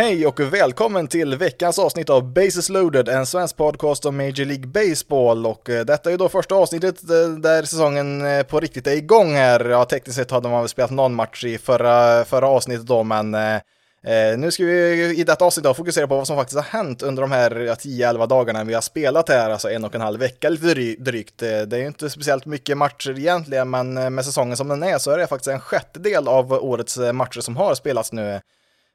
Hej 0.00 0.26
och 0.26 0.40
välkommen 0.40 1.08
till 1.08 1.36
veckans 1.36 1.78
avsnitt 1.78 2.10
av 2.10 2.32
Bases 2.32 2.68
loaded, 2.68 3.08
en 3.08 3.26
svensk 3.26 3.56
podcast 3.56 4.06
om 4.06 4.16
Major 4.16 4.44
League 4.44 4.66
Baseball. 4.66 5.46
Och 5.46 5.70
eh, 5.70 5.84
detta 5.84 6.12
är 6.12 6.18
då 6.18 6.28
första 6.28 6.54
avsnittet 6.54 7.10
eh, 7.10 7.28
där 7.28 7.62
säsongen 7.62 8.26
eh, 8.26 8.42
på 8.42 8.60
riktigt 8.60 8.86
är 8.86 8.96
igång 8.96 9.34
här. 9.34 9.64
Ja, 9.64 9.84
tekniskt 9.84 10.18
sett 10.18 10.30
hade 10.30 10.48
man 10.48 10.60
väl 10.60 10.68
spelat 10.68 10.90
någon 10.90 11.14
match 11.14 11.44
i 11.44 11.58
förra, 11.58 12.24
förra 12.24 12.46
avsnittet 12.48 12.86
då, 12.86 13.02
men 13.02 13.34
eh, 13.34 14.38
nu 14.38 14.50
ska 14.50 14.64
vi 14.64 15.14
i 15.16 15.24
detta 15.24 15.44
avsnitt 15.44 15.64
då 15.64 15.74
fokusera 15.74 16.06
på 16.06 16.16
vad 16.16 16.26
som 16.26 16.36
faktiskt 16.36 16.60
har 16.60 16.78
hänt 16.78 17.02
under 17.02 17.22
de 17.22 17.32
här 17.32 17.50
10-11 17.50 18.26
dagarna 18.26 18.64
vi 18.64 18.74
har 18.74 18.80
spelat 18.80 19.28
här, 19.28 19.50
alltså 19.50 19.70
en 19.70 19.84
och 19.84 19.94
en 19.94 20.00
halv 20.00 20.20
vecka 20.20 20.48
lite 20.48 20.74
drygt. 21.02 21.38
Det 21.38 21.72
är 21.72 21.78
ju 21.78 21.86
inte 21.86 22.10
speciellt 22.10 22.46
mycket 22.46 22.78
matcher 22.78 23.18
egentligen, 23.18 23.70
men 23.70 24.14
med 24.14 24.24
säsongen 24.24 24.56
som 24.56 24.68
den 24.68 24.82
är 24.82 24.98
så 24.98 25.10
är 25.10 25.18
det 25.18 25.26
faktiskt 25.26 25.48
en 25.48 25.60
sjättedel 25.60 26.28
av 26.28 26.52
årets 26.52 26.98
matcher 27.12 27.40
som 27.40 27.56
har 27.56 27.74
spelats 27.74 28.12
nu. 28.12 28.40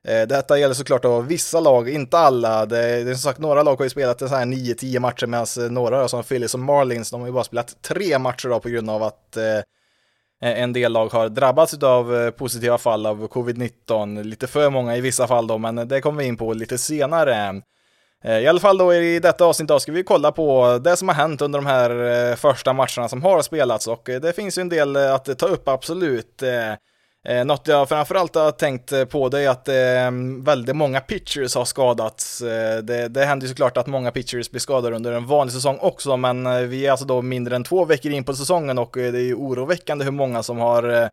Eh, 0.08 0.27
detta 0.27 0.58
gäller 0.58 0.73
såklart 0.73 1.04
då 1.04 1.20
vissa 1.20 1.59
lag, 1.59 1.90
inte 1.90 2.18
alla. 2.18 2.66
Det, 2.66 2.80
är, 2.80 3.05
det 3.05 3.12
är 3.12 3.16
som 3.16 3.22
sagt 3.22 3.40
några 3.40 3.64
lag 3.64 3.76
har 3.76 3.86
ju 3.86 3.90
spelat 3.90 4.22
9-10 4.22 5.00
matcher 5.00 5.28
medan 5.28 5.45
eh, 5.59 5.72
några 5.72 6.02
då, 6.02 6.08
som 6.08 6.23
Phillies 6.23 6.53
och 6.53 6.59
Marlins, 6.59 7.12
de 7.12 7.22
har 7.22 7.28
ju 7.28 7.34
bara 7.34 7.44
spelat 7.44 7.81
tre 7.81 8.20
matcher 8.20 8.50
då 8.50 8.59
på 8.59 8.70
grund 8.70 8.89
av 8.89 9.03
att 9.03 9.38
eh, 9.38 9.62
en 10.42 10.73
del 10.73 10.92
lag 10.92 11.08
har 11.08 11.30
drabbats 11.30 11.84
av 11.84 12.16
eh, 12.16 12.30
positiva 12.30 12.78
fall 12.78 13.06
av 13.06 13.28
covid-19, 13.28 14.23
lite 14.23 14.47
för 14.47 14.70
många 14.70 14.97
i 14.97 15.02
vissa 15.02 15.28
fall 15.28 15.47
då, 15.47 15.58
men 15.58 15.88
det 15.88 16.02
kommer 16.02 16.22
vi 16.22 16.28
in 16.28 16.38
på 16.38 16.53
lite 16.53 16.78
senare. 16.78 17.62
I 18.42 18.47
alla 18.47 18.59
fall 18.59 18.78
då 18.78 18.94
i 18.94 19.19
detta 19.19 19.45
avsnitt 19.45 19.67
då 19.67 19.80
ska 19.80 19.92
vi 19.92 20.03
kolla 20.03 20.31
på 20.31 20.80
det 20.84 20.97
som 20.97 21.08
har 21.08 21.16
hänt 21.16 21.42
under 21.42 21.59
de 21.59 21.66
här 21.66 22.36
första 22.36 22.73
matcherna 22.73 23.09
som 23.09 23.23
har 23.23 23.42
spelats 23.42 23.88
och 23.88 24.09
det 24.22 24.36
finns 24.36 24.58
ju 24.58 24.62
en 24.62 24.69
del 24.69 24.95
att 24.95 25.40
ta 25.40 25.45
upp 25.45 25.67
absolut. 25.67 26.44
Eh, 27.28 27.45
något 27.45 27.68
jag 27.68 27.90
framförallt 27.90 28.36
har 28.36 28.52
tänkt 28.52 28.92
eh, 28.92 29.06
på 29.06 29.30
det 29.30 29.42
är 29.42 29.50
att 29.50 29.68
eh, 29.68 30.44
väldigt 30.44 30.76
många 30.76 31.00
pitchers 31.00 31.56
har 31.56 31.66
skadats. 31.66 32.42
Eh, 32.42 32.78
det, 32.78 33.08
det 33.08 33.26
händer 33.26 33.45
ju 33.45 33.50
såklart 33.50 33.78
att 33.78 33.88
många 33.88 34.12
pitchers 34.12 34.52
blir 34.52 34.59
skadade 34.59 34.95
under 34.95 35.12
en 35.12 35.26
vanlig 35.26 35.53
säsong 35.53 35.78
också, 35.81 36.18
men 36.18 36.46
eh, 36.46 36.59
vi 36.59 36.86
är 36.86 36.92
alltså 36.92 37.06
då 37.06 37.22
mindre 37.22 37.56
än 37.56 37.64
två 37.64 37.86
veckor 37.86 38.12
in 38.12 38.23
på 38.23 38.34
säsongen 38.34 38.78
och 38.78 38.98
eh, 38.98 39.12
det 39.12 39.20
är 39.20 39.23
ju 39.23 39.36
oroväckande 39.36 40.06
hur 40.06 40.12
många 40.12 40.44
som 40.44 40.58
har 40.58 40.90
eh, 40.90 41.08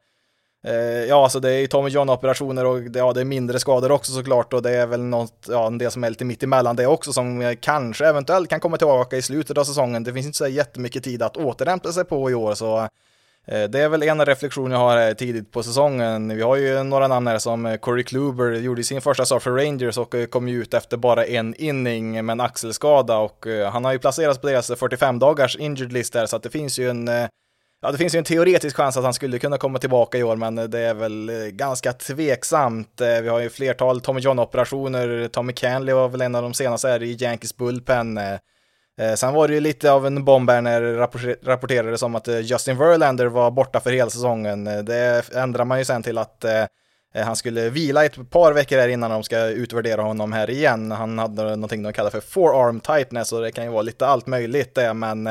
eh, 0.66 1.04
Ja, 1.08 1.22
alltså 1.22 1.40
det 1.40 1.50
är 1.50 1.58
ju 1.58 1.66
Tommy 1.66 1.90
John-operationer 1.90 2.64
och 2.64 2.80
det, 2.80 2.98
ja, 2.98 3.12
det 3.12 3.20
är 3.20 3.24
mindre 3.24 3.58
skador 3.58 3.92
också 3.92 4.12
såklart 4.12 4.52
och 4.52 4.62
det 4.62 4.70
är 4.70 4.86
väl 4.86 5.02
något, 5.02 5.46
ja, 5.48 5.66
en 5.66 5.78
del 5.78 5.90
som 5.90 6.04
är 6.04 6.10
lite 6.10 6.24
mitt 6.24 6.42
emellan 6.42 6.76
det 6.76 6.86
också 6.86 7.12
som 7.12 7.56
kanske 7.60 8.06
eventuellt 8.06 8.50
kan 8.50 8.60
komma 8.60 8.76
tillbaka 8.76 9.16
i 9.16 9.22
slutet 9.22 9.58
av 9.58 9.64
säsongen. 9.64 10.04
Det 10.04 10.12
finns 10.12 10.26
inte 10.26 10.38
så 10.38 10.46
jättemycket 10.46 11.04
tid 11.04 11.22
att 11.22 11.36
återhämta 11.36 11.92
sig 11.92 12.04
på 12.04 12.30
i 12.30 12.34
år 12.34 12.54
så 12.54 12.88
Eh, 13.46 13.64
det 13.64 13.80
är 13.80 13.88
väl 13.88 14.02
en 14.02 14.26
reflektion 14.26 14.70
jag 14.70 14.78
har 14.78 14.96
här 14.96 15.14
tidigt 15.14 15.50
på 15.50 15.62
säsongen. 15.62 16.36
Vi 16.36 16.42
har 16.42 16.56
ju 16.56 16.82
några 16.82 17.08
namn 17.08 17.26
här 17.26 17.38
som 17.38 17.66
eh, 17.66 17.76
Corey 17.76 18.04
Kluber, 18.04 18.52
gjorde 18.52 18.84
sin 18.84 19.00
första 19.00 19.24
start 19.24 19.42
för 19.42 19.50
Rangers 19.50 19.98
och 19.98 20.14
eh, 20.14 20.26
kom 20.26 20.48
ju 20.48 20.62
ut 20.62 20.74
efter 20.74 20.96
bara 20.96 21.26
en 21.26 21.54
inning 21.54 22.26
med 22.26 22.32
en 22.32 22.40
axelskada 22.40 23.16
och 23.16 23.46
han 23.72 23.84
har 23.84 23.92
ju 23.92 23.98
placerats 23.98 24.38
på 24.40 24.46
deras 24.46 24.66
45 24.66 25.18
dagars 25.18 25.56
injured 25.56 25.92
list 25.92 26.12
där 26.12 26.26
så 26.26 26.36
att 26.36 26.42
det 26.42 26.50
finns 26.50 26.78
ju 26.78 26.90
en 26.90 27.10
Ja, 27.84 27.92
det 27.92 27.98
finns 27.98 28.14
ju 28.14 28.18
en 28.18 28.24
teoretisk 28.24 28.76
chans 28.76 28.96
att 28.96 29.04
han 29.04 29.14
skulle 29.14 29.38
kunna 29.38 29.58
komma 29.58 29.78
tillbaka 29.78 30.18
i 30.18 30.22
år, 30.22 30.36
men 30.36 30.54
det 30.54 30.78
är 30.78 30.94
väl 30.94 31.30
ganska 31.52 31.92
tveksamt. 31.92 33.00
Vi 33.00 33.28
har 33.28 33.40
ju 33.40 33.50
flertal 33.50 34.00
Tommy 34.00 34.20
John-operationer. 34.20 35.28
Tommy 35.28 35.52
Canley 35.52 35.94
var 35.94 36.08
väl 36.08 36.20
en 36.20 36.34
av 36.34 36.42
de 36.42 36.54
senaste 36.54 36.88
här 36.88 37.02
i 37.02 37.16
Yankees 37.20 37.56
bullpen. 37.56 38.20
Eh, 38.98 39.14
sen 39.14 39.34
var 39.34 39.48
det 39.48 39.54
ju 39.54 39.60
lite 39.60 39.92
av 39.92 40.06
en 40.06 40.24
bomb 40.24 40.50
här 40.50 40.60
när 40.60 40.80
det 40.80 40.96
rapporterades 41.42 42.02
om 42.02 42.14
att 42.14 42.28
eh, 42.28 42.40
Justin 42.40 42.78
Verlander 42.78 43.26
var 43.26 43.50
borta 43.50 43.80
för 43.80 43.92
hela 43.92 44.10
säsongen. 44.10 44.66
Eh, 44.66 44.78
det 44.78 45.34
ändrar 45.34 45.64
man 45.64 45.78
ju 45.78 45.84
sen 45.84 46.02
till 46.02 46.18
att 46.18 46.44
han 47.14 47.36
skulle 47.36 47.68
vila 47.68 48.04
ett 48.04 48.30
par 48.30 48.52
veckor 48.52 48.78
här 48.78 48.88
innan 48.88 49.10
de 49.10 49.22
ska 49.22 49.46
utvärdera 49.46 50.02
honom 50.02 50.32
här 50.32 50.50
igen. 50.50 50.90
Han 50.90 51.18
hade 51.18 51.42
någonting 51.42 51.82
de 51.82 51.92
kallar 51.92 52.10
för 52.10 52.20
forearm 52.20 52.80
tightness 52.80 53.32
och 53.32 53.42
det 53.42 53.52
kan 53.52 53.64
ju 53.64 53.70
vara 53.70 53.82
lite 53.82 54.06
allt 54.06 54.26
möjligt 54.26 54.74
det, 54.74 54.94
men 54.94 55.28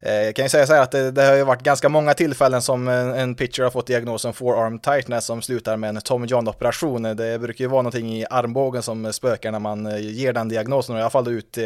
jag 0.00 0.34
kan 0.34 0.44
ju 0.44 0.48
säga 0.48 0.66
så 0.66 0.72
här 0.72 0.82
att 0.82 0.90
det, 0.90 1.10
det, 1.10 1.22
har 1.22 1.34
ju 1.34 1.44
varit 1.44 1.62
ganska 1.62 1.88
många 1.88 2.14
tillfällen 2.14 2.62
som 2.62 2.88
en 2.88 3.34
pitcher 3.34 3.62
har 3.62 3.70
fått 3.70 3.86
diagnosen 3.86 4.32
forearm 4.32 4.78
tightness 4.78 5.24
som 5.24 5.42
slutar 5.42 5.76
med 5.76 5.88
en 5.88 6.00
tom 6.00 6.26
John-operation. 6.26 7.16
Det 7.16 7.38
brukar 7.38 7.64
ju 7.64 7.68
vara 7.68 7.82
någonting 7.82 8.16
i 8.16 8.26
armbågen 8.30 8.82
som 8.82 9.12
spökar 9.12 9.52
när 9.52 9.58
man 9.58 10.00
ger 10.00 10.32
den 10.32 10.48
diagnosen 10.48 10.94
och 10.94 10.98
i 10.98 11.02
alla 11.02 11.10
fall 11.10 11.28
ut 11.28 11.58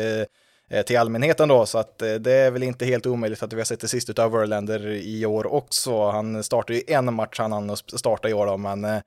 Eh, 0.72 0.83
till 0.83 0.99
allmänheten 0.99 1.49
då, 1.49 1.66
så 1.66 1.78
att 1.78 2.03
eh, 2.03 2.15
det 2.15 2.33
är 2.33 2.50
väl 2.50 2.62
inte 2.62 2.84
helt 2.84 3.06
omöjligt 3.06 3.43
att 3.43 3.53
vi 3.53 3.56
har 3.56 3.65
sett 3.65 3.81
det 3.81 3.88
sista 3.88 4.25
av 4.25 4.33
Verlander 4.33 4.87
i 4.87 5.27
år 5.27 5.53
också. 5.53 6.10
Han 6.10 6.44
startar 6.44 6.75
ju 6.75 6.83
en 6.87 7.15
match 7.15 7.38
han 7.38 7.53
hann 7.53 7.77
starta 7.77 8.28
i 8.28 8.33
år 8.33 8.47
då, 8.47 8.56
men 8.56 8.84
eh, 8.84 8.99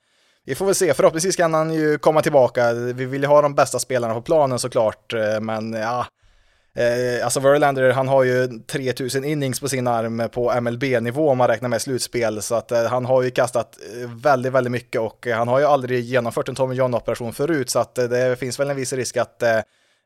vi 0.45 0.55
får 0.55 0.65
väl 0.65 0.75
se, 0.75 0.93
förhoppningsvis 0.93 1.35
kan 1.35 1.53
han 1.53 1.73
ju 1.73 1.97
komma 1.97 2.21
tillbaka. 2.21 2.73
Vi 2.73 3.05
vill 3.05 3.21
ju 3.21 3.27
ha 3.27 3.41
de 3.41 3.55
bästa 3.55 3.79
spelarna 3.79 4.13
på 4.13 4.21
planen 4.21 4.59
såklart, 4.59 5.13
men 5.41 5.73
ja, 5.73 6.05
alltså 7.23 7.39
Verlander, 7.39 7.91
han 7.91 8.07
har 8.07 8.23
ju 8.23 8.47
3000 8.47 9.23
innings 9.23 9.59
på 9.59 9.67
sin 9.67 9.87
arm 9.87 10.29
på 10.31 10.61
MLB-nivå 10.61 11.29
om 11.29 11.37
man 11.37 11.47
räknar 11.47 11.69
med 11.69 11.81
slutspel, 11.81 12.41
så 12.41 12.55
att 12.55 12.71
han 12.89 13.05
har 13.05 13.23
ju 13.23 13.31
kastat 13.31 13.77
väldigt, 14.23 14.53
väldigt 14.53 14.71
mycket 14.71 15.01
och 15.01 15.27
han 15.27 15.47
har 15.47 15.59
ju 15.59 15.65
aldrig 15.65 16.03
genomfört 16.03 16.49
en 16.49 16.55
Tommy 16.55 16.75
John-operation 16.75 17.33
förut, 17.33 17.69
så 17.69 17.79
att 17.79 17.95
det 17.95 18.39
finns 18.39 18.59
väl 18.59 18.69
en 18.69 18.75
viss 18.75 18.93
risk 18.93 19.17
att 19.17 19.43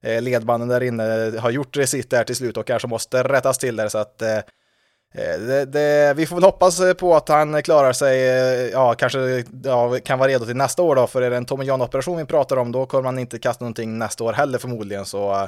Eh, 0.03 0.21
ledbanden 0.21 0.69
där 0.69 0.83
inne 0.83 1.33
har 1.39 1.49
gjort 1.49 1.73
det 1.73 1.87
sitt 1.87 2.09
där 2.09 2.23
till 2.23 2.35
slut 2.35 2.57
och 2.57 2.67
kanske 2.67 2.87
måste 2.87 3.23
rättas 3.23 3.57
till 3.57 3.75
där 3.75 3.87
så 3.87 3.97
att 3.97 4.21
eh, 4.21 4.37
eh, 5.13 5.39
det, 5.39 5.65
det, 5.65 6.13
vi 6.17 6.25
får 6.25 6.35
väl 6.35 6.43
hoppas 6.43 6.81
på 6.97 7.15
att 7.15 7.29
han 7.29 7.63
klarar 7.63 7.93
sig, 7.93 8.19
ja 8.71 8.93
kanske 8.93 9.43
ja, 9.63 9.97
kan 10.03 10.19
vara 10.19 10.29
redo 10.29 10.45
till 10.45 10.55
nästa 10.55 10.81
år 10.81 10.95
då, 10.95 11.07
för 11.07 11.21
är 11.21 11.29
det 11.29 11.37
en 11.37 11.45
Tommy 11.45 11.65
John-operation 11.65 12.17
vi 12.17 12.25
pratar 12.25 12.57
om 12.57 12.71
då 12.71 12.85
kommer 12.85 13.03
man 13.03 13.19
inte 13.19 13.39
kasta 13.39 13.65
någonting 13.65 13.97
nästa 13.97 14.23
år 14.23 14.33
heller 14.33 14.57
förmodligen, 14.57 15.05
så 15.05 15.47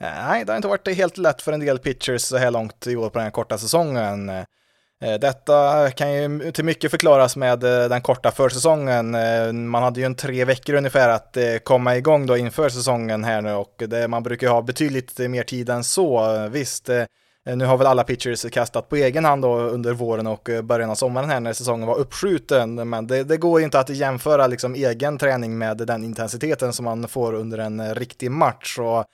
nej, 0.00 0.44
det 0.44 0.52
har 0.52 0.56
inte 0.56 0.68
varit 0.68 0.96
helt 0.96 1.18
lätt 1.18 1.42
för 1.42 1.52
en 1.52 1.60
del 1.60 1.78
pitchers 1.78 2.22
så 2.22 2.36
här 2.36 2.50
långt 2.50 2.86
i 2.86 2.96
år 2.96 3.10
på 3.10 3.18
den 3.18 3.24
här 3.24 3.30
korta 3.30 3.58
säsongen. 3.58 4.30
Eh, 5.02 5.18
detta 5.18 5.90
kan 5.90 6.12
ju 6.12 6.52
till 6.52 6.64
mycket 6.64 6.90
förklaras 6.90 7.36
med 7.36 7.64
eh, 7.64 7.88
den 7.88 8.00
korta 8.00 8.30
försäsongen. 8.30 9.14
Eh, 9.14 9.52
man 9.52 9.82
hade 9.82 10.00
ju 10.00 10.06
en 10.06 10.14
tre 10.14 10.44
veckor 10.44 10.74
ungefär 10.74 11.08
att 11.08 11.36
komma 11.64 11.96
igång 11.96 12.26
då 12.26 12.36
inför 12.36 12.68
säsongen 12.68 13.24
här 13.24 13.42
nu 13.42 13.52
och 13.52 13.82
det, 13.88 14.08
man 14.08 14.22
brukar 14.22 14.46
ju 14.46 14.52
ha 14.52 14.62
betydligt 14.62 15.18
mer 15.18 15.42
tid 15.42 15.70
än 15.70 15.84
så. 15.84 16.38
Visst, 16.50 16.88
nu 17.44 17.64
har 17.64 17.76
väl 17.76 17.86
alla 17.86 18.04
pitchers 18.04 18.50
kastat 18.50 18.88
på 18.88 18.96
egen 18.96 19.24
hand 19.24 19.42
då 19.42 19.58
under 19.58 19.92
våren 19.92 20.26
och 20.26 20.48
början 20.64 20.90
av 20.90 20.94
sommaren 20.94 21.30
här 21.30 21.40
när 21.40 21.52
säsongen 21.52 21.86
var 21.86 21.98
uppskjuten, 21.98 22.88
men 22.88 23.06
det, 23.06 23.24
det 23.24 23.36
går 23.36 23.60
inte 23.60 23.80
att 23.80 23.90
jämföra 23.90 24.46
liksom 24.46 24.74
egen 24.74 25.18
träning 25.18 25.58
med 25.58 25.76
den 25.76 26.04
intensiteten 26.04 26.72
som 26.72 26.84
man 26.84 27.08
får 27.08 27.34
under 27.34 27.58
en 27.58 27.94
riktig 27.94 28.30
match. 28.30 28.78
Och 28.78 29.04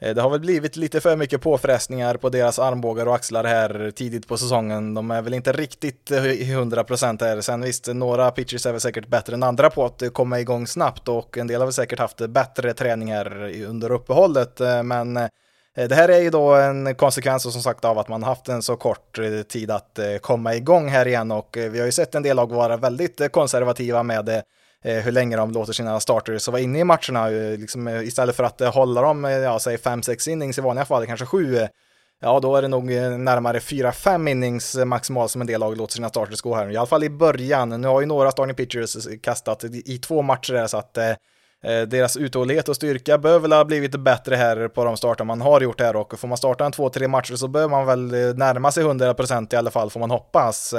Eh, 0.00 0.14
det 0.14 0.22
har 0.22 0.30
väl 0.30 0.40
blivit 0.40 0.76
lite 0.76 1.00
för 1.00 1.16
mycket 1.16 1.40
påfrestningar 1.40 2.16
på 2.16 2.28
deras 2.28 2.58
armbågar 2.58 3.06
och 3.06 3.14
axlar 3.14 3.44
här 3.44 3.90
tidigt 3.90 4.28
på 4.28 4.36
säsongen. 4.36 4.94
De 4.94 5.10
är 5.10 5.22
väl 5.22 5.34
inte 5.34 5.52
riktigt 5.52 6.10
eh, 6.10 6.22
100% 6.22 7.24
här. 7.24 7.40
Sen 7.40 7.60
visst, 7.60 7.86
några 7.86 8.30
pitchers 8.30 8.66
är 8.66 8.72
väl 8.72 8.80
säkert 8.80 9.06
bättre 9.06 9.34
än 9.34 9.42
andra 9.42 9.70
på 9.70 9.84
att 9.84 10.02
komma 10.12 10.40
igång 10.40 10.66
snabbt 10.66 11.08
och 11.08 11.38
en 11.38 11.46
del 11.46 11.60
har 11.60 11.66
väl 11.66 11.72
säkert 11.72 11.98
haft 11.98 12.28
bättre 12.28 12.74
träningar 12.74 13.52
under 13.68 13.92
uppehållet. 13.92 14.60
Eh, 14.60 14.82
men 14.82 15.14
det 15.74 15.94
här 15.94 16.08
är 16.08 16.18
ju 16.18 16.30
då 16.30 16.54
en 16.54 16.94
konsekvens 16.94 17.42
som 17.42 17.62
sagt 17.62 17.84
av 17.84 17.98
att 17.98 18.08
man 18.08 18.22
haft 18.22 18.48
en 18.48 18.62
så 18.62 18.76
kort 18.76 19.18
tid 19.48 19.70
att 19.70 19.98
komma 20.20 20.54
igång 20.54 20.88
här 20.88 21.06
igen 21.08 21.30
och 21.30 21.56
vi 21.56 21.78
har 21.78 21.86
ju 21.86 21.92
sett 21.92 22.14
en 22.14 22.22
del 22.22 22.36
lag 22.36 22.52
vara 22.52 22.76
väldigt 22.76 23.32
konservativa 23.32 24.02
med 24.02 24.24
det 24.24 24.42
Eh, 24.84 24.96
hur 24.96 25.12
länge 25.12 25.36
de 25.36 25.52
låter 25.52 25.72
sina 25.72 26.00
starters 26.00 26.48
vara 26.48 26.60
inne 26.60 26.78
i 26.78 26.84
matcherna. 26.84 27.30
Eh, 27.30 27.58
liksom, 27.58 27.88
eh, 27.88 28.02
istället 28.02 28.36
för 28.36 28.44
att 28.44 28.60
hålla 28.60 29.02
dem, 29.02 29.24
ja, 29.24 29.58
säg 29.58 29.76
5-6 29.76 30.28
innings 30.28 30.58
i 30.58 30.60
vanliga 30.60 30.84
fall, 30.84 31.06
kanske 31.06 31.26
7. 31.26 31.58
Ja, 32.20 32.40
då 32.40 32.56
är 32.56 32.62
det 32.62 32.68
nog 32.68 32.84
närmare 32.84 33.60
4-5 33.60 34.28
innings 34.28 34.76
maximalt 34.76 35.30
som 35.30 35.40
en 35.40 35.46
del 35.46 35.60
lag 35.60 35.76
låter 35.76 35.94
sina 35.94 36.08
starters 36.08 36.40
gå 36.40 36.54
här. 36.54 36.70
I 36.70 36.76
alla 36.76 36.86
fall 36.86 37.04
i 37.04 37.10
början. 37.10 37.80
Nu 37.80 37.88
har 37.88 38.00
ju 38.00 38.06
några 38.06 38.30
starting 38.30 38.54
pitchers 38.54 38.96
kastat 39.22 39.64
i 39.64 39.98
två 39.98 40.22
matcher 40.22 40.52
där, 40.52 40.66
så 40.66 40.76
att 40.76 40.98
eh, 40.98 41.12
deras 41.88 42.16
uthållighet 42.16 42.68
och 42.68 42.76
styrka 42.76 43.18
bör 43.18 43.38
väl 43.38 43.52
ha 43.52 43.64
blivit 43.64 43.96
bättre 44.00 44.36
här 44.36 44.68
på 44.68 44.84
de 44.84 44.96
starter 44.96 45.24
man 45.24 45.40
har 45.40 45.60
gjort 45.60 45.80
här 45.80 45.96
och 45.96 46.18
får 46.18 46.28
man 46.28 46.38
starta 46.38 46.64
en 46.64 46.72
två, 46.72 46.90
tre 46.90 47.08
matcher 47.08 47.34
så 47.34 47.48
bör 47.48 47.68
man 47.68 47.86
väl 47.86 48.10
närma 48.36 48.72
sig 48.72 48.84
100% 48.84 49.54
i 49.54 49.56
alla 49.56 49.70
fall 49.70 49.90
får 49.90 50.00
man 50.00 50.10
hoppas. 50.10 50.74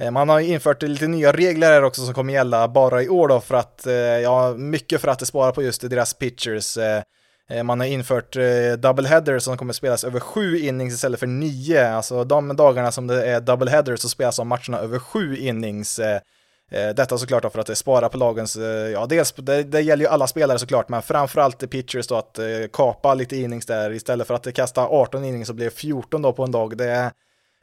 Eh, 0.00 0.10
man 0.10 0.28
har 0.28 0.40
infört 0.40 0.82
lite 0.82 1.06
nya 1.06 1.32
regler 1.32 1.66
här 1.66 1.84
också 1.84 2.04
som 2.04 2.14
kommer 2.14 2.32
gälla 2.32 2.68
bara 2.68 3.02
i 3.02 3.08
år 3.08 3.28
då 3.28 3.40
för 3.40 3.54
att, 3.54 3.86
eh, 3.86 3.94
ja, 3.94 4.54
mycket 4.56 5.00
för 5.00 5.08
att 5.08 5.18
det 5.18 5.26
sparar 5.26 5.52
på 5.52 5.62
just 5.62 5.90
deras 5.90 6.14
pitchers. 6.14 6.76
Eh, 6.76 7.02
man 7.64 7.80
har 7.80 7.86
infört 7.86 8.36
double 8.78 9.08
headers 9.08 9.42
som 9.42 9.56
kommer 9.56 9.72
spelas 9.72 10.04
över 10.04 10.20
sju 10.20 10.58
innings 10.58 10.94
istället 10.94 11.20
för 11.20 11.26
nio. 11.26 11.90
Alltså 11.90 12.24
de 12.24 12.56
dagarna 12.56 12.92
som 12.92 13.06
det 13.06 13.26
är 13.26 13.40
double 13.40 13.70
headers 13.70 14.00
så 14.00 14.08
spelas 14.08 14.36
de 14.36 14.48
matcherna 14.48 14.78
över 14.78 14.98
sju 14.98 15.36
innings. 15.36 16.00
Detta 16.70 17.18
såklart 17.18 17.52
för 17.52 17.58
att 17.58 17.66
det 17.66 17.76
sparar 17.76 18.08
på 18.08 18.18
lagens, 18.18 18.56
ja 18.92 19.06
dels, 19.06 19.32
det, 19.32 19.62
det 19.62 19.80
gäller 19.80 20.04
ju 20.04 20.10
alla 20.10 20.26
spelare 20.26 20.58
såklart, 20.58 20.88
men 20.88 21.02
framförallt 21.02 21.70
pitchers 21.70 22.06
då 22.06 22.14
att 22.14 22.38
kapa 22.72 23.14
lite 23.14 23.36
innings 23.36 23.66
där 23.66 23.92
istället 23.92 24.26
för 24.26 24.34
att 24.34 24.54
kasta 24.54 24.86
18 24.86 25.24
innings 25.24 25.48
så 25.48 25.54
blir 25.54 25.64
det 25.64 25.76
14 25.76 26.22
då 26.22 26.32
på 26.32 26.44
en 26.44 26.52
dag. 26.52 26.76
Det, 26.76 27.12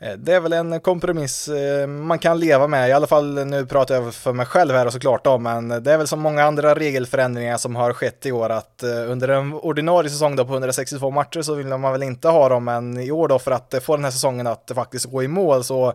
Eh, 0.02 0.14
det 0.14 0.34
är 0.34 0.40
väl 0.40 0.54
en 0.54 0.80
kompromiss 0.80 1.48
eh, 1.48 1.88
man 1.88 2.20
kan 2.20 2.40
leva 2.40 2.68
med, 2.68 2.90
i 2.90 2.92
alla 2.92 3.08
fall 3.08 3.46
nu 3.46 3.66
pratar 3.66 3.96
jag 3.96 4.14
för 4.14 4.34
mig 4.34 4.46
själv 4.46 4.76
här 4.76 4.86
och 4.86 4.94
såklart 4.94 5.24
då, 5.24 5.38
men 5.38 5.68
det 5.84 5.92
är 5.92 5.98
väl 5.98 6.08
som 6.08 6.20
många 6.20 6.44
andra 6.44 6.76
regelförändringar 6.76 7.58
som 7.58 7.76
har 7.76 7.94
skett 7.94 8.26
i 8.26 8.32
år 8.32 8.50
att 8.50 8.84
eh, 8.84 9.12
under 9.12 9.28
en 9.28 9.54
ordinarie 9.54 10.10
säsong 10.10 10.36
då 10.36 10.46
på 10.46 10.54
162 10.54 11.12
matcher 11.12 11.42
så 11.42 11.56
vill 11.56 11.68
man 11.68 11.92
väl 11.92 12.04
inte 12.04 12.28
ha 12.28 12.50
dem, 12.50 12.64
men 12.64 13.00
i 13.00 13.12
år 13.12 13.28
då 13.28 13.40
för 13.40 13.52
att 13.52 13.76
få 13.82 13.96
den 13.96 14.04
här 14.04 14.12
säsongen 14.12 14.48
att 14.48 14.72
faktiskt 14.76 15.06
gå 15.06 15.24
i 15.24 15.28
mål 15.28 15.64
så 15.64 15.94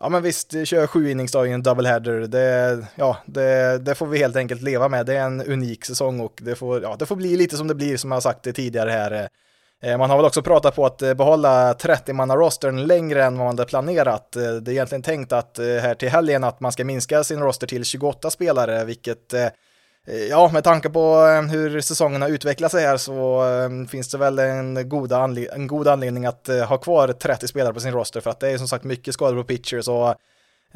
Ja 0.00 0.08
men 0.08 0.22
visst, 0.22 0.54
kör 0.64 0.86
sju 0.86 1.10
innings 1.10 1.34
i 1.34 1.38
en 1.38 1.62
doubleheader, 1.62 2.20
det, 2.20 2.86
ja, 2.94 3.16
det, 3.26 3.78
det, 3.78 3.94
får 3.94 4.06
vi 4.06 4.18
helt 4.18 4.36
enkelt 4.36 4.62
leva 4.62 4.88
med. 4.88 5.06
Det 5.06 5.16
är 5.16 5.24
en 5.24 5.42
unik 5.42 5.84
säsong 5.84 6.20
och 6.20 6.40
det 6.42 6.54
får, 6.54 6.82
ja, 6.82 6.96
det 6.98 7.06
får 7.06 7.16
bli 7.16 7.36
lite 7.36 7.56
som 7.56 7.68
det 7.68 7.74
blir 7.74 7.96
som 7.96 8.10
jag 8.10 8.16
har 8.16 8.20
sagt 8.20 8.54
tidigare 8.54 8.90
här. 8.90 9.28
Eh, 9.84 9.98
man 9.98 10.10
har 10.10 10.16
väl 10.16 10.26
också 10.26 10.42
pratat 10.42 10.74
på 10.74 10.86
att 10.86 11.02
eh, 11.02 11.14
behålla 11.14 11.72
30-manna-rostern 11.72 12.86
längre 12.86 13.24
än 13.24 13.38
vad 13.38 13.46
man 13.46 13.58
hade 13.58 13.68
planerat. 13.68 14.36
Eh, 14.36 14.42
det 14.42 14.70
är 14.70 14.72
egentligen 14.72 15.02
tänkt 15.02 15.32
att 15.32 15.58
här 15.58 15.94
till 15.94 16.08
helgen 16.08 16.44
att 16.44 16.60
man 16.60 16.72
ska 16.72 16.84
minska 16.84 17.24
sin 17.24 17.40
roster 17.40 17.66
till 17.66 17.84
28 17.84 18.30
spelare, 18.30 18.84
vilket 18.84 19.34
Ja, 20.30 20.50
med 20.52 20.64
tanke 20.64 20.90
på 20.90 21.16
hur 21.50 21.80
säsongen 21.80 22.22
har 22.22 22.28
utvecklat 22.28 22.72
sig 22.72 22.86
här 22.86 22.96
så 22.96 23.42
finns 23.90 24.10
det 24.10 24.18
väl 24.18 24.38
en, 24.38 24.88
goda 24.88 25.18
anled 25.18 25.48
en 25.52 25.66
god 25.66 25.88
anledning 25.88 26.26
att 26.26 26.48
ha 26.68 26.78
kvar 26.78 27.08
30 27.08 27.48
spelare 27.48 27.74
på 27.74 27.80
sin 27.80 27.92
roster 27.92 28.20
för 28.20 28.30
att 28.30 28.40
det 28.40 28.48
är 28.48 28.58
som 28.58 28.68
sagt 28.68 28.84
mycket 28.84 29.14
skador 29.14 29.36
på 29.36 29.44
pitchers 29.44 29.88
och 29.88 30.14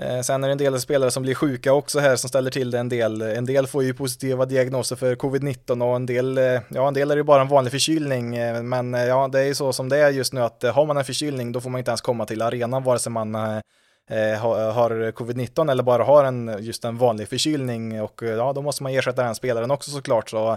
Eh, 0.03 0.21
sen 0.21 0.45
är 0.45 0.49
det 0.49 0.53
en 0.53 0.59
del 0.59 0.81
spelare 0.81 1.11
som 1.11 1.23
blir 1.23 1.35
sjuka 1.35 1.73
också 1.73 1.99
här 1.99 2.17
som 2.17 2.29
ställer 2.29 2.51
till 2.51 2.71
det 2.71 2.79
en 2.79 2.89
del. 2.89 3.23
En 3.23 3.45
del 3.45 3.67
får 3.67 3.85
ju 3.85 3.95
positiva 3.95 4.47
diagnoser 4.47 4.97
för 4.97 5.15
covid-19 5.15 5.83
och 5.91 5.97
en 5.97 6.07
del, 6.07 6.39
eh, 6.39 6.61
ja 6.69 6.89
en 6.89 6.95
del 6.95 7.11
är 7.11 7.17
det 7.17 7.25
bara 7.25 7.43
en 7.43 7.49
vanlig 7.49 7.71
förkylning. 7.71 8.37
Eh, 8.37 8.63
men 8.63 8.93
ja, 8.93 9.29
det 9.29 9.41
är 9.41 9.45
ju 9.45 9.55
så 9.55 9.73
som 9.73 9.89
det 9.89 9.99
är 9.99 10.11
just 10.11 10.33
nu 10.33 10.41
att 10.41 10.63
har 10.63 10.87
man 10.87 10.97
en 10.97 11.05
förkylning 11.05 11.53
då 11.53 11.61
får 11.61 11.71
man 11.71 11.79
inte 11.79 11.91
ens 11.91 12.01
komma 12.01 12.27
till 12.27 12.43
arenan 12.43 12.83
vare 12.83 12.99
sig 12.99 13.13
man 13.13 13.35
har 13.35 15.11
covid-19 15.13 15.71
eller 15.71 15.83
bara 15.83 16.05
har 16.05 16.25
en, 16.25 16.57
just 16.61 16.85
en 16.85 16.99
vanlig 16.99 17.29
förkylning 17.29 18.03
och 18.03 18.23
ja, 18.23 18.53
då 18.53 18.63
måste 18.63 18.83
man 18.83 18.93
ersätta 18.93 19.23
den 19.23 19.35
spelaren 19.35 19.71
också 19.71 19.91
såklart. 19.91 20.31
Så 20.31 20.57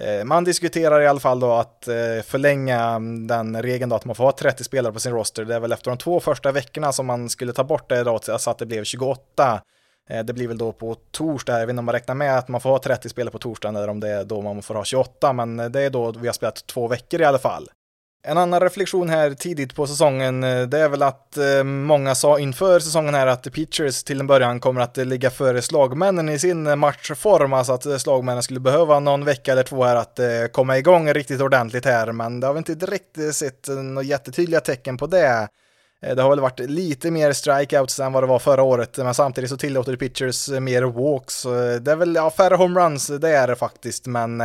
Eh, 0.00 0.24
man 0.24 0.44
diskuterar 0.44 1.00
i 1.00 1.06
alla 1.06 1.20
fall 1.20 1.40
då 1.40 1.52
att 1.52 1.88
eh, 1.88 2.22
förlänga 2.24 2.80
mm, 2.80 3.26
den 3.26 3.62
regeln 3.62 3.90
då 3.90 3.96
att 3.96 4.04
man 4.04 4.14
får 4.14 4.24
ha 4.24 4.32
30 4.32 4.64
spelare 4.64 4.92
på 4.92 5.00
sin 5.00 5.12
roster. 5.12 5.44
Det 5.44 5.54
är 5.54 5.60
väl 5.60 5.72
efter 5.72 5.90
de 5.90 5.98
två 5.98 6.20
första 6.20 6.52
veckorna 6.52 6.92
som 6.92 7.06
man 7.06 7.28
skulle 7.28 7.52
ta 7.52 7.64
bort 7.64 7.88
det 7.88 8.04
då 8.04 8.18
så 8.38 8.50
att 8.50 8.58
det 8.58 8.66
blev 8.66 8.84
28. 8.84 9.60
Eh, 10.10 10.24
det 10.24 10.32
blir 10.32 10.48
väl 10.48 10.58
då 10.58 10.72
på 10.72 10.96
torsdag, 11.10 11.58
jag 11.58 11.66
vet 11.66 11.70
inte 11.70 11.78
om 11.78 11.84
man 11.84 11.92
räknar 11.92 12.14
med 12.14 12.38
att 12.38 12.48
man 12.48 12.60
får 12.60 12.70
ha 12.70 12.78
30 12.78 13.08
spelare 13.08 13.32
på 13.32 13.38
torsdagen 13.38 13.76
eller 13.76 13.88
om 13.88 14.00
det 14.00 14.08
är 14.08 14.24
då 14.24 14.42
man 14.42 14.62
får 14.62 14.74
ha 14.74 14.84
28, 14.84 15.32
men 15.32 15.56
det 15.56 15.80
är 15.80 15.90
då 15.90 16.12
vi 16.12 16.28
har 16.28 16.34
spelat 16.34 16.66
två 16.66 16.88
veckor 16.88 17.20
i 17.20 17.24
alla 17.24 17.38
fall. 17.38 17.68
En 18.26 18.38
annan 18.38 18.60
reflektion 18.60 19.08
här 19.08 19.30
tidigt 19.30 19.74
på 19.74 19.86
säsongen, 19.86 20.44
eh, 20.44 20.62
det 20.62 20.78
är 20.78 20.88
väl 20.88 21.02
att 21.02 21.36
eh, 21.36 21.64
många 21.64 22.14
sa 22.14 22.38
inför 22.38 22.80
säsongen 22.80 23.14
här 23.14 23.26
att 23.26 23.52
pitchers 23.52 24.02
till 24.04 24.20
en 24.20 24.26
början 24.26 24.60
kommer 24.60 24.80
att 24.80 24.98
eh, 24.98 25.04
ligga 25.04 25.30
före 25.30 25.62
slagmännen 25.62 26.28
i 26.28 26.38
sin 26.38 26.78
matchform, 26.78 27.52
alltså 27.52 27.72
att 27.72 28.00
slagmännen 28.00 28.42
skulle 28.42 28.60
behöva 28.60 29.00
någon 29.00 29.24
vecka 29.24 29.52
eller 29.52 29.62
två 29.62 29.84
här 29.84 29.96
att 29.96 30.20
komma 30.52 30.78
igång 30.78 31.12
riktigt 31.12 31.40
ordentligt 31.40 31.84
här, 31.84 32.12
men 32.12 32.40
det 32.40 32.46
har 32.46 32.54
vi 32.54 32.58
inte 32.58 32.74
direkt 32.74 33.34
sett 33.34 33.68
några 33.68 34.02
jättetydliga 34.02 34.60
tecken 34.60 34.96
på 34.96 35.06
det. 35.06 35.48
Det 36.00 36.22
har 36.22 36.30
väl 36.30 36.40
varit 36.40 36.60
lite 36.60 37.10
mer 37.10 37.32
strikeouts 37.32 38.00
än 38.00 38.12
vad 38.12 38.22
det 38.22 38.26
var 38.26 38.38
förra 38.38 38.62
året, 38.62 38.96
men 38.96 39.14
samtidigt 39.14 39.50
så 39.50 39.56
tillåter 39.56 39.96
pitchers 39.96 40.48
mer 40.48 40.82
walks. 40.82 41.42
Det 41.80 41.92
är 41.92 41.96
väl 41.96 42.14
ja, 42.14 42.30
färre 42.30 42.54
homeruns, 42.54 43.06
det 43.06 43.30
är 43.30 43.48
det 43.48 43.56
faktiskt, 43.56 44.06
men 44.06 44.42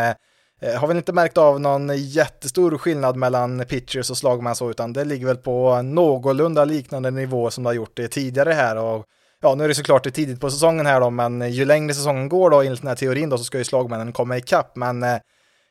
Eh, 0.62 0.80
har 0.80 0.88
väl 0.88 0.98
inte 0.98 1.14
märkt 1.14 1.38
av 1.38 1.62
någon 1.62 1.98
jättestor 1.98 2.78
skillnad 2.78 3.16
mellan 3.16 3.66
pitchers 3.66 4.10
och 4.10 4.18
slagmän 4.18 4.56
så, 4.56 4.70
utan 4.70 4.94
det 4.94 5.06
ligger 5.06 5.26
väl 5.28 5.38
på 5.38 5.82
någorlunda 5.82 6.66
liknande 6.66 7.12
nivå 7.12 7.52
som 7.52 7.64
det 7.64 7.70
har 7.70 7.74
gjort 7.74 7.98
det 7.98 8.08
tidigare 8.08 8.52
här. 8.52 8.78
Och 8.78 9.06
ja, 9.42 9.56
nu 9.56 9.64
är 9.64 9.68
det 9.68 9.76
såklart 9.76 10.04
det 10.04 10.12
tidigt 10.12 10.42
på 10.42 10.50
säsongen 10.50 10.86
här 10.86 11.00
då, 11.00 11.10
men 11.10 11.52
ju 11.52 11.66
längre 11.66 11.94
säsongen 11.94 12.30
går 12.30 12.50
då 12.50 12.62
enligt 12.62 12.82
den 12.82 12.88
här 12.88 12.96
teorin 12.96 13.30
då 13.30 13.38
så 13.38 13.44
ska 13.44 13.58
ju 13.58 13.64
slagmännen 13.64 14.12
komma 14.12 14.38
ikapp, 14.38 14.76
men 14.76 15.04
eh, 15.04 15.18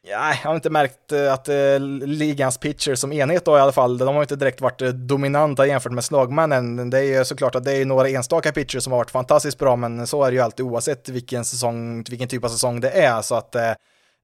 Ja, 0.03 0.35
jag 0.43 0.49
har 0.49 0.55
inte 0.55 0.71
märkt 0.71 1.13
eh, 1.13 1.33
att 1.33 1.49
eh, 1.49 1.81
ligans 2.01 2.59
pitchers 2.59 2.99
som 2.99 3.13
enhet 3.13 3.45
då 3.45 3.59
i 3.59 3.61
alla 3.61 3.73
fall, 3.73 3.99
de 3.99 4.15
har 4.15 4.23
inte 4.23 4.37
direkt 4.37 4.61
varit 4.61 4.79
dominanta 4.79 5.67
jämfört 5.67 5.93
med 5.93 6.05
slagmännen. 6.05 6.91
Det 6.91 6.99
är 6.99 7.19
ju 7.19 7.25
såklart 7.25 7.55
att 7.55 7.65
det 7.65 7.77
är 7.77 7.85
några 7.85 8.09
enstaka 8.09 8.53
pitchers 8.53 8.83
som 8.83 8.93
har 8.93 8.99
varit 8.99 9.11
fantastiskt 9.11 9.59
bra, 9.59 9.77
men 9.77 10.07
så 10.07 10.25
är 10.25 10.31
det 10.31 10.35
ju 10.35 10.43
alltid 10.43 10.67
oavsett 10.67 11.09
vilken 11.09 11.45
säsong, 11.45 12.05
vilken 12.11 12.29
typ 12.29 12.45
av 12.45 12.49
säsong 12.49 12.81
det 12.81 12.91
är, 12.91 13.23
så 13.23 13.35
att 13.35 13.55
Eh, 13.55 13.73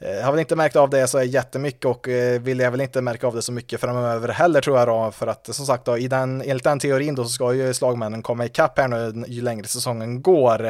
Eh, 0.02 0.24
har 0.24 0.32
väl 0.32 0.40
inte 0.40 0.56
märkt 0.56 0.76
av 0.76 0.90
det 0.90 1.06
så 1.06 1.22
jättemycket 1.22 1.84
och 1.84 2.08
eh, 2.08 2.40
vill 2.40 2.58
jag 2.58 2.70
väl 2.70 2.80
inte 2.80 3.00
märka 3.00 3.26
av 3.26 3.34
det 3.34 3.42
så 3.42 3.52
mycket 3.52 3.80
framöver 3.80 4.28
heller 4.28 4.60
tror 4.60 4.78
jag 4.78 4.88
då. 4.88 5.10
För 5.10 5.26
att 5.26 5.54
som 5.54 5.66
sagt 5.66 5.84
då, 5.84 5.98
i 5.98 6.08
den, 6.08 6.42
enligt 6.42 6.64
den 6.64 6.78
teorin 6.78 7.14
då 7.14 7.24
så 7.24 7.30
ska 7.30 7.54
ju 7.54 7.74
slagmännen 7.74 8.22
komma 8.22 8.44
ikapp 8.44 8.78
här 8.78 8.88
nu 8.88 9.24
ju 9.26 9.42
längre 9.42 9.66
säsongen 9.66 10.22
går. 10.22 10.64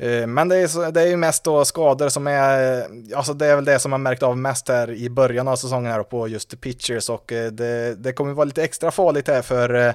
Eh, 0.00 0.26
men 0.26 0.48
det 0.48 0.56
är, 0.56 0.92
det 0.92 1.02
är 1.02 1.06
ju 1.06 1.16
mest 1.16 1.44
då 1.44 1.64
skador 1.64 2.08
som 2.08 2.26
är, 2.26 2.84
alltså 3.16 3.34
det 3.34 3.46
är 3.46 3.56
väl 3.56 3.64
det 3.64 3.78
som 3.78 3.90
man 3.90 4.02
märkt 4.02 4.22
av 4.22 4.38
mest 4.38 4.68
här 4.68 4.90
i 4.90 5.10
början 5.10 5.48
av 5.48 5.56
säsongen 5.56 5.92
här 5.92 6.02
på 6.02 6.28
just 6.28 6.60
pitchers 6.60 7.10
och 7.10 7.24
det, 7.52 7.94
det 7.94 8.12
kommer 8.12 8.32
vara 8.32 8.44
lite 8.44 8.62
extra 8.62 8.90
farligt 8.90 9.28
här 9.28 9.42
för 9.42 9.94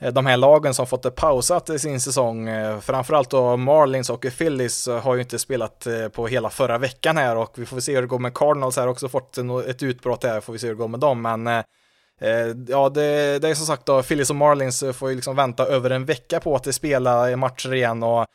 Eh, 0.00 0.12
de 0.12 0.26
här 0.26 0.36
lagen 0.36 0.74
som 0.74 0.86
fått 0.86 1.02
det 1.02 1.10
pausat 1.10 1.70
i 1.70 1.78
sin 1.78 2.00
säsong, 2.00 2.48
eh, 2.48 2.80
framförallt 2.80 3.30
då 3.30 3.56
Marlins 3.56 4.10
och 4.10 4.26
Phillies 4.38 4.88
eh, 4.88 5.00
har 5.00 5.14
ju 5.14 5.20
inte 5.20 5.38
spelat 5.38 5.86
på 6.12 6.26
hela 6.26 6.50
förra 6.50 6.78
veckan 6.78 7.16
här 7.16 7.36
och 7.36 7.52
vi 7.56 7.66
får 7.66 7.80
se 7.80 7.94
hur 7.94 8.02
det 8.02 8.08
går 8.08 8.18
med 8.18 8.34
Cardinals 8.34 8.76
här 8.76 8.88
också 8.88 9.08
fått 9.08 9.38
ett 9.68 9.82
utbrott 9.82 10.24
här, 10.24 10.40
får 10.40 10.52
vi 10.52 10.58
se 10.58 10.66
hur 10.66 10.74
det 10.74 10.78
går 10.78 10.88
med 10.88 11.00
dem, 11.00 11.22
men 11.22 11.64
Ja, 12.68 12.88
det, 12.88 13.38
det 13.38 13.48
är 13.48 13.54
som 13.54 13.66
sagt 13.66 13.86
då, 13.86 14.02
Phillies 14.02 14.30
och 14.30 14.36
Marlins 14.36 14.84
får 14.94 15.10
ju 15.10 15.16
liksom 15.16 15.36
vänta 15.36 15.66
över 15.66 15.90
en 15.90 16.04
vecka 16.04 16.40
på 16.40 16.56
att 16.56 16.74
spela 16.74 17.36
matcher 17.36 17.74
igen 17.74 18.02
och 18.02 18.26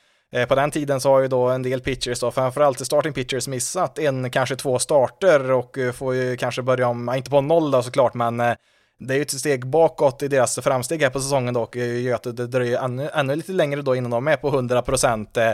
på 0.48 0.56
den 0.56 0.72
tiden 0.72 1.02
så 1.02 1.10
har 1.10 1.20
ju 1.20 1.28
då 1.28 1.48
en 1.48 1.64
del 1.64 1.82
pitchers 1.82 2.20
då, 2.20 2.32
framförallt 2.32 2.86
starting 2.86 3.14
pitchers 3.14 3.48
missat 3.48 4.00
en, 4.00 4.32
kanske 4.32 4.56
två 4.56 4.80
starter 4.80 5.52
och 5.52 5.78
får 5.94 6.16
ju 6.16 6.38
kanske 6.38 6.62
börja 6.62 6.88
om, 6.88 7.14
inte 7.14 7.30
på 7.30 7.42
noll 7.42 7.72
då 7.72 7.84
såklart, 7.84 8.13
men 8.13 8.56
det 9.00 9.13
är 9.13 9.15
ju 9.15 9.22
ett 9.22 9.39
steg 9.39 9.68
bakåt 9.68 10.24
i 10.24 10.27
deras 10.27 10.60
framsteg 10.60 11.01
här 11.01 11.10
på 11.10 11.20
säsongen 11.20 11.53
dock, 11.53 11.75
eh, 11.75 12.01
gör 12.01 12.15
att 12.15 12.24
det 12.24 12.48
dröjer 12.48 12.84
ännu, 12.84 13.10
ännu 13.13 13.36
lite 13.36 13.51
längre 13.51 13.82
då 13.82 13.96
innan 13.96 14.12
de 14.12 14.27
är 14.27 14.38
på 14.38 14.48
100 14.48 14.82
procent. 14.82 15.38
Eh, 15.38 15.51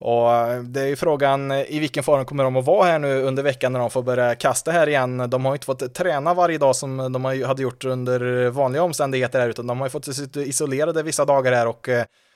och 0.00 0.32
eh, 0.32 0.62
det 0.62 0.80
är 0.80 0.86
ju 0.86 0.96
frågan 0.96 1.52
i 1.52 1.78
vilken 1.78 2.02
form 2.04 2.24
kommer 2.24 2.44
de 2.44 2.56
att 2.56 2.64
vara 2.64 2.86
här 2.86 2.98
nu 2.98 3.22
under 3.22 3.42
veckan 3.42 3.72
när 3.72 3.80
de 3.80 3.90
får 3.90 4.02
börja 4.02 4.34
kasta 4.34 4.70
här 4.70 4.88
igen. 4.88 5.30
De 5.30 5.44
har 5.44 5.52
ju 5.52 5.56
inte 5.56 5.66
fått 5.66 5.94
träna 5.94 6.34
varje 6.34 6.58
dag 6.58 6.76
som 6.76 7.12
de 7.12 7.24
hade 7.24 7.62
gjort 7.62 7.84
under 7.84 8.48
vanliga 8.50 8.82
omständigheter 8.82 9.40
här, 9.40 9.48
utan 9.48 9.66
de 9.66 9.78
har 9.78 9.86
ju 9.86 9.90
fått 9.90 10.14
sitta 10.14 10.40
isolerade 10.40 11.02
vissa 11.02 11.24
dagar 11.24 11.52
här 11.52 11.66
och 11.66 11.88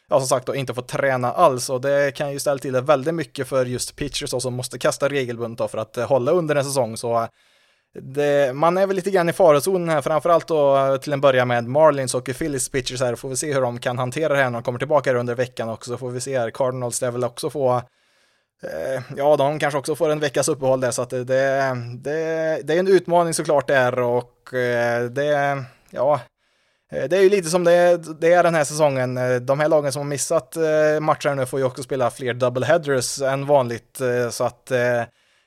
ja, 0.09 0.19
som 0.19 0.29
sagt 0.29 0.47
då 0.47 0.55
inte 0.55 0.75
fått 0.75 0.89
träna 0.89 1.33
alls 1.33 1.71
och 1.71 1.81
det 1.81 2.17
kan 2.17 2.33
ju 2.33 2.39
ställa 2.39 2.59
till 2.59 2.73
det 2.73 2.81
väldigt 2.81 3.15
mycket 3.15 3.49
för 3.49 3.67
just 3.67 3.97
pitchers 3.97 4.31
då, 4.31 4.41
som 4.41 4.55
måste 4.55 4.79
kasta 4.79 5.09
regelbundet 5.09 5.59
då 5.59 5.69
för 5.69 5.79
att 5.79 5.97
hålla 5.97 6.33
under 6.33 6.57
en 6.57 6.65
säsong. 6.65 6.97
Så 6.97 7.29
det, 7.95 8.53
man 8.55 8.77
är 8.77 8.87
väl 8.87 8.97
lite 8.97 9.11
grann 9.11 9.29
i 9.29 9.33
farozonen 9.33 9.89
här, 9.89 10.03
framförallt 10.03 10.49
då 10.49 10.99
till 10.99 11.13
en 11.13 11.21
början 11.21 11.49
med 11.49 11.69
Marlins 11.69 12.15
och 12.15 12.25
Phillies 12.25 12.69
pitchers 12.69 13.01
här, 13.01 13.15
får 13.15 13.29
vi 13.29 13.37
se 13.37 13.55
hur 13.55 13.61
de 13.61 13.79
kan 13.79 13.99
hantera 13.99 14.33
det 14.33 14.43
här 14.43 14.51
när 14.51 14.59
de 14.59 14.63
kommer 14.63 14.79
tillbaka 14.79 15.15
under 15.15 15.35
veckan 15.35 15.69
också, 15.69 15.99
får 15.99 16.11
vi 16.11 16.21
se 16.21 16.39
här, 16.39 16.51
Cardinals 16.51 17.01
det 17.01 17.11
väl 17.11 17.25
också 17.25 17.51
få 17.51 17.77
eh, 18.63 19.03
Ja, 19.17 19.37
de 19.37 19.59
kanske 19.59 19.79
också 19.79 19.97
får 19.97 20.11
en 20.11 20.21
veckas 20.21 20.49
uppehåll 20.49 20.81
där, 20.81 20.91
så 20.91 21.03
att 21.03 21.11
det, 21.11 21.25
det, 21.25 22.61
det, 22.63 22.75
är 22.75 22.79
en 22.79 22.89
utmaning 22.89 23.35
såklart 23.35 23.69
där 23.69 23.99
och 23.99 24.55
eh, 24.55 25.05
det, 25.05 25.65
ja, 25.91 26.21
eh, 26.93 27.05
det 27.05 27.17
är 27.17 27.23
ju 27.23 27.31
lite 27.31 27.49
som 27.49 27.65
det 27.65 27.73
är, 27.73 27.99
det 28.21 28.33
är 28.33 28.43
den 28.43 28.55
här 28.55 28.65
säsongen. 28.65 29.17
Eh, 29.17 29.37
de 29.37 29.61
här 29.61 29.69
lagen 29.69 29.93
som 29.93 30.01
har 30.01 30.09
missat 30.09 30.57
eh, 30.57 31.01
matcher 31.01 31.35
nu 31.35 31.47
får 31.47 31.59
ju 31.59 31.67
också 31.67 31.83
spela 31.83 32.11
fler 32.11 32.35
double 32.35 32.67
headers 32.67 33.23
än 33.23 33.47
vanligt, 33.47 34.01
så 34.31 34.45
att 34.45 34.71
Eh, 34.71 35.03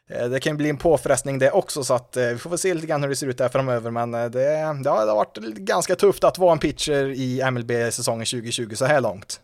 Eh, 0.09 0.29
det 0.29 0.39
kan 0.39 0.57
bli 0.57 0.69
en 0.69 0.77
påfrestning 0.77 1.39
det 1.39 1.51
också, 1.51 1.83
så 1.83 1.93
att 1.93 2.17
eh, 2.17 2.27
vi 2.27 2.37
får 2.37 2.49
väl 2.49 2.59
se 2.59 2.73
lite 2.73 2.87
grann 2.87 3.01
hur 3.01 3.09
det 3.09 3.15
ser 3.15 3.27
ut 3.27 3.37
där 3.37 3.49
framöver, 3.49 3.91
men 3.91 4.13
eh, 4.13 4.25
det, 4.25 4.43
det 4.83 4.89
har 4.89 5.15
varit 5.15 5.37
ganska 5.43 5.95
tufft 5.95 6.23
att 6.23 6.37
vara 6.37 6.51
en 6.51 6.59
pitcher 6.59 7.05
i 7.05 7.51
MLB 7.51 7.71
säsongen 7.71 8.25
2020 8.25 8.75
så 8.75 8.85
här 8.85 9.01
långt. 9.01 9.41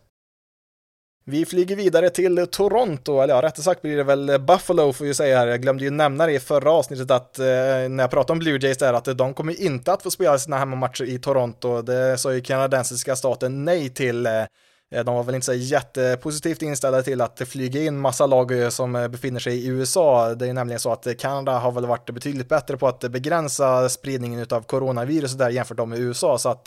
Vi 1.24 1.46
flyger 1.46 1.76
vidare 1.76 2.10
till 2.10 2.46
Toronto, 2.50 3.20
eller 3.20 3.34
ja, 3.34 3.42
rättare 3.42 3.62
sagt 3.62 3.82
blir 3.82 3.96
det 3.96 4.04
väl 4.04 4.40
Buffalo 4.40 4.92
får 4.92 5.04
vi 5.04 5.14
säga 5.14 5.38
här. 5.38 5.46
Jag 5.46 5.62
glömde 5.62 5.84
ju 5.84 5.90
nämna 5.90 6.26
det 6.26 6.32
i 6.32 6.40
förra 6.40 6.72
avsnittet 6.72 7.10
att 7.10 7.38
eh, 7.38 7.44
när 7.44 8.00
jag 8.00 8.10
pratade 8.10 8.32
om 8.32 8.38
Blue 8.38 8.58
Jays 8.62 8.78
där 8.78 8.92
att 8.92 9.18
de 9.18 9.34
kommer 9.34 9.60
inte 9.60 9.92
att 9.92 10.02
få 10.02 10.10
spela 10.10 10.38
sina 10.38 10.58
hemmamatcher 10.58 11.04
i 11.04 11.18
Toronto. 11.18 11.82
Det 11.82 12.18
sa 12.18 12.34
ju 12.34 12.40
kanadensiska 12.40 13.16
staten 13.16 13.64
nej 13.64 13.88
till. 13.88 14.26
Eh, 14.26 14.44
Eh, 14.92 15.04
de 15.04 15.14
var 15.14 15.22
väl 15.22 15.34
inte 15.34 15.44
så 15.44 15.54
jättepositivt 15.54 16.62
inställda 16.62 17.02
till 17.02 17.20
att 17.20 17.42
flyga 17.48 17.82
in 17.82 17.98
massa 17.98 18.26
lag 18.26 18.62
eh, 18.62 18.68
som 18.68 18.96
eh, 18.96 19.08
befinner 19.08 19.40
sig 19.40 19.54
i 19.54 19.66
USA. 19.66 20.34
Det 20.34 20.48
är 20.48 20.52
nämligen 20.52 20.80
så 20.80 20.92
att 20.92 21.06
Kanada 21.18 21.58
har 21.58 21.72
väl 21.72 21.86
varit 21.86 22.10
betydligt 22.10 22.48
bättre 22.48 22.76
på 22.76 22.88
att 22.88 23.00
begränsa 23.00 23.88
spridningen 23.88 24.46
av 24.50 24.60
coronavirus 24.62 25.32
där 25.32 25.50
jämfört 25.50 25.88
med 25.88 25.98
USA, 25.98 26.38
så 26.38 26.48
att 26.48 26.64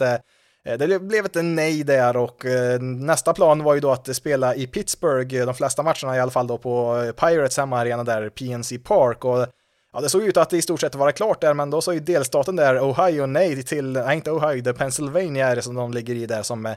det 0.77 0.99
blev 1.01 1.25
ett 1.25 1.35
nej 1.35 1.83
där 1.83 2.17
och 2.17 2.45
nästa 2.79 3.33
plan 3.33 3.63
var 3.63 3.73
ju 3.73 3.79
då 3.79 3.91
att 3.91 4.15
spela 4.15 4.55
i 4.55 4.67
Pittsburgh, 4.67 5.45
de 5.45 5.55
flesta 5.55 5.83
matcherna 5.83 6.17
i 6.17 6.19
alla 6.19 6.31
fall 6.31 6.47
då 6.47 6.57
på 6.57 7.03
Pirates 7.19 7.57
hemmaarena 7.57 8.03
där, 8.03 8.29
PNC 8.29 8.77
Park. 8.77 9.25
Och 9.25 9.47
Ja, 9.93 10.01
det 10.01 10.09
såg 10.09 10.23
ut 10.23 10.37
att 10.37 10.49
det 10.49 10.57
i 10.57 10.61
stort 10.61 10.81
sett 10.81 10.95
var 10.95 11.11
klart 11.11 11.41
där, 11.41 11.53
men 11.53 11.69
då 11.69 11.81
sa 11.81 11.93
ju 11.93 11.99
delstaten 11.99 12.55
där, 12.55 12.91
Ohio, 12.91 13.25
nej 13.25 13.63
till, 13.63 13.91
nej 13.91 14.15
inte 14.15 14.31
Ohio, 14.31 14.61
det 14.61 14.69
är 14.69 14.73
Pennsylvania 14.73 15.47
är 15.47 15.55
det 15.55 15.61
som 15.61 15.75
de 15.75 15.93
ligger 15.93 16.15
i 16.15 16.25
där 16.25 16.43
som, 16.43 16.75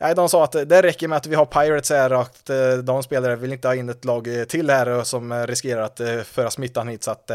nej 0.00 0.14
de 0.14 0.28
sa 0.28 0.44
att 0.44 0.52
det 0.52 0.82
räcker 0.82 1.08
med 1.08 1.16
att 1.16 1.26
vi 1.26 1.34
har 1.34 1.46
Pirates 1.46 1.90
här 1.90 2.12
och 2.12 2.20
att 2.20 2.50
eh, 2.50 2.74
de 2.74 3.02
spelare 3.02 3.36
vill 3.36 3.52
inte 3.52 3.68
ha 3.68 3.74
in 3.74 3.88
ett 3.88 4.04
lag 4.04 4.38
eh, 4.38 4.44
till 4.44 4.70
här 4.70 5.04
som 5.04 5.32
eh, 5.32 5.46
riskerar 5.46 5.82
att 5.82 6.00
föra 6.26 6.50
smittan 6.50 6.88
hit, 6.88 7.04
så 7.04 7.10
att 7.10 7.26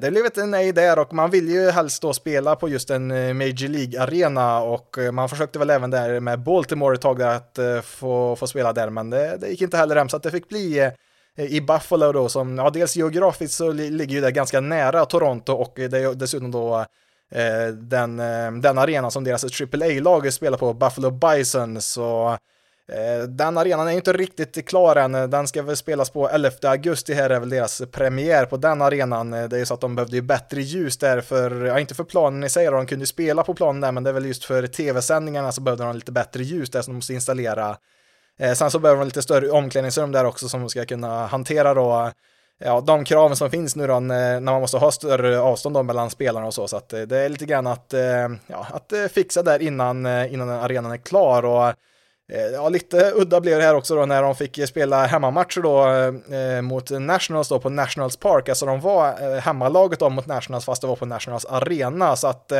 det 0.00 0.10
blev 0.10 0.26
ett 0.26 0.48
nej 0.48 0.72
där 0.72 0.98
och 0.98 1.14
man 1.14 1.30
vill 1.30 1.48
ju 1.48 1.70
helst 1.70 2.02
då 2.02 2.12
spela 2.12 2.56
på 2.56 2.68
just 2.68 2.90
en 2.90 3.08
Major 3.38 3.68
League-arena 3.68 4.60
och 4.60 4.98
man 5.12 5.28
försökte 5.28 5.58
väl 5.58 5.70
även 5.70 5.90
där 5.90 6.20
med 6.20 6.40
Baltimore 6.40 6.94
ett 6.94 7.00
tag 7.00 7.18
där 7.18 7.36
att 7.36 7.84
få, 7.84 8.36
få 8.36 8.46
spela 8.46 8.72
där, 8.72 8.90
men 8.90 9.10
det, 9.10 9.36
det 9.36 9.48
gick 9.48 9.62
inte 9.62 9.76
heller 9.76 9.96
hem. 9.96 10.08
Så 10.08 10.16
att 10.16 10.22
det 10.22 10.30
fick 10.30 10.48
bli 10.48 10.90
i 11.36 11.60
Buffalo 11.60 12.12
då 12.12 12.28
som, 12.28 12.58
ja 12.58 12.70
dels 12.70 12.96
geografiskt 12.96 13.54
så 13.54 13.72
ligger 13.72 14.14
ju 14.14 14.20
det 14.20 14.32
ganska 14.32 14.60
nära 14.60 15.04
Toronto 15.04 15.52
och 15.52 15.72
det 15.74 15.98
är 15.98 16.14
dessutom 16.14 16.50
då 16.50 16.86
Eh, 17.30 17.74
den, 17.74 18.20
eh, 18.20 18.52
den 18.52 18.78
arena 18.78 19.10
som 19.10 19.24
deras 19.24 19.44
AAA-lag 19.44 20.32
spelar 20.32 20.58
på, 20.58 20.74
Buffalo 20.74 21.10
Bison, 21.10 21.80
så 21.80 22.38
eh, 22.92 23.28
den 23.28 23.58
arenan 23.58 23.86
är 23.86 23.90
ju 23.90 23.96
inte 23.96 24.12
riktigt 24.12 24.68
klar 24.68 24.96
än, 24.96 25.12
den 25.30 25.48
ska 25.48 25.62
väl 25.62 25.76
spelas 25.76 26.10
på 26.10 26.28
11 26.28 26.50
augusti 26.62 27.14
här 27.14 27.30
är 27.30 27.40
väl 27.40 27.50
deras 27.50 27.82
premiär 27.92 28.44
på 28.44 28.56
den 28.56 28.82
arenan. 28.82 29.30
Det 29.30 29.56
är 29.56 29.58
ju 29.58 29.66
så 29.66 29.74
att 29.74 29.80
de 29.80 29.96
behövde 29.96 30.16
ju 30.16 30.22
bättre 30.22 30.62
ljus 30.62 30.98
där 30.98 31.20
för, 31.20 31.64
ja 31.64 31.80
inte 31.80 31.94
för 31.94 32.04
planen 32.04 32.44
i 32.44 32.48
sig 32.48 32.66
de 32.66 32.86
kunde 32.86 33.02
ju 33.02 33.06
spela 33.06 33.42
på 33.42 33.54
planen 33.54 33.80
där 33.80 33.92
men 33.92 34.04
det 34.04 34.10
är 34.10 34.14
väl 34.14 34.26
just 34.26 34.44
för 34.44 34.66
tv-sändningarna 34.66 35.52
så 35.52 35.60
behövde 35.60 35.84
de 35.84 35.94
lite 35.94 36.12
bättre 36.12 36.42
ljus 36.42 36.70
där 36.70 36.82
som 36.82 36.92
de 36.92 36.96
måste 36.96 37.14
installera. 37.14 37.76
Sen 38.54 38.70
så 38.70 38.78
behöver 38.78 39.00
de 39.00 39.04
lite 39.04 39.22
större 39.22 39.50
omklädningsrum 39.50 40.12
där 40.12 40.24
också 40.24 40.48
som 40.48 40.68
ska 40.68 40.84
kunna 40.84 41.26
hantera 41.26 41.74
då 41.74 42.10
ja, 42.64 42.80
de 42.80 43.04
kraven 43.04 43.36
som 43.36 43.50
finns 43.50 43.76
nu 43.76 43.86
då 43.86 44.00
när 44.00 44.40
man 44.40 44.60
måste 44.60 44.76
ha 44.76 44.90
större 44.90 45.40
avstånd 45.40 45.74
då 45.74 45.82
mellan 45.82 46.10
spelarna 46.10 46.46
och 46.46 46.54
så. 46.54 46.68
Så 46.68 46.76
att 46.76 46.92
eh, 46.92 47.00
det 47.00 47.18
är 47.18 47.28
lite 47.28 47.46
grann 47.46 47.66
att, 47.66 47.94
eh, 47.94 48.28
ja, 48.46 48.66
att 48.72 48.92
eh, 48.92 49.04
fixa 49.04 49.42
där 49.42 49.62
innan, 49.62 50.06
innan 50.06 50.50
arenan 50.50 50.92
är 50.92 50.96
klar. 50.96 51.44
Och, 51.44 51.74
ja, 52.52 52.68
lite 52.68 53.12
udda 53.14 53.40
blev 53.40 53.58
det 53.58 53.64
här 53.64 53.74
också 53.74 53.96
då 53.96 54.06
när 54.06 54.22
de 54.22 54.34
fick 54.34 54.68
spela 54.68 55.06
hemmamatcher 55.06 55.60
då 55.60 56.62
mot 56.62 56.90
Nationals 56.90 57.48
då 57.48 57.58
på 57.58 57.70
Nationals 57.70 58.16
Park. 58.16 58.48
Alltså 58.48 58.66
de 58.66 58.80
var 58.80 59.40
hemmalaget 59.40 59.98
då 59.98 60.10
mot 60.10 60.26
Nationals 60.26 60.64
fast 60.64 60.82
det 60.82 60.88
var 60.88 60.96
på 60.96 61.06
Nationals 61.06 61.44
arena. 61.44 62.16
Så 62.16 62.26
att 62.26 62.52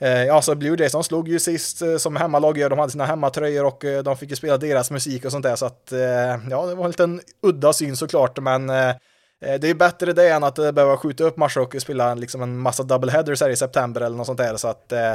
Eh, 0.00 0.24
ja, 0.24 0.42
så 0.42 0.54
Blue 0.54 0.76
Jays, 0.78 0.92
de 0.92 1.04
slog 1.04 1.28
ju 1.28 1.38
sist 1.38 1.82
som 1.98 2.16
hemmalag 2.16 2.58
gör, 2.58 2.70
de 2.70 2.78
hade 2.78 2.92
sina 2.92 3.06
hemmatröjor 3.06 3.64
och 3.64 3.84
de 4.04 4.16
fick 4.16 4.30
ju 4.30 4.36
spela 4.36 4.56
deras 4.56 4.90
musik 4.90 5.24
och 5.24 5.32
sånt 5.32 5.42
där, 5.42 5.56
så 5.56 5.66
att 5.66 5.92
ja, 6.50 6.66
det 6.66 6.74
var 6.74 6.84
en 6.84 6.90
liten 6.90 7.20
udda 7.42 7.72
syn 7.72 7.96
såklart, 7.96 8.38
men 8.38 8.70
Eh, 9.40 9.60
det 9.60 9.68
är 9.68 9.74
bättre 9.74 10.12
det 10.12 10.28
än 10.28 10.44
att 10.44 10.58
eh, 10.58 10.72
behöva 10.72 10.96
skjuta 10.96 11.24
upp 11.24 11.36
matcher 11.36 11.60
och 11.60 11.74
spela 11.78 12.14
liksom 12.14 12.42
en 12.42 12.58
massa 12.58 12.82
double 12.82 13.12
headers 13.12 13.40
här 13.40 13.50
i 13.50 13.56
september 13.56 14.00
eller 14.00 14.16
något 14.16 14.26
sånt 14.26 14.38
där, 14.38 14.56
så 14.56 14.68
att 14.68 14.92
eh, 14.92 15.14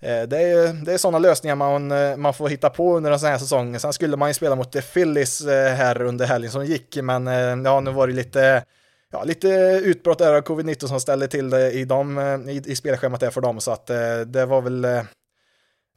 det 0.00 0.38
är, 0.38 0.84
det 0.84 0.92
är 0.92 0.98
sådana 0.98 1.18
lösningar 1.18 1.56
man, 1.56 1.92
man 2.20 2.34
får 2.34 2.48
hitta 2.48 2.70
på 2.70 2.96
under 2.96 3.12
en 3.12 3.18
sån 3.18 3.28
här 3.28 3.38
säsong. 3.38 3.78
Sen 3.80 3.92
skulle 3.92 4.16
man 4.16 4.30
ju 4.30 4.34
spela 4.34 4.56
mot 4.56 4.72
The 4.72 4.82
Phillies 4.82 5.46
här 5.46 6.02
under 6.02 6.26
helgen 6.26 6.50
som 6.50 6.64
gick, 6.64 6.96
men 7.02 7.26
ja, 7.64 7.80
nu 7.80 7.90
var 7.90 8.06
det 8.06 8.12
lite 8.12 8.64
ja, 9.12 9.24
lite 9.24 9.48
utbrott 9.84 10.18
där 10.18 10.34
av 10.34 10.42
covid-19 10.42 10.86
som 10.86 11.00
ställde 11.00 11.28
till 11.28 11.50
det 11.50 11.72
i, 11.72 11.84
dem, 11.84 12.18
i, 12.48 12.62
i 12.66 12.76
spelschemat 12.76 13.20
där 13.20 13.30
för 13.30 13.40
dem, 13.40 13.60
så 13.60 13.70
att 13.70 13.86
det 14.26 14.46
var 14.46 14.62
väl, 14.62 14.84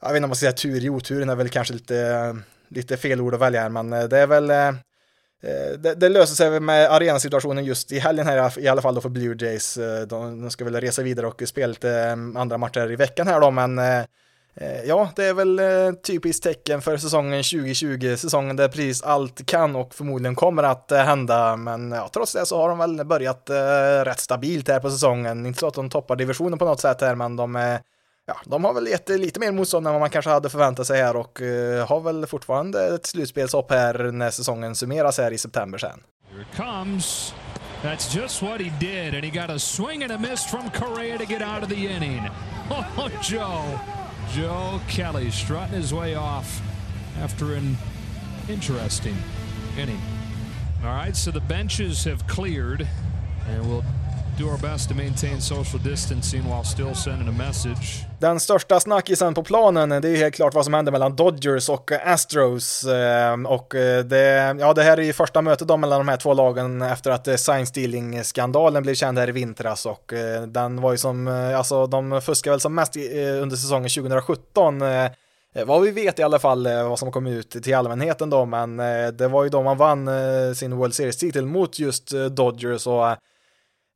jag 0.02 0.08
vet 0.08 0.16
inte 0.16 0.24
om 0.24 0.30
man 0.30 0.36
ska 0.36 0.44
säga 0.44 0.52
tur 0.52 0.86
i 0.86 0.90
oturen 0.90 1.30
är 1.30 1.36
väl 1.36 1.50
kanske 1.50 1.74
lite, 1.74 2.38
lite 2.70 2.98
fel 2.98 3.22
ord 3.22 3.34
att 3.34 3.42
välja 3.42 3.62
här, 3.62 3.70
men 3.70 3.90
det 3.90 4.18
är 4.18 4.28
väl, 4.28 4.52
Eh, 5.44 5.80
det, 5.80 5.96
det 5.96 6.10
löser 6.10 6.36
sig 6.36 6.60
med 6.60 6.92
arenasituationen 6.92 7.66
just 7.66 7.92
i 7.92 8.00
helgen 8.00 8.28
här 8.28 8.60
i 8.60 8.68
alla 8.68 8.82
fall 8.82 8.96
då 8.96 9.02
för 9.02 9.10
Blue 9.10 9.36
Jays. 9.40 9.78
Eh, 9.78 10.02
de, 10.02 10.42
de 10.42 10.52
ska 10.52 10.66
väl 10.66 10.82
resa 10.82 11.02
vidare 11.02 11.28
och 11.28 11.42
spela 11.46 11.68
lite 11.68 11.92
eh, 11.92 12.42
andra 12.42 12.58
matcher 12.58 12.92
i 12.92 12.96
veckan 12.96 13.28
här 13.28 13.42
då, 13.42 13.52
men 13.52 13.82
ja, 14.86 15.10
det 15.16 15.26
är 15.26 15.34
väl 15.34 15.62
typiskt 15.96 16.44
tecken 16.44 16.82
för 16.82 16.98
säsongen 16.98 17.44
2020, 17.44 18.16
säsongen 18.18 18.56
där 18.56 18.68
precis 18.68 19.04
allt 19.04 19.46
kan 19.46 19.76
och 19.76 19.94
förmodligen 19.94 20.36
kommer 20.36 20.64
att 20.64 20.92
hända, 20.92 21.56
men 21.56 21.92
ja, 21.92 22.10
trots 22.14 22.34
det 22.34 22.46
så 22.46 22.58
har 22.58 22.70
de 22.70 22.78
väl 22.78 23.06
börjat 23.06 23.50
rätt 24.06 24.20
stabilt 24.20 24.68
här 24.68 24.80
på 24.80 24.90
säsongen. 24.90 25.46
Inte 25.46 25.60
så 25.60 25.68
att 25.68 25.74
de 25.74 25.90
toppar 25.90 26.16
divisionen 26.16 26.60
på 26.60 26.66
något 26.66 26.80
sätt 26.80 27.02
här, 27.02 27.16
men 27.16 27.36
de 27.36 27.56
är 27.56 27.80
Ja, 28.30 28.38
de 28.46 28.64
har 28.64 28.74
väl 28.74 28.88
gett 28.88 29.10
lite 29.10 29.40
mer 29.40 29.52
motstånd 29.52 29.88
än 29.88 29.94
vad 29.94 30.00
man 30.00 30.10
kanske 30.10 30.32
hade 30.32 30.50
förväntat 30.50 30.88
sig 30.88 31.02
här 31.02 31.16
och 31.16 31.42
eh, 31.42 31.88
har 31.88 32.00
väl 32.00 32.26
fortfarande 32.28 32.96
ett 32.96 33.06
slutspelshopp 33.06 33.72
här 33.72 34.12
när 34.12 34.32
säsongen 34.32 34.76
summeras 34.76 35.18
här 35.18 35.32
i 35.32 35.38
september 35.38 35.78
sen. 35.78 36.04
Here 36.32 36.42
it 36.42 36.58
comes. 36.58 37.34
That's 37.84 38.16
just 38.18 38.42
what 38.42 38.62
he 38.62 38.72
did 38.80 39.16
and 39.16 39.24
he 39.24 39.42
got 39.42 39.50
a 39.50 39.60
swing 39.60 40.04
and 40.04 40.12
a 40.12 40.18
miss 40.18 40.46
from 40.46 40.70
Correa 40.70 41.18
to 41.18 41.26
get 41.26 41.42
out 41.42 41.64
of 41.64 41.70
the 41.70 41.88
inning. 41.88 42.22
Oh, 42.70 43.10
Joe. 43.24 43.80
Joe 44.36 44.80
Kelly 44.90 45.32
strutting 45.32 45.82
his 45.82 45.94
way 45.94 46.16
off 46.16 46.62
after 47.24 47.54
an 47.56 47.78
interesting 48.50 49.16
inning. 49.78 50.02
All 50.84 50.90
right, 50.94 51.16
so 51.16 51.32
the 51.32 51.40
benches 51.40 52.04
have 52.04 52.28
cleared, 52.28 52.88
and 53.48 53.70
we'll 53.70 53.86
do 54.38 54.46
our 54.46 54.58
best 54.58 54.90
to 54.90 54.96
maintain 54.96 55.42
social 55.42 55.84
distancing 55.84 56.44
while 56.44 56.64
still 56.64 56.96
sending 56.96 57.28
a 57.28 57.32
message. 57.48 58.06
Den 58.20 58.40
största 58.40 58.80
snackisen 58.80 59.34
på 59.34 59.44
planen, 59.44 59.90
det 59.90 60.10
är 60.10 60.16
helt 60.16 60.36
klart 60.36 60.54
vad 60.54 60.66
som 60.66 60.74
händer 60.74 60.92
mellan 60.92 61.16
Dodgers 61.16 61.70
och 61.70 61.92
Astros. 61.92 62.84
Ehm, 62.84 63.46
och 63.46 63.76
eh, 63.76 64.04
det, 64.04 64.56
ja, 64.60 64.74
det 64.74 64.84
här 64.84 64.98
är 64.98 65.02
ju 65.02 65.14
första 65.14 65.42
mötet 65.42 65.68
då 65.68 65.78
mellan 65.78 66.00
de 66.00 66.08
här 66.08 66.18
två 66.18 66.34
lagen 66.34 66.82
efter 66.82 67.12
att 67.12 67.28
eh, 67.28 67.36
sign 67.36 67.66
stealing-skandalen 67.66 68.84
blev 68.84 68.96
känd 68.96 69.20
här 69.20 69.30
i 69.30 69.32
vintras 69.32 69.86
och 69.86 70.14
eh, 70.14 70.42
den 70.42 70.82
var 70.82 70.92
ju 70.92 70.98
som, 70.98 71.28
alltså 71.28 71.88
de 71.88 72.22
fuskade 72.22 72.52
väl 72.52 72.60
som 72.60 72.76
mest 72.76 72.96
under 73.42 73.56
säsongen 73.56 73.90
2017 73.90 74.82
vad 75.66 75.82
vi 75.82 75.92
vet 75.92 76.20
i 76.20 76.24
alla 76.24 76.40
fall 76.40 76.64
vad 76.64 77.00
som 77.00 77.12
kom 77.12 77.28
ut 77.28 77.50
till 77.50 77.76
allmänheten 77.76 78.30
då, 78.30 78.46
men 78.46 78.78
det 79.18 79.28
var 79.28 79.44
ju 79.44 79.50
då 79.50 79.64
man 79.64 79.78
vann 79.78 80.10
sin 80.56 80.76
World 80.76 80.94
Series-titel 80.94 81.46
mot 81.46 81.80
just 81.80 82.12
Dodgers 82.32 82.88
och 82.88 83.06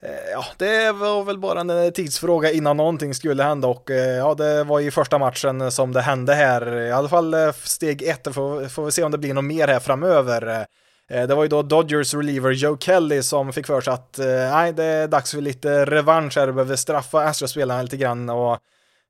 Eh, 0.03 0.31
ja, 0.31 0.45
det 0.57 0.91
var 0.91 1.23
väl 1.23 1.37
bara 1.37 1.59
en 1.59 1.69
eh, 1.69 1.89
tidsfråga 1.89 2.51
innan 2.51 2.77
någonting 2.77 3.13
skulle 3.13 3.43
hända 3.43 3.67
och 3.67 3.91
eh, 3.91 4.17
ja, 4.17 4.33
det 4.33 4.63
var 4.63 4.79
i 4.79 4.91
första 4.91 5.17
matchen 5.17 5.71
som 5.71 5.93
det 5.93 6.01
hände 6.01 6.33
här. 6.33 6.79
I 6.79 6.91
alla 6.91 7.09
fall 7.09 7.35
steg 7.53 8.01
ett, 8.01 8.33
får, 8.33 8.67
får 8.67 8.85
vi 8.85 8.91
se 8.91 9.03
om 9.03 9.11
det 9.11 9.17
blir 9.17 9.33
något 9.33 9.43
mer 9.43 9.67
här 9.67 9.79
framöver. 9.79 10.65
Det 11.07 11.35
var 11.35 11.43
ju 11.43 11.49
då 11.49 11.61
Dodgers 11.61 12.13
reliever 12.13 12.51
Joe 12.51 12.77
Kelly 12.77 13.23
som 13.23 13.53
fick 13.53 13.67
för 13.67 13.81
sig 13.81 13.93
att 13.93 14.19
nej, 14.51 14.73
det 14.73 14.83
är 14.83 15.07
dags 15.07 15.31
för 15.31 15.41
lite 15.41 15.85
revansch 15.85 16.37
här, 16.37 16.51
behöver 16.51 16.75
straffa 16.75 17.23
Astros-spelarna 17.23 17.81
lite 17.81 17.97
grann 17.97 18.29
och 18.29 18.57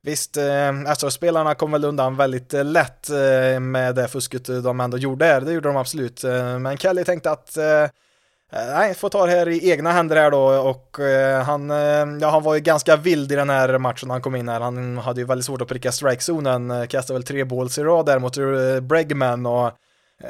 Visst, 0.04 0.38
Astros-spelarna 0.88 1.56
kom 1.56 1.72
väl 1.72 1.86
undan 1.86 2.18
väldigt 2.18 2.54
lätt 2.54 3.10
med 3.62 3.96
det 3.96 4.08
fusket 4.08 4.46
de 4.64 4.80
ändå 4.80 4.98
gjorde 4.98 5.26
här, 5.26 5.42
det 5.42 5.54
gjorde 5.54 5.70
de 5.70 5.78
absolut. 5.78 6.24
Men 6.60 6.78
Kelly 6.78 7.04
tänkte 7.04 7.32
att 7.32 7.58
Eh, 8.54 8.74
nej, 8.74 8.94
får 8.94 9.10
ta 9.10 9.26
det 9.26 9.32
här 9.32 9.50
i 9.50 9.72
egna 9.72 9.92
händer 9.92 10.16
här 10.16 10.32
då 10.32 10.44
och 10.70 11.00
eh, 11.00 11.44
han, 11.44 11.72
eh, 11.72 12.18
ja, 12.22 12.30
han 12.30 12.44
var 12.44 12.56
ju 12.56 12.60
ganska 12.60 12.96
vild 12.96 13.32
i 13.32 13.36
den 13.36 13.50
här 13.50 13.78
matchen 13.78 14.08
när 14.08 14.16
han 14.16 14.22
kom 14.22 14.36
in 14.36 14.50
här. 14.50 14.60
Han 14.60 14.98
hade 14.98 15.22
ju 15.22 15.28
väldigt 15.28 15.46
svårt 15.46 15.62
att 15.62 15.68
pricka 15.68 15.92
strikezonen, 15.92 16.72
eh, 16.72 16.86
kastade 16.86 17.20
väl 17.20 17.24
tre 17.24 17.44
balls 17.44 17.78
i 17.78 17.84
rad 17.84 18.06
där 18.06 18.20
mot 18.20 18.38
eh, 18.38 18.80
Bregman 18.82 19.46
och 19.46 19.72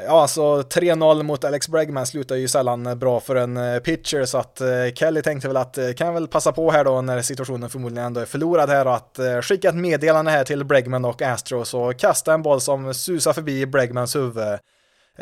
ja, 0.06 0.22
alltså 0.22 0.62
3-0 0.62 1.22
mot 1.22 1.44
Alex 1.44 1.68
Bregman 1.68 2.06
slutar 2.06 2.36
ju 2.36 2.48
sällan 2.48 2.98
bra 2.98 3.20
för 3.20 3.36
en 3.36 3.80
pitcher 3.80 4.24
så 4.24 4.38
att 4.38 4.62
Kelly 4.94 5.22
tänkte 5.22 5.48
väl 5.48 5.56
att 5.56 5.78
kan 5.96 6.06
jag 6.06 6.14
väl 6.14 6.28
passa 6.28 6.52
på 6.52 6.70
här 6.70 6.84
då 6.84 7.00
när 7.00 7.22
situationen 7.22 7.70
förmodligen 7.70 8.06
ändå 8.06 8.20
är 8.20 8.24
förlorad 8.24 8.70
här 8.70 8.86
och 8.86 8.94
att 8.94 9.18
skicka 9.42 9.68
ett 9.68 9.74
meddelande 9.74 10.30
här 10.30 10.44
till 10.44 10.64
Bregman 10.64 11.04
och 11.04 11.22
Astros 11.22 11.74
och 11.74 11.96
kasta 11.96 12.34
en 12.34 12.42
boll 12.42 12.60
som 12.60 12.94
susar 12.94 13.32
förbi 13.32 13.66
Bregmans 13.66 14.16
huvud. 14.16 14.58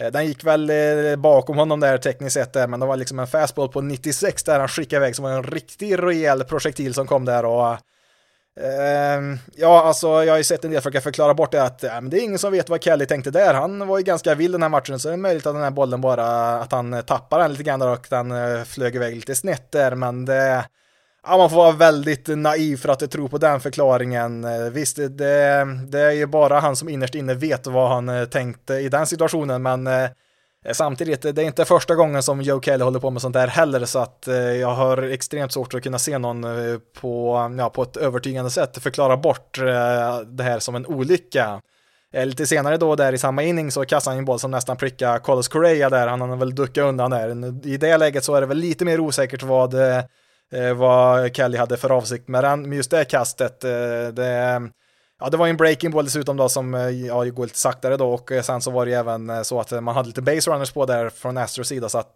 Eh, 0.00 0.10
den 0.10 0.26
gick 0.26 0.44
väl 0.44 0.70
eh, 0.70 1.16
bakom 1.16 1.56
honom 1.56 1.80
där 1.80 1.98
tekniskt 1.98 2.34
sett 2.34 2.52
där, 2.52 2.66
men 2.66 2.80
det 2.80 2.86
var 2.86 2.96
liksom 2.96 3.18
en 3.18 3.26
fastball 3.26 3.68
på 3.68 3.80
96 3.80 4.42
där 4.42 4.58
han 4.58 4.68
skickade 4.68 5.04
iväg 5.04 5.16
som 5.16 5.22
var 5.22 5.32
en 5.32 5.42
riktig 5.42 6.02
rejäl 6.02 6.44
projektil 6.44 6.94
som 6.94 7.06
kom 7.06 7.24
där 7.24 7.44
och 7.44 7.76
Uh, 8.60 9.38
ja, 9.56 9.82
alltså 9.84 10.24
jag 10.24 10.32
har 10.32 10.38
ju 10.38 10.44
sett 10.44 10.64
en 10.64 10.70
del 10.70 10.80
försöka 10.80 11.00
förklara 11.00 11.34
bort 11.34 11.52
det 11.52 11.62
att 11.62 11.84
äh, 11.84 12.00
det 12.00 12.18
är 12.18 12.22
ingen 12.22 12.38
som 12.38 12.52
vet 12.52 12.68
vad 12.68 12.82
Kelly 12.82 13.06
tänkte 13.06 13.30
där. 13.30 13.54
Han 13.54 13.86
var 13.86 13.98
ju 13.98 14.04
ganska 14.04 14.34
vild 14.34 14.54
den 14.54 14.62
här 14.62 14.68
matchen, 14.68 14.98
så 14.98 15.08
det 15.08 15.14
är 15.14 15.16
möjligt 15.16 15.46
att 15.46 15.54
den 15.54 15.62
här 15.62 15.70
bollen 15.70 16.00
bara, 16.00 16.54
att 16.54 16.72
han 16.72 17.02
tappar 17.06 17.38
den 17.38 17.50
lite 17.50 17.62
grann 17.62 17.80
där 17.80 17.88
och 17.88 18.06
den 18.10 18.32
uh, 18.32 18.58
eh, 18.58 18.64
flög 18.64 18.96
iväg 18.96 19.14
lite 19.14 19.34
snett 19.34 19.72
där, 19.72 19.94
men 19.94 20.24
det, 20.24 20.64
Ja, 21.22 21.36
man 21.36 21.50
får 21.50 21.56
vara 21.56 21.72
väldigt 21.72 22.28
naiv 22.28 22.76
för 22.76 22.88
att 22.88 23.10
tro 23.10 23.28
på 23.28 23.38
den 23.38 23.60
förklaringen. 23.60 24.44
Eh, 24.44 24.70
visst, 24.70 24.96
det, 24.96 25.66
det 25.88 26.00
är 26.00 26.12
ju 26.12 26.26
bara 26.26 26.60
han 26.60 26.76
som 26.76 26.88
innerst 26.88 27.14
inne 27.14 27.34
vet 27.34 27.66
vad 27.66 27.88
han 27.90 28.08
eh, 28.08 28.24
tänkte 28.24 28.74
i 28.74 28.88
den 28.88 29.06
situationen, 29.06 29.62
men 29.62 29.86
eh, 29.86 30.08
samtidigt, 30.72 31.22
det 31.22 31.38
är 31.38 31.46
inte 31.46 31.64
första 31.64 31.94
gången 31.94 32.22
som 32.22 32.40
Joe 32.42 32.60
Kelly 32.60 32.84
håller 32.84 33.00
på 33.00 33.10
med 33.10 33.22
sånt 33.22 33.34
där 33.34 33.46
heller, 33.46 33.84
så 33.84 33.98
att 33.98 34.28
jag 34.60 34.74
har 34.74 35.02
extremt 35.02 35.52
svårt 35.52 35.74
att 35.74 35.82
kunna 35.82 35.98
se 35.98 36.18
någon 36.18 36.46
på, 37.00 37.36
ja, 37.58 37.70
på 37.70 37.82
ett 37.82 37.96
övertygande 37.96 38.50
sätt 38.50 38.78
förklara 38.78 39.16
bort 39.16 39.58
det 40.26 40.42
här 40.42 40.58
som 40.58 40.74
en 40.74 40.86
olycka. 40.86 41.60
Lite 42.12 42.46
senare 42.46 42.76
då 42.76 42.96
där 42.96 43.12
i 43.12 43.18
samma 43.18 43.42
inning 43.42 43.70
så 43.70 43.84
kastar 43.84 44.10
han 44.10 44.18
en 44.18 44.24
boll 44.24 44.38
som 44.38 44.50
nästan 44.50 44.76
prickar 44.76 45.18
Carlos 45.18 45.48
Correa 45.48 45.90
där, 45.90 46.06
han 46.06 46.20
har 46.20 46.36
väl 46.36 46.54
duckat 46.54 46.84
undan 46.84 47.10
där. 47.10 47.66
I 47.66 47.76
det 47.76 47.96
läget 47.96 48.24
så 48.24 48.34
är 48.34 48.40
det 48.40 48.46
väl 48.46 48.58
lite 48.58 48.84
mer 48.84 49.00
osäkert 49.00 49.42
vad, 49.42 49.74
Eh, 50.52 50.74
vad 50.74 51.36
Kelly 51.36 51.58
hade 51.58 51.76
för 51.76 51.92
avsikt 51.92 52.28
med, 52.28 52.44
den, 52.44 52.68
med 52.68 52.76
just 52.76 52.90
det 52.90 53.04
kastet. 53.04 53.64
Eh, 53.64 53.70
det, 54.12 54.60
ja, 55.20 55.30
det 55.30 55.36
var 55.36 55.48
en 55.48 55.56
breaking 55.56 55.90
ball 55.90 56.04
dessutom 56.04 56.36
då 56.36 56.48
som 56.48 56.74
eh, 56.74 56.88
ja, 56.88 57.24
går 57.24 57.44
lite 57.44 57.58
saktare 57.58 57.96
då. 57.96 58.12
Och 58.12 58.32
eh, 58.32 58.42
sen 58.42 58.60
så 58.60 58.70
var 58.70 58.86
det 58.86 58.90
ju 58.90 58.96
även 58.96 59.44
så 59.44 59.60
att 59.60 59.70
man 59.70 59.94
hade 59.94 60.08
lite 60.08 60.22
base 60.22 60.50
runners 60.50 60.72
på 60.72 60.86
där 60.86 61.08
från 61.08 61.38
Astros 61.38 61.68
sida. 61.68 61.88
Så 61.88 61.98
att 61.98 62.14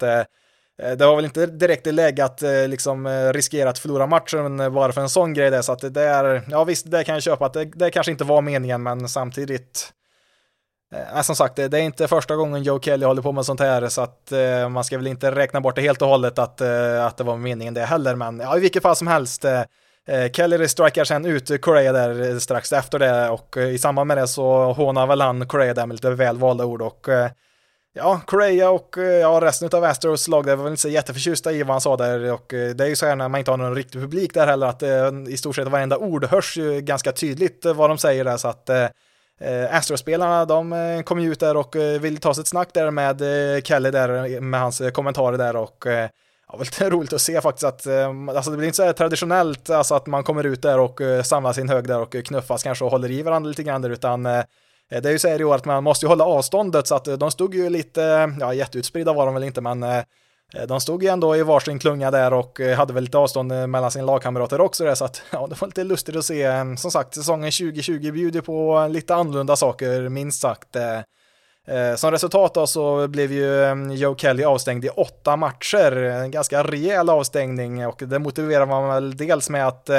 det 0.76 1.06
var 1.06 1.16
väl 1.16 1.24
inte 1.24 1.46
direkt 1.46 1.86
i 1.86 1.92
läge 1.92 2.24
att 2.24 2.42
liksom 2.66 3.08
riskera 3.32 3.70
att 3.70 3.78
förlora 3.78 4.06
matchen 4.06 4.56
bara 4.74 4.92
för 4.92 5.00
en 5.00 5.08
sån 5.08 5.34
grej 5.34 5.50
där, 5.50 5.62
så 5.62 5.72
att 5.72 5.94
det 5.94 6.02
är, 6.02 6.42
ja 6.50 6.64
visst, 6.64 6.90
det 6.90 7.04
kan 7.04 7.14
jag 7.14 7.22
köpa 7.22 7.46
att 7.46 7.52
det, 7.52 7.64
det 7.64 7.90
kanske 7.90 8.12
inte 8.12 8.24
var 8.24 8.42
meningen, 8.42 8.82
men 8.82 9.08
samtidigt, 9.08 9.92
eh, 10.94 11.22
som 11.22 11.36
sagt, 11.36 11.56
det, 11.56 11.64
är 11.64 11.82
inte 11.82 12.08
första 12.08 12.36
gången 12.36 12.62
Joe 12.62 12.80
Kelly 12.80 13.06
håller 13.06 13.22
på 13.22 13.32
med 13.32 13.44
sånt 13.44 13.60
här, 13.60 13.88
så 13.88 14.02
att 14.02 14.32
eh, 14.32 14.68
man 14.68 14.84
ska 14.84 14.96
väl 14.96 15.06
inte 15.06 15.30
räkna 15.30 15.60
bort 15.60 15.76
det 15.76 15.82
helt 15.82 16.02
och 16.02 16.08
hållet 16.08 16.38
att, 16.38 16.60
eh, 16.60 17.06
att 17.06 17.16
det 17.16 17.24
var 17.24 17.36
meningen 17.36 17.74
det 17.74 17.84
heller, 17.84 18.14
men 18.14 18.40
ja, 18.40 18.56
i 18.56 18.60
vilket 18.60 18.82
fall 18.82 18.96
som 18.96 19.06
helst, 19.06 19.44
eh, 19.44 19.60
eh 20.08 20.30
Kelly 20.32 20.68
strikar 20.68 21.04
sen 21.04 21.26
ut 21.26 21.62
Correa 21.62 21.92
där 21.92 22.30
eh, 22.30 22.38
strax 22.38 22.72
efter 22.72 22.98
det 22.98 23.28
och 23.28 23.56
eh, 23.56 23.68
i 23.68 23.78
samband 23.78 24.08
med 24.08 24.18
det 24.18 24.28
så 24.28 24.72
hånar 24.72 25.06
väl 25.06 25.20
han 25.20 25.48
Correa 25.48 25.74
där 25.74 25.86
med 25.86 25.94
lite 25.94 26.10
väl 26.10 26.38
valda 26.38 26.64
ord 26.64 26.82
och 26.82 27.08
ja, 27.94 28.20
Correa 28.26 28.70
och 28.70 28.94
ja, 29.20 29.40
resten 29.42 29.68
av 29.72 29.84
Astros 29.84 30.28
lag 30.28 30.46
där 30.46 30.56
var 30.56 30.64
väl 30.64 30.72
inte 30.72 30.82
så 30.82 30.88
jätteförtjusta 30.88 31.52
i 31.52 31.62
vad 31.62 31.74
han 31.74 31.80
sa 31.80 31.96
där 31.96 32.32
och 32.32 32.44
det 32.48 32.80
är 32.80 32.86
ju 32.86 32.96
så 32.96 33.06
här 33.06 33.16
när 33.16 33.28
man 33.28 33.38
inte 33.38 33.50
har 33.50 33.58
någon 33.58 33.74
riktig 33.74 34.00
publik 34.00 34.34
där 34.34 34.46
heller 34.46 34.66
att 34.66 34.82
eh, 34.82 35.10
i 35.28 35.36
stort 35.36 35.56
sett 35.56 35.68
varenda 35.68 35.96
ord 35.98 36.24
hörs 36.24 36.56
ju 36.56 36.80
ganska 36.80 37.12
tydligt 37.12 37.64
vad 37.64 37.90
de 37.90 37.98
säger 37.98 38.24
där 38.24 38.36
så 38.36 38.48
att 38.48 38.70
eh, 39.44 39.76
Astro-spelarna, 39.76 40.44
de 40.44 40.72
eh, 40.72 41.02
kom 41.02 41.20
ju 41.20 41.32
ut 41.32 41.40
där 41.40 41.56
och 41.56 41.76
eh, 41.76 42.00
ville 42.00 42.18
ta 42.18 42.34
sig 42.34 42.42
ett 42.42 42.48
snack 42.48 42.68
där 42.72 42.90
med 42.90 43.20
eh, 43.56 43.62
Kelly 43.62 43.90
där 43.90 44.40
med 44.40 44.60
hans 44.60 44.82
kommentarer 44.92 45.38
där 45.38 45.56
och 45.56 45.86
ja, 45.86 46.10
väldigt 46.58 46.80
roligt 46.80 47.12
att 47.12 47.20
se 47.20 47.40
faktiskt 47.40 47.64
att 47.64 47.86
alltså 48.36 48.50
det 48.50 48.56
blir 48.56 48.66
inte 48.66 48.76
så 48.76 48.84
här 48.84 48.92
traditionellt 48.92 49.70
alltså 49.70 49.94
att 49.94 50.06
man 50.06 50.24
kommer 50.24 50.44
ut 50.44 50.62
där 50.62 50.78
och 50.78 51.00
samlar 51.24 51.52
sin 51.52 51.68
hög 51.68 51.86
där 51.86 52.00
och 52.00 52.16
knuffas 52.24 52.62
kanske 52.62 52.84
och 52.84 52.90
håller 52.90 53.10
i 53.10 53.22
varandra 53.22 53.48
lite 53.48 53.62
grann 53.62 53.82
där 53.82 53.90
utan 53.90 54.22
det 54.22 55.04
är 55.04 55.10
ju 55.10 55.18
så 55.18 55.28
här 55.28 55.40
i 55.40 55.44
år 55.44 55.54
att 55.54 55.64
man 55.64 55.84
måste 55.84 56.06
ju 56.06 56.08
hålla 56.08 56.24
avståndet 56.24 56.86
så 56.86 56.94
att 56.94 57.04
de 57.04 57.30
stod 57.30 57.54
ju 57.54 57.70
lite, 57.70 58.34
ja 58.40 58.54
jätteutspridda 58.54 59.12
var 59.12 59.26
de 59.26 59.34
väl 59.34 59.44
inte 59.44 59.60
men 59.60 59.84
Eh, 60.54 60.66
de 60.66 60.80
stod 60.80 61.02
ju 61.02 61.08
ändå 61.08 61.37
i 61.37 61.42
varsin 61.42 61.78
klunga 61.78 62.11
där 62.11 62.32
och 62.32 62.61
eh, 62.61 62.76
hade 62.76 62.92
väl 62.92 63.04
lite 63.04 63.18
avstånd 63.18 63.52
eh, 63.52 63.66
mellan 63.66 63.90
sina 63.90 64.04
lagkamrater 64.04 64.61
också 64.61 64.84
där, 64.84 64.94
så 64.94 65.04
att 65.04 65.23
ja, 65.30 65.46
det 65.46 65.61
var 65.61 65.68
lite 65.68 65.84
lustigt 65.84 66.16
att 66.16 66.25
se. 66.25 66.49
Som 66.76 66.90
sagt, 66.90 67.14
säsongen 67.14 67.52
2020 67.52 68.12
bjuder 68.12 68.40
på 68.40 68.87
lite 68.90 69.14
annorlunda 69.14 69.56
saker, 69.56 70.08
minst 70.08 70.40
sagt. 70.40 70.76
Som 71.96 72.11
resultat 72.11 72.54
då 72.54 72.66
så 72.66 73.08
blev 73.08 73.32
ju 73.32 73.75
Joe 73.94 74.16
Kelly 74.16 74.44
avstängd 74.44 74.84
i 74.84 74.88
åtta 74.88 75.37
matcher, 75.37 75.92
en 75.96 76.30
ganska 76.30 76.62
rejäl 76.62 77.11
avstängning 77.11 77.87
och 77.87 78.02
det 78.06 78.18
motiverar 78.18 78.66
man 78.66 78.88
väl 78.88 79.16
dels 79.16 79.50
med 79.50 79.66
att 79.66 79.90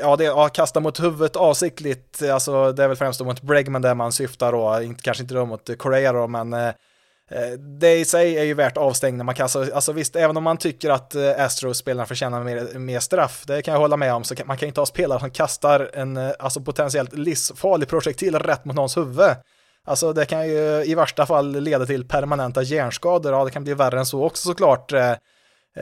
ja, 0.00 0.16
det 0.16 0.24
ja, 0.24 0.48
kasta 0.48 0.80
mot 0.80 1.00
huvudet 1.00 1.36
avsiktligt, 1.36 2.22
alltså 2.22 2.72
det 2.72 2.84
är 2.84 2.88
väl 2.88 2.96
främst 2.96 3.20
mot 3.20 3.42
Bregman 3.42 3.82
där 3.82 3.94
man 3.94 4.12
syftar 4.12 4.52
då, 4.52 4.94
kanske 5.02 5.22
inte 5.22 5.34
då 5.34 5.46
mot 5.46 5.78
Correa 5.78 6.12
då, 6.12 6.26
men 6.26 6.52
eh, 6.52 6.72
Eh, 7.30 7.58
det 7.58 7.98
i 7.98 8.04
sig 8.04 8.38
är 8.38 8.44
ju 8.44 8.54
värt 8.54 8.76
avstängning. 8.76 9.26
Man 9.26 9.34
kan 9.34 9.44
alltså, 9.44 9.74
alltså 9.74 9.92
visst, 9.92 10.16
även 10.16 10.36
om 10.36 10.44
man 10.44 10.56
tycker 10.56 10.90
att 10.90 11.14
eh, 11.14 11.44
Astros-spelarna 11.44 12.06
förtjänar 12.06 12.44
mer, 12.44 12.78
mer 12.78 13.00
straff, 13.00 13.44
det 13.46 13.62
kan 13.62 13.74
jag 13.74 13.80
hålla 13.80 13.96
med 13.96 14.14
om, 14.14 14.24
så 14.24 14.34
kan, 14.34 14.46
man 14.46 14.56
kan 14.56 14.66
inte 14.66 14.80
ha 14.80 14.86
spelare 14.86 15.20
som 15.20 15.30
kastar 15.30 15.90
en 15.94 16.16
eh, 16.16 16.30
alltså 16.38 16.60
potentiellt 16.60 17.12
livsfarlig 17.12 17.88
projektil 17.88 18.38
rätt 18.38 18.64
mot 18.64 18.76
någons 18.76 18.96
huvud. 18.96 19.30
Alltså 19.84 20.12
det 20.12 20.26
kan 20.26 20.48
ju 20.48 20.84
i 20.84 20.94
värsta 20.94 21.26
fall 21.26 21.60
leda 21.60 21.86
till 21.86 22.08
permanenta 22.08 22.62
hjärnskador, 22.62 23.32
ja 23.32 23.44
det 23.44 23.50
kan 23.50 23.64
bli 23.64 23.74
värre 23.74 23.98
än 23.98 24.06
så 24.06 24.24
också 24.24 24.48
såklart. 24.48 24.92
Eh, 24.92 25.10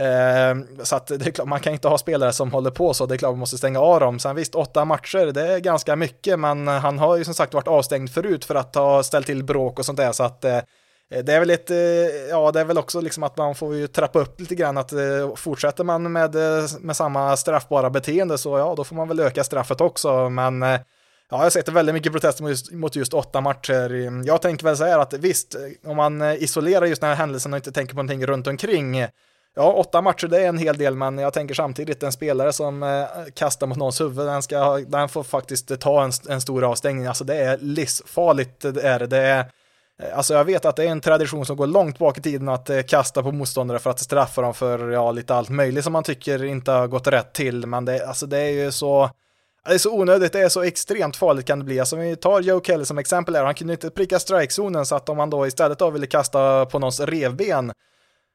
eh, 0.03 0.57
så 0.83 0.97
att 0.97 1.07
det 1.07 1.27
är 1.27 1.31
klart, 1.31 1.49
man 1.49 1.61
kan 1.61 1.73
inte 1.73 1.89
ha 1.89 1.99
spelare 1.99 2.33
som 2.33 2.53
håller 2.53 2.71
på 2.71 2.95
så, 2.95 3.07
det 3.07 3.15
är 3.15 3.19
klart 3.19 3.33
man 3.33 3.39
måste 3.39 3.59
stänga 3.59 3.81
av 3.81 4.01
dem. 4.01 4.19
Sen 4.19 4.37
visst, 4.37 4.55
åtta 4.55 4.85
matcher, 4.85 5.33
det 5.33 5.53
är 5.53 5.59
ganska 5.59 5.97
mycket, 5.97 6.39
men 6.39 6.69
han 6.69 6.99
har 6.99 7.17
ju 7.17 7.25
som 7.25 7.35
sagt 7.35 7.55
varit 7.55 7.69
avstängd 7.69 8.11
förut 8.11 8.45
för 8.45 8.55
att 8.55 8.75
ha 8.75 9.03
ställt 9.03 9.27
till 9.27 9.45
bråk 9.45 9.79
och 9.79 9.87
sånt 9.87 9.99
där, 9.99 10.13
så 10.13 10.25
att 10.25 10.45
eh, 10.45 10.61
Eh, 11.11 11.25
det 11.25 11.33
är 11.33 11.41
väl 11.41 11.51
ett, 11.51 11.71
eh, 11.71 11.77
ja 12.31 12.53
det 12.53 12.61
är 12.61 12.65
väl 12.65 12.79
också 12.79 13.01
liksom 13.01 13.23
att 13.23 13.37
man 13.37 13.55
får 13.55 13.75
ju 13.75 13.87
trappa 13.87 14.19
upp 14.19 14.41
lite 14.41 14.55
grann 14.55 14.79
att 14.79 14.93
eh, 14.93 15.35
fortsätter 15.37 15.85
man 15.85 16.13
med, 16.13 16.37
med 16.81 16.97
samma 16.97 17.37
straffbara 17.37 17.91
beteende 17.91 18.39
så 18.39 18.59
ja, 18.59 18.75
då 18.77 18.85
får 18.85 18.97
man 18.97 19.09
väl 19.09 19.21
öka 19.21 19.45
straffet 19.45 19.81
också, 19.81 20.31
men 20.31 20.65
Ja, 21.31 21.37
jag 21.37 21.45
har 21.45 21.51
sett 21.51 21.69
väldigt 21.69 21.95
mycket 21.95 22.13
protester 22.13 22.43
mot 22.43 22.51
just, 22.51 22.73
mot 22.73 22.97
just 22.97 23.15
åtta 23.15 23.41
matcher. 23.41 24.23
Jag 24.27 24.43
tänker 24.43 24.65
väl 24.65 24.77
så 24.77 24.85
här 24.85 24.99
att 24.99 25.13
visst, 25.13 25.57
om 25.85 25.97
man 25.97 26.23
isolerar 26.23 26.87
just 26.87 27.01
den 27.01 27.11
här 27.11 27.17
händelsen 27.17 27.53
och 27.53 27.57
inte 27.57 27.73
tänker 27.73 27.95
på 27.95 28.03
någonting 28.03 28.27
runt 28.27 28.47
omkring, 28.47 29.07
Ja, 29.59 29.73
åtta 29.73 30.01
matcher 30.01 30.27
det 30.27 30.43
är 30.43 30.49
en 30.49 30.59
hel 30.59 30.77
del, 30.77 30.95
men 30.95 31.19
jag 31.19 31.33
tänker 31.33 31.55
samtidigt 31.55 32.03
en 32.03 32.13
spelare 32.13 32.53
som 32.53 33.07
kastar 33.35 33.67
mot 33.67 33.79
någons 33.79 34.01
huvud, 34.01 34.27
den, 34.27 34.43
ska, 34.43 34.77
den 34.87 35.09
får 35.09 35.23
faktiskt 35.23 35.81
ta 35.81 36.05
en, 36.05 36.11
en 36.29 36.41
stor 36.41 36.65
avstängning. 36.65 37.07
Alltså 37.07 37.25
det 37.25 37.37
är 37.37 37.59
livsfarligt, 37.59 38.61
det 38.61 38.83
är 38.83 39.07
det. 39.07 39.19
Är, 39.19 39.51
Eh, 40.03 40.17
alltså 40.17 40.35
jag 40.35 40.45
vet 40.45 40.65
att 40.65 40.77
det 40.77 40.85
är 40.85 40.89
en 40.89 41.01
tradition 41.01 41.47
som 41.47 41.57
går 41.57 41.67
långt 41.67 41.99
bak 41.99 42.19
i 42.19 42.23
tiden 42.23 42.49
att 42.49 42.71
eh, 42.71 42.83
kasta 42.83 43.23
på 43.23 43.33
motståndare 43.33 43.79
för 43.79 43.91
att 43.91 44.01
straffa 44.01 44.43
dem 44.43 44.55
för 44.55 44.91
ja, 44.91 45.13
lite 45.13 45.35
allt 45.35 45.49
möjligt 45.49 45.85
som 45.85 45.93
man 45.93 46.05
tycker 46.05 46.45
inte 46.45 46.73
har 46.73 46.87
gått 46.87 47.07
rätt 47.07 47.33
till, 47.33 47.67
men 47.67 47.85
det, 47.85 48.07
alltså 48.07 48.27
det 48.27 48.39
är 48.39 48.51
ju 48.51 48.73
så 48.73 49.11
det 49.69 49.75
är 49.75 49.79
så 49.79 49.95
onödigt, 49.95 50.33
det 50.33 50.41
är 50.41 50.49
så 50.49 50.63
extremt 50.63 51.17
farligt 51.17 51.47
kan 51.47 51.59
det 51.59 51.65
bli. 51.65 51.81
Alltså 51.81 51.97
om 51.97 52.03
vi 52.03 52.17
tar 52.17 52.41
Joe 52.41 52.61
Kelly 52.61 52.85
som 52.85 52.99
exempel 52.99 53.37
här, 53.37 53.45
han 53.45 53.55
kunde 53.55 53.73
inte 53.73 53.91
pricka 53.91 54.19
strikezonen 54.19 54.87
så 54.87 54.95
att 54.95 55.09
om 55.09 55.17
man 55.17 55.31
då 55.31 55.47
istället 55.47 55.79
då 55.79 55.91
ville 55.91 56.07
kasta 56.07 56.67
på 56.67 56.79
någons 56.79 57.01
revben 57.01 57.73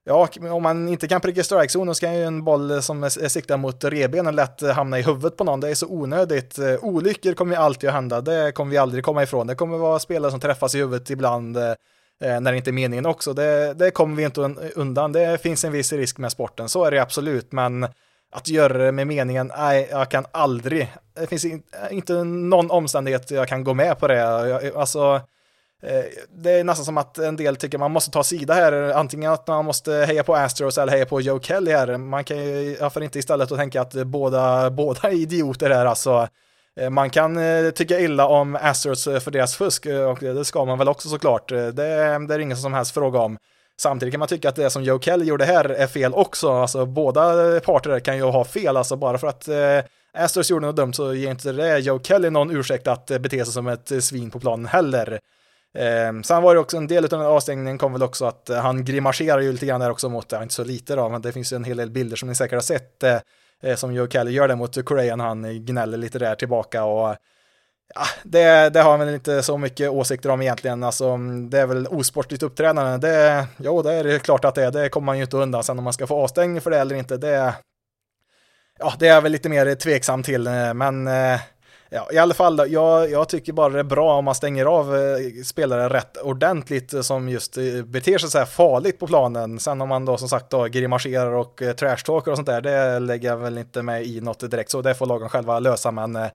Ja, 0.03 0.27
om 0.51 0.63
man 0.63 0.87
inte 0.87 1.07
kan 1.07 1.21
pricka 1.21 1.43
strikezonen 1.43 1.95
så 1.95 2.01
kan 2.01 2.15
ju 2.15 2.23
en 2.23 2.43
boll 2.43 2.81
som 2.81 3.03
är 3.03 3.27
siktad 3.27 3.57
mot 3.57 3.83
rebenen 3.83 4.35
lätt 4.35 4.61
hamna 4.61 4.99
i 4.99 5.01
huvudet 5.01 5.37
på 5.37 5.43
någon. 5.43 5.59
Det 5.59 5.69
är 5.69 5.75
så 5.75 5.87
onödigt. 5.87 6.59
Eh, 6.59 6.75
olyckor 6.81 7.33
kommer 7.33 7.55
ju 7.55 7.61
alltid 7.61 7.89
att 7.89 7.95
hända, 7.95 8.21
det 8.21 8.51
kommer 8.51 8.71
vi 8.71 8.77
aldrig 8.77 9.03
komma 9.03 9.23
ifrån. 9.23 9.47
Det 9.47 9.55
kommer 9.55 9.77
vara 9.77 9.99
spelare 9.99 10.31
som 10.31 10.39
träffas 10.39 10.75
i 10.75 10.77
huvudet 10.77 11.09
ibland 11.09 11.57
eh, 11.57 11.73
när 12.19 12.51
det 12.51 12.57
inte 12.57 12.69
är 12.69 12.73
meningen 12.73 13.05
också. 13.05 13.33
Det, 13.33 13.73
det 13.73 13.91
kommer 13.91 14.15
vi 14.15 14.23
inte 14.23 14.41
undan. 14.75 15.11
Det 15.11 15.41
finns 15.41 15.65
en 15.65 15.71
viss 15.71 15.93
risk 15.93 16.17
med 16.17 16.31
sporten, 16.31 16.69
så 16.69 16.83
är 16.83 16.91
det 16.91 17.01
absolut, 17.01 17.51
men 17.51 17.87
att 18.31 18.47
göra 18.47 18.77
det 18.77 18.91
med 18.91 19.07
meningen, 19.07 19.51
nej, 19.57 19.87
jag 19.91 20.11
kan 20.11 20.25
aldrig. 20.31 20.93
Det 21.13 21.27
finns 21.27 21.45
inte 21.91 22.23
någon 22.23 22.71
omständighet 22.71 23.31
jag 23.31 23.47
kan 23.47 23.63
gå 23.63 23.73
med 23.73 23.99
på 23.99 24.07
det. 24.07 24.73
Alltså, 24.75 25.21
Eh, 25.83 26.05
det 26.29 26.51
är 26.51 26.63
nästan 26.63 26.85
som 26.85 26.97
att 26.97 27.17
en 27.17 27.35
del 27.35 27.55
tycker 27.55 27.77
man 27.77 27.91
måste 27.91 28.11
ta 28.11 28.23
sida 28.23 28.53
här, 28.53 28.73
antingen 28.73 29.31
att 29.31 29.47
man 29.47 29.65
måste 29.65 29.93
heja 29.93 30.23
på 30.23 30.35
Astros 30.35 30.77
eller 30.77 30.91
heja 30.91 31.05
på 31.05 31.21
Joe 31.21 31.39
Kelly 31.39 31.71
här. 31.71 31.97
Man 31.97 32.23
kan 32.23 32.37
ju, 32.37 32.77
varför 32.81 33.01
inte 33.01 33.19
istället 33.19 33.51
att 33.51 33.57
tänka 33.57 33.81
att 33.81 33.93
båda, 33.93 34.69
båda 34.71 35.09
är 35.09 35.13
idioter 35.13 35.69
här 35.69 35.85
alltså. 35.85 36.27
Eh, 36.79 36.89
man 36.89 37.09
kan 37.09 37.37
eh, 37.37 37.71
tycka 37.71 37.99
illa 37.99 38.27
om 38.27 38.57
Astros 38.61 39.03
för 39.03 39.31
deras 39.31 39.55
fusk 39.55 39.85
och 39.85 40.19
det 40.19 40.45
ska 40.45 40.65
man 40.65 40.77
väl 40.77 40.87
också 40.87 41.09
såklart. 41.09 41.49
Det, 41.49 41.71
det 41.71 41.85
är 41.85 42.39
ingen 42.39 42.57
som 42.57 42.73
helst 42.73 42.93
fråga 42.93 43.19
om. 43.19 43.37
Samtidigt 43.79 44.13
kan 44.13 44.19
man 44.19 44.27
tycka 44.27 44.49
att 44.49 44.55
det 44.55 44.69
som 44.69 44.83
Joe 44.83 44.99
Kelly 44.99 45.25
gjorde 45.25 45.45
här 45.45 45.65
är 45.65 45.87
fel 45.87 46.13
också. 46.13 46.51
Alltså 46.51 46.85
båda 46.85 47.59
parter 47.59 47.99
kan 47.99 48.17
ju 48.17 48.23
ha 48.23 48.45
fel, 48.45 48.77
alltså 48.77 48.95
bara 48.95 49.17
för 49.17 49.27
att 49.27 49.49
Astros 50.13 50.49
gjorde 50.49 50.65
något 50.65 50.75
dumt 50.75 50.93
så 50.93 51.13
ger 51.13 51.31
inte 51.31 51.51
det 51.51 51.79
Joe 51.79 51.99
Kelly 52.03 52.29
någon 52.29 52.57
ursäkt 52.57 52.87
att 52.87 53.05
bete 53.05 53.45
sig 53.45 53.53
som 53.53 53.67
ett 53.67 54.03
svin 54.03 54.31
på 54.31 54.39
planen 54.39 54.65
heller. 54.65 55.19
Eh, 55.73 56.21
sen 56.23 56.41
var 56.41 56.53
det 56.53 56.59
också 56.59 56.77
en 56.77 56.87
del 56.87 57.03
av 57.03 57.09
den 57.09 57.21
avstängningen 57.21 57.77
kom 57.77 57.93
väl 57.93 58.03
också 58.03 58.25
att 58.25 58.49
eh, 58.49 58.57
han 58.57 58.85
grimaserar 58.85 59.39
ju 59.39 59.51
lite 59.51 59.65
grann 59.65 59.81
där 59.81 59.89
också 59.89 60.09
mot, 60.09 60.31
ja, 60.31 60.43
inte 60.43 60.53
så 60.53 60.63
lite 60.63 60.95
då, 60.95 61.09
men 61.09 61.21
det 61.21 61.31
finns 61.31 61.53
ju 61.53 61.55
en 61.55 61.63
hel 61.63 61.77
del 61.77 61.91
bilder 61.91 62.15
som 62.15 62.29
ni 62.29 62.35
säkert 62.35 62.55
har 62.55 62.61
sett 62.61 63.03
eh, 63.03 63.17
eh 63.63 63.75
som 63.75 63.93
Joe 63.93 64.07
Kelly 64.07 64.31
gör 64.31 64.47
det 64.47 64.55
mot 64.55 64.85
Korean, 64.85 65.19
han 65.19 65.65
gnäller 65.65 65.97
lite 65.97 66.19
där 66.19 66.35
tillbaka 66.35 66.83
och 66.83 67.15
ja, 67.95 68.05
det, 68.23 68.69
det 68.69 68.81
har 68.81 68.97
man 68.97 69.09
inte 69.13 69.43
så 69.43 69.57
mycket 69.57 69.89
åsikter 69.89 70.29
om 70.29 70.41
egentligen, 70.41 70.83
alltså 70.83 71.09
mm, 71.09 71.49
det 71.49 71.59
är 71.59 71.65
väl 71.65 71.87
osportligt 71.87 72.43
uppträdande, 72.43 73.07
det, 73.07 73.47
jo 73.57 73.81
det 73.81 73.93
är 73.93 74.03
det 74.03 74.19
klart 74.19 74.45
att 74.45 74.55
det 74.55 74.65
är, 74.65 74.71
det 74.71 74.89
kommer 74.89 75.05
man 75.05 75.17
ju 75.17 75.23
inte 75.23 75.37
undan 75.37 75.63
sen 75.63 75.77
om 75.77 75.83
man 75.83 75.93
ska 75.93 76.07
få 76.07 76.23
avstängning 76.23 76.61
för 76.61 76.71
det 76.71 76.79
eller 76.79 76.95
inte, 76.95 77.17
det, 77.17 77.53
ja 78.79 78.93
det 78.99 79.07
är 79.07 79.13
jag 79.13 79.21
väl 79.21 79.31
lite 79.31 79.49
mer 79.49 79.75
tveksam 79.75 80.23
till, 80.23 80.47
eh, 80.47 80.73
men 80.73 81.07
eh, 81.07 81.39
Ja, 81.93 82.07
i 82.11 82.17
alla 82.17 82.33
fall, 82.33 82.71
jag, 82.71 83.11
jag 83.11 83.29
tycker 83.29 83.53
bara 83.53 83.69
det 83.69 83.79
är 83.79 83.83
bra 83.83 84.17
om 84.17 84.25
man 84.25 84.35
stänger 84.35 84.65
av 84.65 84.95
eh, 84.95 85.43
spelare 85.43 85.89
rätt 85.89 86.17
ordentligt 86.17 86.93
eh, 86.93 87.01
som 87.01 87.29
just 87.29 87.57
eh, 87.57 87.63
beter 87.85 88.17
sig 88.17 88.29
så 88.29 88.37
här 88.37 88.45
farligt 88.45 88.99
på 88.99 89.07
planen. 89.07 89.59
Sen 89.59 89.81
om 89.81 89.89
man 89.89 90.05
då 90.05 90.17
som 90.17 90.29
sagt 90.29 90.49
då 90.49 90.63
grimaserar 90.63 91.31
och 91.31 91.61
eh, 91.61 91.75
och 92.05 92.23
sånt 92.23 92.45
där, 92.45 92.61
det 92.61 92.99
lägger 92.99 93.29
jag 93.29 93.37
väl 93.37 93.57
inte 93.57 93.81
med 93.81 94.05
i 94.05 94.21
något 94.21 94.51
direkt, 94.51 94.71
så 94.71 94.81
det 94.81 94.95
får 94.95 95.05
lagen 95.05 95.29
själva 95.29 95.59
lösa, 95.59 95.91
men 95.91 96.15
eh, 96.15 96.25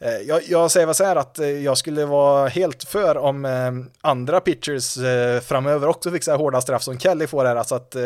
eh 0.00 0.18
jag, 0.26 0.42
jag, 0.48 0.70
säger 0.70 0.86
väl 0.86 0.94
så 0.94 1.04
här 1.04 1.16
att 1.16 1.38
eh, 1.38 1.48
jag 1.48 1.78
skulle 1.78 2.04
vara 2.04 2.48
helt 2.48 2.84
för 2.84 3.16
om 3.16 3.44
eh, 3.44 3.72
andra 4.00 4.40
pitchers 4.40 4.98
framöver 5.42 5.88
också 5.88 6.10
fick 6.10 6.24
så 6.24 6.30
här 6.30 6.38
hårda 6.38 6.60
straff 6.60 6.82
som 6.82 6.98
Kelly 6.98 7.26
får 7.26 7.44
här, 7.44 7.56
alltså 7.56 7.74
att 7.74 7.96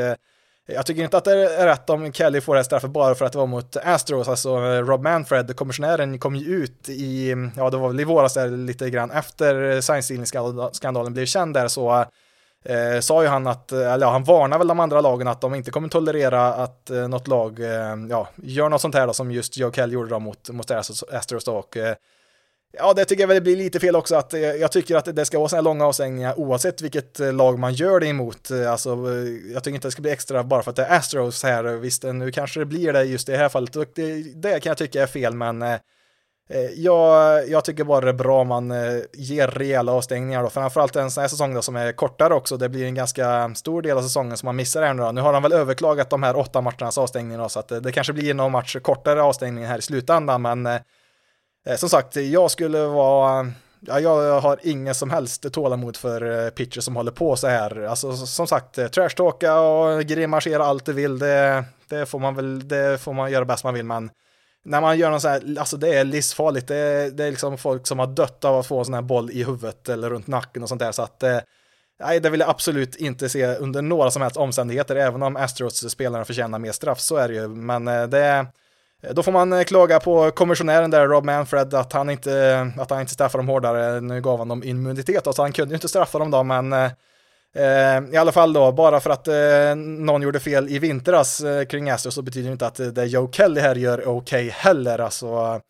jag 0.66 0.86
tycker 0.86 1.04
inte 1.04 1.16
att 1.16 1.24
det 1.24 1.54
är 1.54 1.66
rätt 1.66 1.90
om 1.90 2.12
Kelly 2.12 2.40
får 2.40 2.54
det 2.54 2.58
här 2.58 2.64
straffet 2.64 2.90
bara 2.90 3.14
för 3.14 3.24
att 3.24 3.32
det 3.32 3.38
var 3.38 3.46
mot 3.46 3.76
Astros, 3.76 4.28
alltså 4.28 4.58
Rob 4.60 5.02
Manfred, 5.02 5.56
kommissionären, 5.56 6.18
kom 6.18 6.36
ju 6.36 6.56
ut 6.56 6.88
i, 6.88 7.34
ja 7.56 7.70
det 7.70 7.76
var 7.76 7.88
väl 7.88 8.00
i 8.00 8.04
våras 8.04 8.34
där 8.34 8.50
lite 8.50 8.90
grann 8.90 9.10
efter 9.10 9.80
signstealing-skandalen 9.80 11.12
blev 11.12 11.26
känd 11.26 11.54
där 11.54 11.68
så 11.68 12.04
eh, 12.64 13.00
sa 13.00 13.22
ju 13.22 13.28
han 13.28 13.46
att, 13.46 13.72
eller 13.72 14.06
ja, 14.06 14.10
han 14.10 14.24
varnar 14.24 14.58
väl 14.58 14.68
de 14.68 14.80
andra 14.80 15.00
lagen 15.00 15.28
att 15.28 15.40
de 15.40 15.54
inte 15.54 15.70
kommer 15.70 15.88
tolerera 15.88 16.54
att 16.54 16.90
eh, 16.90 17.08
något 17.08 17.28
lag, 17.28 17.60
eh, 17.60 17.96
ja, 18.10 18.28
gör 18.36 18.68
något 18.68 18.80
sånt 18.80 18.94
här 18.94 19.06
då 19.06 19.12
som 19.12 19.32
just 19.32 19.56
Joe 19.56 19.72
Kelly 19.72 19.94
gjorde 19.94 20.10
då 20.10 20.18
mot, 20.18 20.50
mot 20.50 20.70
Astros 20.70 21.44
då 21.44 21.52
och 21.52 21.76
eh, 21.76 21.94
Ja, 22.76 22.92
det 22.92 23.04
tycker 23.04 23.22
jag 23.22 23.28
väl 23.28 23.42
blir 23.42 23.56
lite 23.56 23.80
fel 23.80 23.96
också. 23.96 24.16
att 24.16 24.34
eh, 24.34 24.40
Jag 24.40 24.72
tycker 24.72 24.96
att 24.96 25.16
det 25.16 25.24
ska 25.24 25.38
vara 25.38 25.48
sådana 25.48 25.60
här 25.60 25.74
långa 25.74 25.86
avstängningar 25.86 26.38
oavsett 26.38 26.82
vilket 26.82 27.20
eh, 27.20 27.32
lag 27.32 27.58
man 27.58 27.74
gör 27.74 28.00
det 28.00 28.06
emot. 28.06 28.50
Eh, 28.50 28.72
alltså, 28.72 28.90
jag 29.52 29.64
tycker 29.64 29.74
inte 29.74 29.88
det 29.88 29.92
ska 29.92 30.02
bli 30.02 30.10
extra 30.10 30.44
bara 30.44 30.62
för 30.62 30.70
att 30.70 30.76
det 30.76 30.84
är 30.84 30.96
Astros 30.96 31.42
här. 31.42 31.64
Visst, 31.64 32.02
nu 32.02 32.32
kanske 32.32 32.60
det 32.60 32.66
blir 32.66 32.92
det 32.92 33.04
just 33.04 33.28
i 33.28 33.32
det 33.32 33.38
här 33.38 33.48
fallet. 33.48 33.72
Det, 33.94 34.22
det 34.34 34.60
kan 34.60 34.70
jag 34.70 34.78
tycka 34.78 35.02
är 35.02 35.06
fel, 35.06 35.34
men 35.34 35.62
eh, 35.62 35.78
jag, 36.76 37.48
jag 37.48 37.64
tycker 37.64 37.84
bara 37.84 38.00
det 38.00 38.10
är 38.10 38.12
bra 38.12 38.40
om 38.40 38.48
man 38.48 38.70
eh, 38.70 39.00
ger 39.12 39.48
rejäla 39.48 39.92
avstängningar. 39.92 40.42
Då. 40.42 40.50
Framförallt 40.50 40.96
en 40.96 41.10
sån 41.10 41.20
här 41.20 41.28
säsong 41.28 41.54
då, 41.54 41.62
som 41.62 41.76
är 41.76 41.92
kortare 41.92 42.34
också. 42.34 42.56
Det 42.56 42.68
blir 42.68 42.84
en 42.84 42.94
ganska 42.94 43.54
stor 43.54 43.82
del 43.82 43.98
av 43.98 44.02
säsongen 44.02 44.36
som 44.36 44.46
man 44.46 44.56
missar 44.56 44.82
här 44.82 44.94
nu. 44.94 45.02
Då. 45.02 45.12
Nu 45.12 45.20
har 45.20 45.32
han 45.32 45.42
väl 45.42 45.52
överklagat 45.52 46.10
de 46.10 46.22
här 46.22 46.36
åtta 46.36 46.60
matchernas 46.60 46.98
avstängningar, 46.98 47.48
så 47.48 47.58
att 47.58 47.68
det, 47.68 47.80
det 47.80 47.92
kanske 47.92 48.12
blir 48.12 48.34
någon 48.34 48.52
match 48.52 48.76
kortare 48.82 49.22
avstängning 49.22 49.64
här 49.64 49.78
i 49.78 49.82
slutändan, 49.82 50.42
men 50.42 50.66
Eh, 50.66 50.80
Eh, 51.66 51.76
som 51.76 51.88
sagt, 51.88 52.16
jag 52.16 52.50
skulle 52.50 52.86
vara 52.86 53.52
Ja, 53.86 54.00
jag 54.00 54.40
har 54.40 54.58
ingen 54.62 54.94
som 54.94 55.10
helst 55.10 55.52
tålamod 55.52 55.96
för 55.96 56.44
eh, 56.44 56.50
pitcher 56.50 56.80
som 56.80 56.96
håller 56.96 57.12
på 57.12 57.36
så 57.36 57.46
här. 57.46 57.80
Alltså 57.80 58.16
som 58.16 58.46
sagt, 58.46 58.78
eh, 58.78 58.88
trashtalka 58.88 59.60
och 59.60 60.02
grimasera 60.02 60.64
allt 60.64 60.84
du 60.84 60.92
vill, 60.92 61.18
det, 61.18 61.64
det, 61.88 62.06
får 62.06 62.18
man 62.18 62.34
väl, 62.34 62.68
det 62.68 63.00
får 63.00 63.12
man 63.12 63.30
göra 63.30 63.44
bäst 63.44 63.64
man 63.64 63.74
vill, 63.74 63.84
men 63.84 64.10
när 64.64 64.80
man 64.80 64.98
gör 64.98 65.10
något 65.10 65.22
så 65.22 65.28
här, 65.28 65.58
alltså 65.58 65.76
det 65.76 65.94
är 65.94 66.04
livsfarligt, 66.04 66.68
det 66.68 66.76
är, 66.76 67.10
det 67.10 67.24
är 67.24 67.30
liksom 67.30 67.58
folk 67.58 67.86
som 67.86 67.98
har 67.98 68.06
dött 68.06 68.44
av 68.44 68.58
att 68.58 68.66
få 68.66 68.78
en 68.78 68.84
sån 68.84 68.94
här 68.94 69.02
boll 69.02 69.30
i 69.30 69.44
huvudet 69.44 69.88
eller 69.88 70.10
runt 70.10 70.26
nacken 70.26 70.62
och 70.62 70.68
sånt 70.68 70.80
där, 70.80 70.92
så 70.92 71.02
att 71.02 71.24
nej, 72.00 72.20
det 72.20 72.30
vill 72.30 72.40
jag 72.40 72.48
absolut 72.48 72.96
inte 72.96 73.28
se 73.28 73.46
under 73.46 73.82
några 73.82 74.10
som 74.10 74.22
helst 74.22 74.36
omständigheter, 74.36 74.96
även 74.96 75.22
om 75.22 75.36
Astros 75.36 75.90
spelarna 75.90 76.24
förtjänar 76.24 76.58
mer 76.58 76.72
straff, 76.72 77.00
så 77.00 77.16
är 77.16 77.28
det 77.28 77.34
ju, 77.34 77.48
men 77.48 77.84
det 77.84 78.18
är 78.18 78.46
Eh, 79.06 79.14
då 79.14 79.22
får 79.22 79.32
man 79.32 79.52
eh, 79.52 79.62
klaga 79.62 80.00
på 80.00 80.30
kommissionären 80.30 80.90
där, 80.90 81.06
Rob 81.06 81.24
Manfred, 81.24 81.74
att 81.74 81.92
han 81.92 82.10
inte, 82.10 82.38
eh, 82.38 82.82
att 82.82 82.90
han 82.90 83.00
inte 83.00 83.12
straffade 83.12 83.42
dem 83.42 83.48
hårdare. 83.48 84.00
Nu 84.00 84.20
gav 84.20 84.38
han 84.38 84.48
dem 84.48 84.64
immunitet, 84.64 85.34
så 85.34 85.42
han 85.42 85.52
kunde 85.52 85.72
ju 85.72 85.76
inte 85.76 85.88
straffa 85.88 86.18
dem 86.18 86.30
då, 86.30 86.42
men 86.42 86.72
eh, 86.72 86.90
eh, 87.56 88.04
i 88.12 88.16
alla 88.16 88.32
fall 88.32 88.52
då, 88.52 88.72
bara 88.72 89.00
för 89.00 89.10
att 89.10 89.28
eh, 89.28 89.74
någon 89.76 90.22
gjorde 90.22 90.40
fel 90.40 90.68
i 90.68 90.78
vintras 90.78 91.40
eh, 91.40 91.64
kring 91.64 91.90
Astros 91.90 92.14
så 92.14 92.22
betyder 92.22 92.48
det 92.48 92.52
inte 92.52 92.66
att 92.66 92.94
det 92.94 93.04
Joe 93.04 93.30
Kelly 93.32 93.60
här 93.60 93.74
gör 93.74 93.98
okej 93.98 94.16
okay 94.16 94.50
heller. 94.50 94.98
Alltså, 94.98 95.60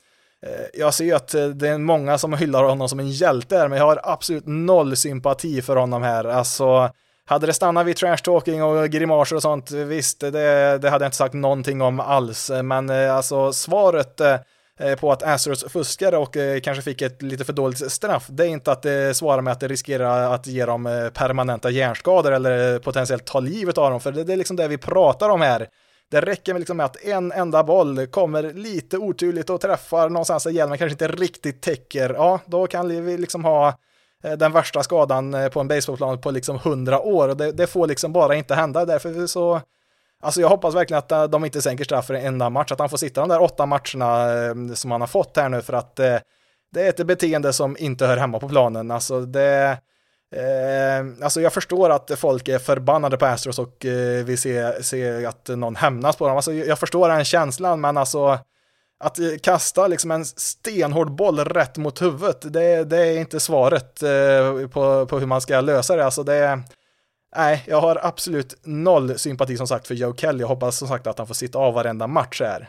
eh, 0.46 0.66
jag 0.74 0.94
ser 0.94 1.04
ju 1.04 1.12
att 1.12 1.28
det 1.54 1.68
är 1.68 1.78
många 1.78 2.18
som 2.18 2.32
hyllar 2.32 2.64
honom 2.64 2.88
som 2.88 3.00
en 3.00 3.10
hjälte 3.10 3.56
här, 3.58 3.68
men 3.68 3.78
jag 3.78 3.86
har 3.86 4.00
absolut 4.02 4.46
noll 4.46 4.96
sympati 4.96 5.62
för 5.62 5.76
honom 5.76 6.02
här. 6.02 6.24
Alltså, 6.24 6.90
hade 7.26 7.46
det 7.46 7.54
stannat 7.54 7.86
vid 7.86 7.96
trash 7.96 8.16
talking 8.16 8.62
och 8.62 8.88
grimaser 8.88 9.36
och 9.36 9.42
sånt, 9.42 9.70
visst, 9.70 10.20
det, 10.20 10.30
det 10.78 10.90
hade 10.90 11.04
jag 11.04 11.08
inte 11.08 11.16
sagt 11.16 11.34
någonting 11.34 11.82
om 11.82 12.00
alls, 12.00 12.50
men 12.64 12.90
eh, 12.90 13.16
alltså 13.16 13.52
svaret 13.52 14.20
eh, 14.20 14.38
på 15.00 15.12
att 15.12 15.22
Astros 15.22 15.64
fuskade 15.72 16.16
och 16.16 16.36
eh, 16.36 16.60
kanske 16.60 16.82
fick 16.82 17.02
ett 17.02 17.22
lite 17.22 17.44
för 17.44 17.52
dåligt 17.52 17.92
straff, 17.92 18.26
det 18.28 18.44
är 18.44 18.48
inte 18.48 18.72
att 18.72 18.82
det 18.82 19.16
svarar 19.16 19.42
med 19.42 19.52
att 19.52 19.60
det 19.60 19.68
riskerar 19.68 20.34
att 20.34 20.46
ge 20.46 20.64
dem 20.64 21.10
permanenta 21.14 21.70
hjärnskador 21.70 22.32
eller 22.32 22.78
potentiellt 22.78 23.24
ta 23.24 23.40
livet 23.40 23.78
av 23.78 23.90
dem, 23.90 24.00
för 24.00 24.12
det 24.12 24.32
är 24.32 24.36
liksom 24.36 24.56
det 24.56 24.68
vi 24.68 24.78
pratar 24.78 25.28
om 25.28 25.40
här. 25.40 25.68
Det 26.10 26.20
räcker 26.20 26.52
med, 26.52 26.60
liksom 26.60 26.76
med 26.76 26.86
att 26.86 27.04
en 27.04 27.32
enda 27.32 27.64
boll 27.64 28.06
kommer 28.06 28.52
lite 28.52 28.98
oturligt 28.98 29.50
och 29.50 29.60
träffar 29.60 30.08
någonstans 30.08 30.44
där 30.44 30.50
hjälmen 30.50 30.78
kanske 30.78 30.92
inte 30.92 31.08
riktigt 31.08 31.62
täcker, 31.62 32.14
ja, 32.14 32.40
då 32.46 32.66
kan 32.66 33.04
vi 33.06 33.18
liksom 33.18 33.44
ha 33.44 33.74
Eh, 34.24 34.32
den 34.32 34.52
värsta 34.52 34.82
skadan 34.82 35.34
eh, 35.34 35.48
på 35.48 35.60
en 35.60 35.68
baseballplan 35.68 36.20
på 36.20 36.30
liksom 36.30 36.58
hundra 36.58 37.00
år 37.00 37.28
och 37.28 37.36
det, 37.36 37.52
det, 37.52 37.66
får 37.66 37.86
liksom 37.86 38.12
bara 38.12 38.34
inte 38.34 38.54
hända. 38.54 38.84
Därför 38.84 39.26
så, 39.26 39.60
alltså 40.22 40.40
jag 40.40 40.48
hoppas 40.48 40.74
verkligen 40.74 40.98
att 40.98 41.12
eh, 41.12 41.24
de 41.24 41.44
inte 41.44 41.62
sänker 41.62 41.84
straff 41.84 42.06
för 42.06 42.14
en 42.14 42.26
enda 42.26 42.50
match, 42.50 42.72
att 42.72 42.78
han 42.78 42.88
får 42.88 42.96
sitta 42.96 43.20
de 43.20 43.28
där 43.28 43.42
åtta 43.42 43.66
matcherna 43.66 44.28
som 44.74 44.90
han 44.90 45.00
har 45.00 45.08
fått 45.08 45.36
här 45.36 45.48
nu 45.48 45.62
för 45.62 45.72
att 45.72 46.00
det 46.74 46.82
är 46.82 46.88
ett 46.88 47.06
beteende 47.06 47.52
som 47.52 47.76
inte 47.78 48.06
hör 48.06 48.16
hemma 48.16 48.38
på 48.38 48.48
planen. 48.48 48.90
Alltså 48.90 49.20
det, 49.20 49.78
eh, 50.36 51.24
alltså 51.24 51.40
jag 51.40 51.52
förstår 51.52 51.90
att 51.90 52.10
folk 52.16 52.48
är 52.48 52.58
förbannade 52.58 53.16
på 53.16 53.26
Astros 53.26 53.58
och 53.58 53.84
eh, 53.84 54.24
vill 54.24 54.38
se, 54.38 54.82
se 54.82 55.26
att 55.26 55.48
någon 55.48 55.76
hämnas 55.76 56.16
på 56.16 56.26
dem. 56.26 56.36
Alltså 56.36 56.52
jag 56.52 56.78
förstår 56.78 57.08
den 57.08 57.24
känslan, 57.24 57.80
men 57.80 57.96
alltså 57.96 58.38
att 59.04 59.18
eh, 59.18 59.26
kasta 59.42 59.86
liksom 59.86 60.10
en 60.10 60.24
stenhård 60.24 61.10
boll 61.14 61.38
rätt 61.38 61.76
mot 61.76 62.02
huvudet, 62.02 62.52
det, 62.52 62.84
det 62.84 63.06
är 63.06 63.18
inte 63.18 63.40
svaret 63.40 64.02
eh, 64.02 64.68
på, 64.68 65.06
på 65.06 65.18
hur 65.18 65.26
man 65.26 65.40
ska 65.40 65.60
lösa 65.60 65.96
det. 65.96 66.04
Alltså 66.04 66.22
det 66.22 66.62
nej, 67.36 67.64
jag 67.66 67.80
har 67.80 67.98
absolut 68.02 68.56
noll 68.62 69.18
sympati 69.18 69.56
som 69.56 69.66
sagt 69.66 69.86
för 69.86 69.94
Joe 69.94 70.14
Kelly. 70.16 70.40
Jag 70.40 70.48
hoppas 70.48 70.78
som 70.78 70.88
sagt 70.88 71.06
att 71.06 71.18
han 71.18 71.26
får 71.26 71.34
sitta 71.34 71.58
av 71.58 71.74
varenda 71.74 72.06
match 72.06 72.40
här. 72.40 72.68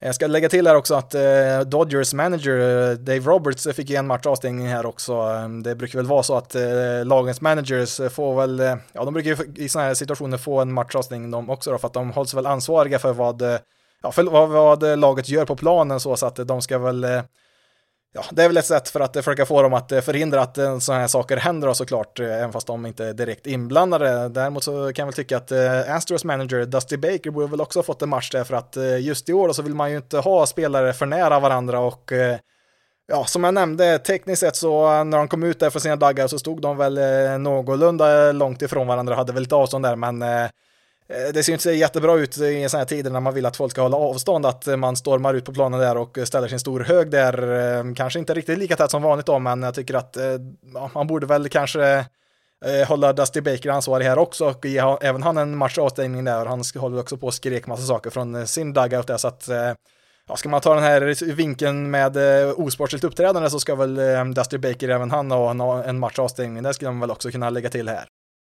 Jag 0.00 0.14
ska 0.14 0.26
lägga 0.26 0.48
till 0.48 0.66
här 0.66 0.74
också 0.74 0.94
att 0.94 1.14
eh, 1.14 1.60
Dodgers 1.66 2.14
manager 2.14 2.90
eh, 2.90 2.96
Dave 2.96 3.20
Roberts 3.20 3.66
eh, 3.66 3.72
fick 3.72 3.90
en 3.90 4.06
match 4.06 4.26
avstängning 4.26 4.66
här 4.66 4.86
också. 4.86 5.12
Ehm, 5.12 5.62
det 5.62 5.74
brukar 5.74 5.98
väl 5.98 6.06
vara 6.06 6.22
så 6.22 6.36
att 6.36 6.54
eh, 6.54 7.04
lagens 7.04 7.40
managers 7.40 8.00
får 8.12 8.36
väl, 8.36 8.78
ja 8.92 9.04
de 9.04 9.14
brukar 9.14 9.30
ju 9.30 9.64
i 9.64 9.68
sådana 9.68 9.88
här 9.88 9.94
situationer 9.94 10.38
få 10.38 10.60
en 10.60 10.72
match 10.72 10.94
avstängning 10.94 11.30
de 11.30 11.50
också 11.50 11.70
då, 11.70 11.78
för 11.78 11.86
att 11.86 11.94
de 11.94 12.10
hålls 12.10 12.34
väl 12.34 12.46
ansvariga 12.46 12.98
för 12.98 13.12
vad 13.12 13.42
ja, 14.02 14.12
för 14.12 14.22
vad, 14.24 14.48
vad 14.48 14.98
laget 14.98 15.28
gör 15.28 15.44
på 15.44 15.56
planen 15.56 16.00
så, 16.00 16.16
så 16.16 16.26
att 16.26 16.36
de 16.36 16.62
ska 16.62 16.78
väl 16.78 17.04
eh, 17.04 17.22
Ja, 18.12 18.24
det 18.30 18.42
är 18.42 18.48
väl 18.48 18.56
ett 18.56 18.66
sätt 18.66 18.88
för 18.88 19.00
att 19.00 19.14
försöka 19.14 19.46
få 19.46 19.62
dem 19.62 19.74
att 19.74 19.92
eh, 19.92 20.00
förhindra 20.00 20.42
att 20.42 20.58
eh, 20.58 20.78
sådana 20.78 21.00
här 21.00 21.08
saker 21.08 21.36
händer 21.36 21.72
såklart, 21.72 22.20
även 22.20 22.52
fast 22.52 22.66
de 22.66 22.86
inte 22.86 23.04
är 23.04 23.12
direkt 23.12 23.46
inblandade. 23.46 24.28
Däremot 24.28 24.64
så 24.64 24.72
kan 24.72 25.02
jag 25.02 25.06
väl 25.06 25.14
tycka 25.14 25.36
att 25.36 25.52
Astros 25.88 26.24
manager 26.24 26.66
Dusty 26.66 26.96
Baker 26.96 27.30
borde 27.30 27.46
väl 27.46 27.60
också 27.60 27.78
ha 27.78 27.84
fått 27.84 28.02
en 28.02 28.08
match 28.08 28.30
där 28.30 28.44
för 28.44 28.54
att 28.54 28.76
just 29.00 29.28
i 29.28 29.32
år 29.32 29.52
så 29.52 29.62
vill 29.62 29.74
man 29.74 29.90
ju 29.90 29.96
inte 29.96 30.18
ha 30.18 30.46
spelare 30.46 30.92
för 30.92 31.06
nära 31.06 31.40
varandra 31.40 31.80
och 31.80 32.12
ja, 33.06 33.24
som 33.24 33.44
jag 33.44 33.54
nämnde, 33.54 33.98
tekniskt 33.98 34.40
sett 34.40 34.56
så 34.56 35.04
när 35.04 35.18
de 35.18 35.28
kom 35.28 35.42
ut 35.42 35.60
där 35.60 35.70
för 35.70 35.80
sina 35.80 35.96
dagar 35.96 36.26
så 36.26 36.38
stod 36.38 36.60
de 36.60 36.76
väl 36.76 37.00
någorlunda 37.40 38.32
långt 38.32 38.62
ifrån 38.62 38.86
varandra, 38.86 39.14
hade 39.14 39.32
väl 39.32 39.42
lite 39.42 39.54
avstånd 39.54 39.84
där, 39.84 39.96
men 39.96 40.22
Eh, 40.22 40.48
Eh, 41.08 41.32
det 41.32 41.42
ser 41.42 41.52
inte 41.52 41.62
så 41.62 41.70
jättebra 41.70 42.14
ut 42.14 42.38
i 42.38 42.68
sådana 42.68 42.80
här 42.80 42.84
tider 42.84 43.10
när 43.10 43.20
man 43.20 43.34
vill 43.34 43.46
att 43.46 43.56
folk 43.56 43.72
ska 43.72 43.82
hålla 43.82 43.96
avstånd, 43.96 44.46
att 44.46 44.66
man 44.78 44.96
stormar 44.96 45.34
ut 45.34 45.44
på 45.44 45.52
planen 45.52 45.80
där 45.80 45.96
och 45.96 46.18
ställer 46.24 46.48
sin 46.48 46.60
stor 46.60 46.80
hög 46.80 47.10
där. 47.10 47.52
Eh, 47.78 47.94
kanske 47.94 48.18
inte 48.18 48.34
riktigt 48.34 48.58
lika 48.58 48.76
tätt 48.76 48.90
som 48.90 49.02
vanligt 49.02 49.26
då, 49.26 49.38
men 49.38 49.62
jag 49.62 49.74
tycker 49.74 49.94
att 49.94 50.16
eh, 50.16 50.24
ja, 50.74 50.90
man 50.94 51.06
borde 51.06 51.26
väl 51.26 51.48
kanske 51.48 52.04
hålla 52.86 53.12
Dusty 53.12 53.40
Baker 53.40 53.70
ansvarig 53.70 54.04
här 54.04 54.18
också 54.18 54.48
och 54.48 54.64
ge 54.64 54.78
även 55.00 55.22
han 55.22 55.38
en 55.38 55.56
match 55.56 55.78
avstängning 55.78 56.24
där. 56.24 56.46
Han 56.46 56.62
håller 56.76 57.00
också 57.00 57.16
på 57.16 57.26
och 57.26 57.34
skrek 57.34 57.66
massa 57.66 57.82
saker 57.82 58.10
från 58.10 58.46
sin 58.46 58.72
dugout 58.72 59.06
där, 59.06 59.16
så 59.16 59.28
att 59.28 59.48
ja, 60.28 60.36
ska 60.36 60.48
man 60.48 60.60
ta 60.60 60.74
den 60.74 60.82
här 60.82 61.34
vinkeln 61.34 61.90
med 61.90 62.16
osportsligt 62.56 63.04
uppträdande 63.04 63.50
så 63.50 63.60
ska 63.60 63.74
väl 63.74 64.34
Dusty 64.34 64.58
Baker 64.58 64.88
även 64.88 65.10
han 65.10 65.30
ha 65.30 65.84
en 65.84 65.98
match 65.98 66.18
avstängning. 66.18 66.62
Det 66.62 66.74
skulle 66.74 66.90
man 66.90 67.00
väl 67.00 67.10
också 67.10 67.30
kunna 67.30 67.50
lägga 67.50 67.68
till 67.70 67.88
här. 67.88 68.06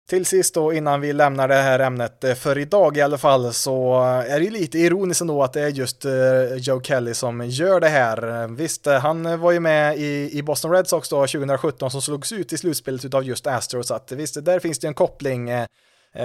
Till 0.09 0.25
sist 0.25 0.53
då 0.53 0.73
innan 0.73 1.01
vi 1.01 1.13
lämnar 1.13 1.47
det 1.47 1.55
här 1.55 1.79
ämnet 1.79 2.23
eh, 2.23 2.33
för 2.33 2.57
idag 2.57 2.97
i 2.97 3.01
alla 3.01 3.17
fall 3.17 3.53
så 3.53 3.95
eh, 3.95 4.33
är 4.33 4.39
det 4.39 4.45
ju 4.45 4.51
lite 4.51 4.79
ironiskt 4.79 5.21
ändå 5.21 5.43
att 5.43 5.53
det 5.53 5.61
är 5.61 5.69
just 5.69 6.05
eh, 6.05 6.55
Joe 6.57 6.81
Kelly 6.81 7.13
som 7.13 7.45
gör 7.45 7.79
det 7.79 7.87
här. 7.87 8.47
Visst, 8.47 8.85
han 8.85 9.39
var 9.39 9.51
ju 9.51 9.59
med 9.59 9.97
i, 9.97 10.43
Boston 10.43 10.71
Red 10.71 10.87
Sox 10.87 11.09
då 11.09 11.15
2017 11.27 11.91
som 11.91 12.01
slogs 12.01 12.31
ut 12.31 12.53
i 12.53 12.57
slutspelet 12.57 13.13
av 13.13 13.23
just 13.23 13.47
Astros, 13.47 13.87
så 13.87 13.93
att 13.93 14.11
visst, 14.11 14.45
där 14.45 14.59
finns 14.59 14.79
det 14.79 14.87
en 14.87 14.93
koppling. 14.93 15.49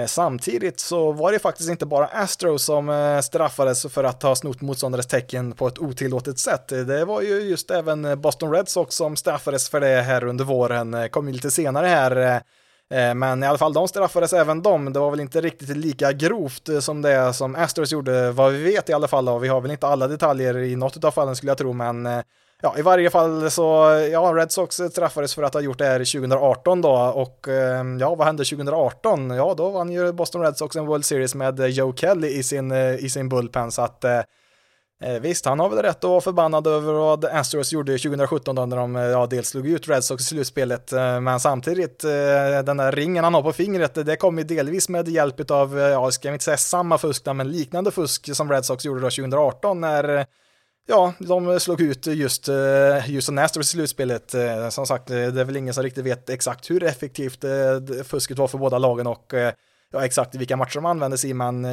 Samtidigt 0.07 0.79
så 0.79 1.11
var 1.11 1.31
det 1.31 1.39
faktiskt 1.39 1.69
inte 1.69 1.85
bara 1.85 2.05
Astros 2.05 2.63
som 2.63 3.21
straffades 3.23 3.85
för 3.93 4.03
att 4.03 4.23
ha 4.23 4.35
snott 4.35 4.61
motståndares 4.61 5.07
tecken 5.07 5.51
på 5.51 5.67
ett 5.67 5.79
otillåtet 5.79 6.39
sätt. 6.39 6.67
Det 6.67 7.05
var 7.05 7.21
ju 7.21 7.39
just 7.39 7.71
även 7.71 8.21
Boston 8.21 8.51
Red 8.51 8.69
Sox 8.69 8.95
som 8.95 9.15
straffades 9.15 9.69
för 9.69 9.79
det 9.79 10.01
här 10.01 10.23
under 10.23 10.45
våren, 10.45 11.09
kom 11.09 11.27
ju 11.27 11.33
lite 11.33 11.51
senare 11.51 11.87
här 11.87 12.41
Eh, 12.91 13.13
men 13.13 13.43
i 13.43 13.47
alla 13.47 13.57
fall, 13.57 13.73
de 13.73 13.87
straffades 13.87 14.33
även 14.33 14.61
de. 14.61 14.93
Det 14.93 14.99
var 14.99 15.11
väl 15.11 15.19
inte 15.19 15.41
riktigt 15.41 15.77
lika 15.77 16.11
grovt 16.11 16.69
eh, 16.69 16.79
som 16.79 17.01
det 17.01 17.33
som 17.33 17.55
Astros 17.55 17.91
gjorde, 17.91 18.31
vad 18.31 18.51
vi 18.51 18.63
vet 18.63 18.89
i 18.89 18.93
alla 18.93 19.07
fall. 19.07 19.29
Och 19.29 19.43
vi 19.43 19.47
har 19.47 19.61
väl 19.61 19.71
inte 19.71 19.87
alla 19.87 20.07
detaljer 20.07 20.57
i 20.57 20.75
något 20.75 21.03
av 21.03 21.11
fallen 21.11 21.35
skulle 21.35 21.49
jag 21.49 21.57
tro, 21.57 21.73
men 21.73 22.05
eh, 22.05 22.19
ja, 22.61 22.75
i 22.77 22.81
varje 22.81 23.09
fall 23.09 23.51
så, 23.51 23.63
ja, 24.11 24.33
Red 24.35 24.51
Sox 24.51 24.75
straffades 24.75 25.35
för 25.35 25.43
att 25.43 25.53
ha 25.53 25.61
gjort 25.61 25.77
det 25.77 25.85
här 25.85 25.99
2018 25.99 26.81
då 26.81 26.91
och 26.91 27.47
ja, 27.99 28.15
vad 28.15 28.27
hände 28.27 28.43
2018? 28.43 29.29
Ja, 29.29 29.53
då 29.57 29.69
vann 29.69 29.91
ju 29.91 30.11
Boston 30.11 30.41
Red 30.41 30.57
Sox 30.57 30.75
en 30.75 30.85
World 30.85 31.05
Series 31.05 31.35
med 31.35 31.59
Joe 31.59 31.93
Kelly 31.95 32.27
i 32.27 32.43
sin, 32.43 32.71
i 32.71 33.09
sin 33.09 33.29
bullpen, 33.29 33.71
så 33.71 33.81
att 33.81 34.05
Eh, 35.03 35.19
visst, 35.19 35.45
han 35.45 35.59
har 35.59 35.69
väl 35.69 35.81
rätt 35.81 36.03
att 36.03 36.09
vara 36.09 36.21
förbannad 36.21 36.67
över 36.67 36.93
vad 36.93 37.25
Astros 37.25 37.73
gjorde 37.73 37.97
2017 37.97 38.55
då 38.55 38.65
när 38.65 38.77
de 38.77 38.95
eh, 38.95 39.01
ja, 39.01 39.25
dels 39.25 39.49
slog 39.49 39.67
ut 39.67 39.87
Red 39.87 40.03
Sox 40.03 40.23
i 40.23 40.25
slutspelet, 40.25 40.93
eh, 40.93 41.19
men 41.19 41.39
samtidigt 41.39 42.03
eh, 42.03 42.09
den 42.65 42.77
där 42.77 42.91
ringen 42.91 43.23
han 43.23 43.33
har 43.33 43.41
på 43.41 43.53
fingret, 43.53 44.05
det 44.05 44.15
kom 44.15 44.37
ju 44.37 44.43
delvis 44.43 44.89
med 44.89 45.07
hjälp 45.07 45.51
av, 45.51 45.77
ja, 45.77 46.11
ska 46.11 46.27
jag 46.27 46.35
inte 46.35 46.45
säga 46.45 46.57
samma 46.57 46.97
fusk, 46.97 47.25
men 47.25 47.51
liknande 47.51 47.91
fusk 47.91 48.35
som 48.35 48.51
Red 48.51 48.65
Sox 48.65 48.85
gjorde 48.85 49.01
då 49.01 49.09
2018 49.09 49.81
när 49.81 50.25
Ja, 50.87 51.13
de 51.19 51.59
slog 51.59 51.81
ut 51.81 52.07
just 52.07 52.47
Houston 53.07 53.37
Astros 53.37 53.67
i 53.67 53.71
slutspelet. 53.71 54.35
Som 54.69 54.85
sagt, 54.85 55.07
det 55.07 55.15
är 55.15 55.43
väl 55.43 55.57
ingen 55.57 55.73
som 55.73 55.83
riktigt 55.83 56.05
vet 56.05 56.29
exakt 56.29 56.69
hur 56.69 56.83
effektivt 56.83 57.45
fusket 58.05 58.37
var 58.37 58.47
för 58.47 58.57
båda 58.57 58.77
lagen 58.77 59.07
och 59.07 59.33
ja, 59.91 60.05
exakt 60.05 60.35
vilka 60.35 60.57
matcher 60.57 60.75
de 60.75 60.85
användes 60.85 61.25
i, 61.25 61.33
men 61.33 61.63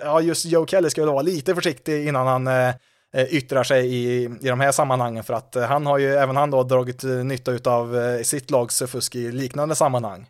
ja, 0.00 0.20
just 0.20 0.44
Joe 0.44 0.66
Kelly 0.66 0.90
ska 0.90 1.00
väl 1.00 1.10
vara 1.10 1.22
lite 1.22 1.54
försiktig 1.54 2.08
innan 2.08 2.26
han 2.26 2.46
eh, 2.46 2.74
eh, 3.14 3.34
yttrar 3.34 3.64
sig 3.64 3.94
i, 3.94 4.24
i 4.24 4.48
de 4.48 4.60
här 4.60 4.72
sammanhangen 4.72 5.24
för 5.24 5.34
att 5.34 5.56
eh, 5.56 5.62
han 5.62 5.86
har 5.86 5.98
ju 5.98 6.14
även 6.14 6.36
han 6.36 6.50
då 6.50 6.62
dragit 6.62 7.02
nytta 7.02 7.70
av 7.70 7.96
eh, 7.96 8.22
sitt 8.22 8.50
lags 8.50 8.82
fusk 8.86 9.14
i 9.14 9.32
liknande 9.32 9.74
sammanhang. 9.74 10.26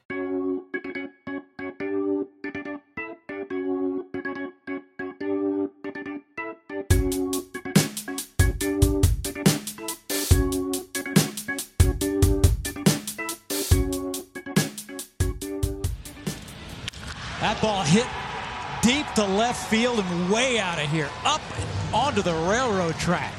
Hit 17.66 18.06
deep 18.82 19.06
to 19.14 19.26
left 19.26 19.68
field 19.70 19.98
and 19.98 20.30
way 20.30 20.60
out 20.60 20.78
of 20.78 20.90
here, 20.90 21.08
up 21.24 21.40
onto 21.92 22.22
the 22.22 22.32
railroad 22.32 22.94
track. 22.94 23.34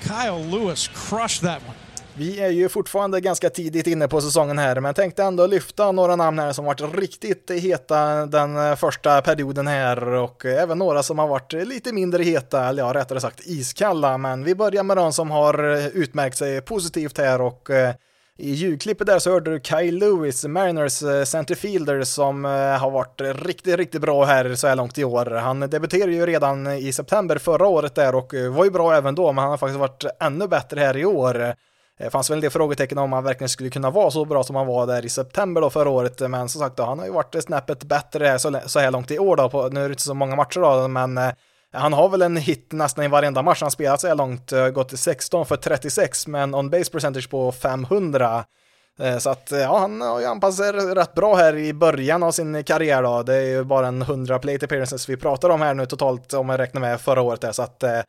Kyle 0.00 0.40
Lewis 0.40 0.88
crushed 0.88 1.42
that 1.42 1.62
one. 1.66 1.74
Vi 2.14 2.40
är 2.40 2.50
ju 2.50 2.68
fortfarande 2.68 3.20
ganska 3.20 3.50
tidigt 3.50 3.86
inne 3.86 4.08
på 4.08 4.20
säsongen 4.20 4.58
här, 4.58 4.80
men 4.80 4.94
tänkte 4.94 5.22
ändå 5.22 5.46
lyfta 5.46 5.92
några 5.92 6.16
namn 6.16 6.38
här 6.38 6.52
som 6.52 6.64
varit 6.64 6.94
riktigt 6.94 7.50
heta 7.50 8.26
den 8.26 8.56
eh, 8.56 8.76
första 8.76 9.22
perioden 9.22 9.66
här 9.66 10.08
och 10.08 10.44
även 10.44 10.78
några 10.78 11.02
som 11.02 11.18
har 11.18 11.28
varit 11.28 11.52
lite 11.52 11.92
mindre 11.92 12.22
heta, 12.22 12.68
eller 12.68 12.82
ja, 12.82 12.94
rättare 12.94 13.20
sagt 13.20 13.40
iskalla. 13.44 14.18
Men 14.18 14.44
vi 14.44 14.54
börjar 14.54 14.82
med 14.82 14.96
de 14.96 15.12
som 15.12 15.30
har 15.30 15.76
eh, 15.76 15.86
utmärkt 15.86 16.36
sig 16.36 16.60
positivt 16.60 17.18
här 17.18 17.40
och 17.40 17.70
eh, 17.70 17.94
i 18.40 18.52
ljudklippet 18.52 19.06
där 19.06 19.18
så 19.18 19.30
hörde 19.30 19.50
du 19.50 19.60
Kyle 19.62 19.98
Lewis, 19.98 20.44
Mariners 20.44 21.02
eh, 21.02 21.24
centerfielder 21.24 22.02
som 22.02 22.44
eh, 22.44 22.50
har 22.50 22.90
varit 22.90 23.20
riktigt, 23.20 23.76
riktigt 23.76 24.00
bra 24.00 24.24
här 24.24 24.54
så 24.54 24.66
här 24.66 24.76
långt 24.76 24.98
i 24.98 25.04
år. 25.04 25.26
Han 25.26 25.60
debuterade 25.60 26.12
ju 26.12 26.26
redan 26.26 26.66
i 26.66 26.92
september 26.92 27.38
förra 27.38 27.66
året 27.66 27.94
där 27.94 28.14
och 28.14 28.34
eh, 28.34 28.52
var 28.52 28.64
ju 28.64 28.70
bra 28.70 28.94
även 28.94 29.14
då, 29.14 29.32
men 29.32 29.42
han 29.42 29.50
har 29.50 29.56
faktiskt 29.56 29.78
varit 29.78 30.04
ännu 30.20 30.48
bättre 30.48 30.80
här 30.80 30.96
i 30.96 31.04
år. 31.04 31.54
Det 31.98 32.10
fanns 32.10 32.30
väl 32.30 32.36
en 32.36 32.40
del 32.40 32.50
frågetecken 32.50 32.98
om 32.98 33.12
han 33.12 33.24
verkligen 33.24 33.48
skulle 33.48 33.70
kunna 33.70 33.90
vara 33.90 34.10
så 34.10 34.24
bra 34.24 34.44
som 34.44 34.56
han 34.56 34.66
var 34.66 34.86
där 34.86 35.04
i 35.04 35.08
september 35.08 35.60
då 35.60 35.70
förra 35.70 35.90
året, 35.90 36.20
men 36.20 36.48
som 36.48 36.60
sagt 36.60 36.76
då, 36.76 36.82
han 36.82 36.98
har 36.98 37.06
ju 37.06 37.12
varit 37.12 37.44
snäppet 37.44 37.84
bättre 37.84 38.38
så 38.38 38.78
här 38.78 38.90
långt 38.90 39.10
i 39.10 39.18
år 39.18 39.36
då, 39.36 39.48
på, 39.50 39.68
nu 39.68 39.80
är 39.80 39.88
det 39.88 39.92
inte 39.92 40.02
så 40.02 40.14
många 40.14 40.36
matcher 40.36 40.60
då, 40.60 40.88
men 40.88 41.20
han 41.72 41.92
har 41.92 42.08
väl 42.08 42.22
en 42.22 42.36
hit 42.36 42.72
nästan 42.72 43.04
i 43.04 43.08
varenda 43.08 43.42
match 43.42 43.60
han 43.62 43.70
spelat 43.70 44.00
så 44.00 44.08
här 44.08 44.14
långt, 44.14 44.52
eh, 44.52 44.68
gått 44.68 44.88
till 44.88 44.98
16 44.98 45.46
för 45.46 45.56
36 45.56 46.26
men 46.26 46.54
on 46.54 46.70
base 46.70 46.90
percentage 46.90 47.30
på 47.30 47.52
500. 47.52 48.44
Eh, 49.00 49.18
så 49.18 49.30
att 49.30 49.52
eh, 49.52 49.58
ja, 49.58 49.78
han 49.78 50.00
har 50.00 50.20
ju 50.20 50.26
anpassat 50.26 50.56
sig 50.56 50.94
rätt 50.94 51.14
bra 51.14 51.34
här 51.34 51.56
i 51.56 51.72
början 51.72 52.22
av 52.22 52.32
sin 52.32 52.64
karriär 52.64 53.02
då. 53.02 53.22
Det 53.22 53.34
är 53.34 53.46
ju 53.46 53.64
bara 53.64 53.86
en 53.86 54.02
100 54.02 54.38
plate 54.38 54.64
appearances 54.64 55.08
vi 55.08 55.16
pratar 55.16 55.50
om 55.50 55.60
här 55.60 55.74
nu 55.74 55.86
totalt 55.86 56.34
om 56.34 56.46
man 56.46 56.58
räknar 56.58 56.80
med 56.80 57.00
förra 57.00 57.22
året 57.22 57.40
där. 57.40 57.52
Så 57.52 57.62
att 57.62 57.80
det 57.80 58.04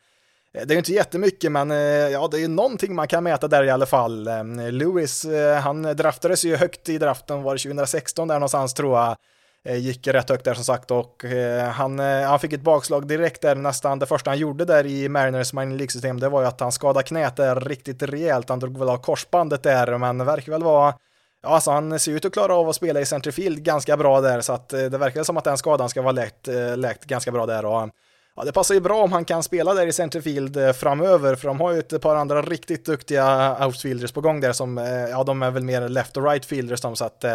är 0.54 0.72
ju 0.72 0.78
inte 0.78 0.94
jättemycket, 0.94 1.52
men 1.52 1.70
ja, 2.12 2.28
det 2.28 2.38
är 2.38 2.42
ju 2.42 2.48
någonting 2.48 2.96
man 2.96 3.08
kan 3.08 3.24
mäta 3.24 3.48
där 3.48 3.64
i 3.64 3.70
alla 3.70 3.86
fall. 3.86 4.30
Lewis, 4.72 5.26
han 5.64 5.82
draftades 5.82 6.46
ju 6.46 6.56
högt 6.56 6.90
i 6.90 6.98
draften, 6.98 7.44
var 7.44 7.56
det 7.56 7.60
2016 7.60 8.28
där 8.28 8.36
någonstans 8.36 8.74
tror 8.74 8.98
jag. 8.98 9.18
Eh, 9.66 9.78
gick 9.78 10.08
rätt 10.08 10.30
högt 10.30 10.46
där 10.46 10.54
som 10.54 10.64
sagt 10.64 10.92
och 10.92 11.26
eh, 11.26 11.70
han, 11.70 12.00
eh, 12.00 12.22
han 12.22 12.40
fick 12.40 12.54
ett 12.54 12.62
bakslag 12.62 13.08
direkt 13.08 13.42
där 13.42 13.56
nästan 13.56 14.00
det 14.00 14.06
första 14.06 14.30
han 14.32 14.38
gjorde 14.38 14.66
där 14.66 14.86
i 14.86 15.10
Mariners 15.10 15.54
Mining 15.54 15.78
League-system 15.78 16.20
det 16.20 16.30
var 16.30 16.42
ju 16.42 16.48
att 16.48 16.60
han 16.60 16.72
skadade 16.72 17.04
knät 17.04 17.36
där 17.36 17.60
riktigt 17.60 18.04
rejält, 18.04 18.50
han 18.50 18.60
drog 18.60 18.78
väl 18.78 18.90
av 18.90 18.98
korsbandet 18.98 19.64
där 19.64 19.98
men 19.98 20.26
verkar 20.26 20.52
väl 20.52 20.64
vara 20.64 20.94
Ja, 21.42 21.50
alltså 21.50 21.72
han 21.72 22.00
ser 22.00 22.12
ut 22.12 22.26
att 22.26 22.34
klara 22.34 22.56
av 22.56 22.70
att 22.70 22.76
spela 22.76 23.02
i 23.02 23.06
centerfield 23.06 23.64
ganska 23.64 23.98
bra 23.98 24.22
där, 24.22 24.42
så 24.42 24.54
att 24.54 24.70
det 24.70 24.98
verkar 24.98 25.24
som 25.24 25.38
att 25.38 25.44
den 25.44 25.58
skadan 25.58 25.90
ska 25.90 26.02
vara 26.02 26.12
läkt, 26.12 26.48
läkt 26.76 27.06
ganska 27.06 27.32
bra 27.32 27.46
där. 27.46 27.66
Och, 27.66 27.90
ja, 28.36 28.44
det 28.44 28.52
passar 28.52 28.76
ju 28.76 28.82
bra 28.82 29.04
om 29.04 29.12
han 29.12 29.26
kan 29.26 29.44
spela 29.44 29.74
där 29.74 29.88
i 29.88 29.94
centerfield 29.94 30.76
framöver, 30.76 31.36
för 31.36 31.48
de 31.48 31.60
har 31.60 31.72
ju 31.72 31.80
ett 31.80 32.02
par 32.02 32.16
andra 32.16 32.42
riktigt 32.42 32.86
duktiga 32.86 33.58
outfielders 33.66 34.12
på 34.12 34.22
gång 34.22 34.42
där 34.42 34.54
som, 34.54 34.78
ja, 35.12 35.24
de 35.24 35.44
är 35.44 35.52
väl 35.52 35.64
mer 35.64 35.90
left 35.90 36.18
och 36.18 36.24
right 36.24 36.46
fielders 36.46 36.82
de, 36.82 36.96
så 36.96 37.06
att 37.06 37.26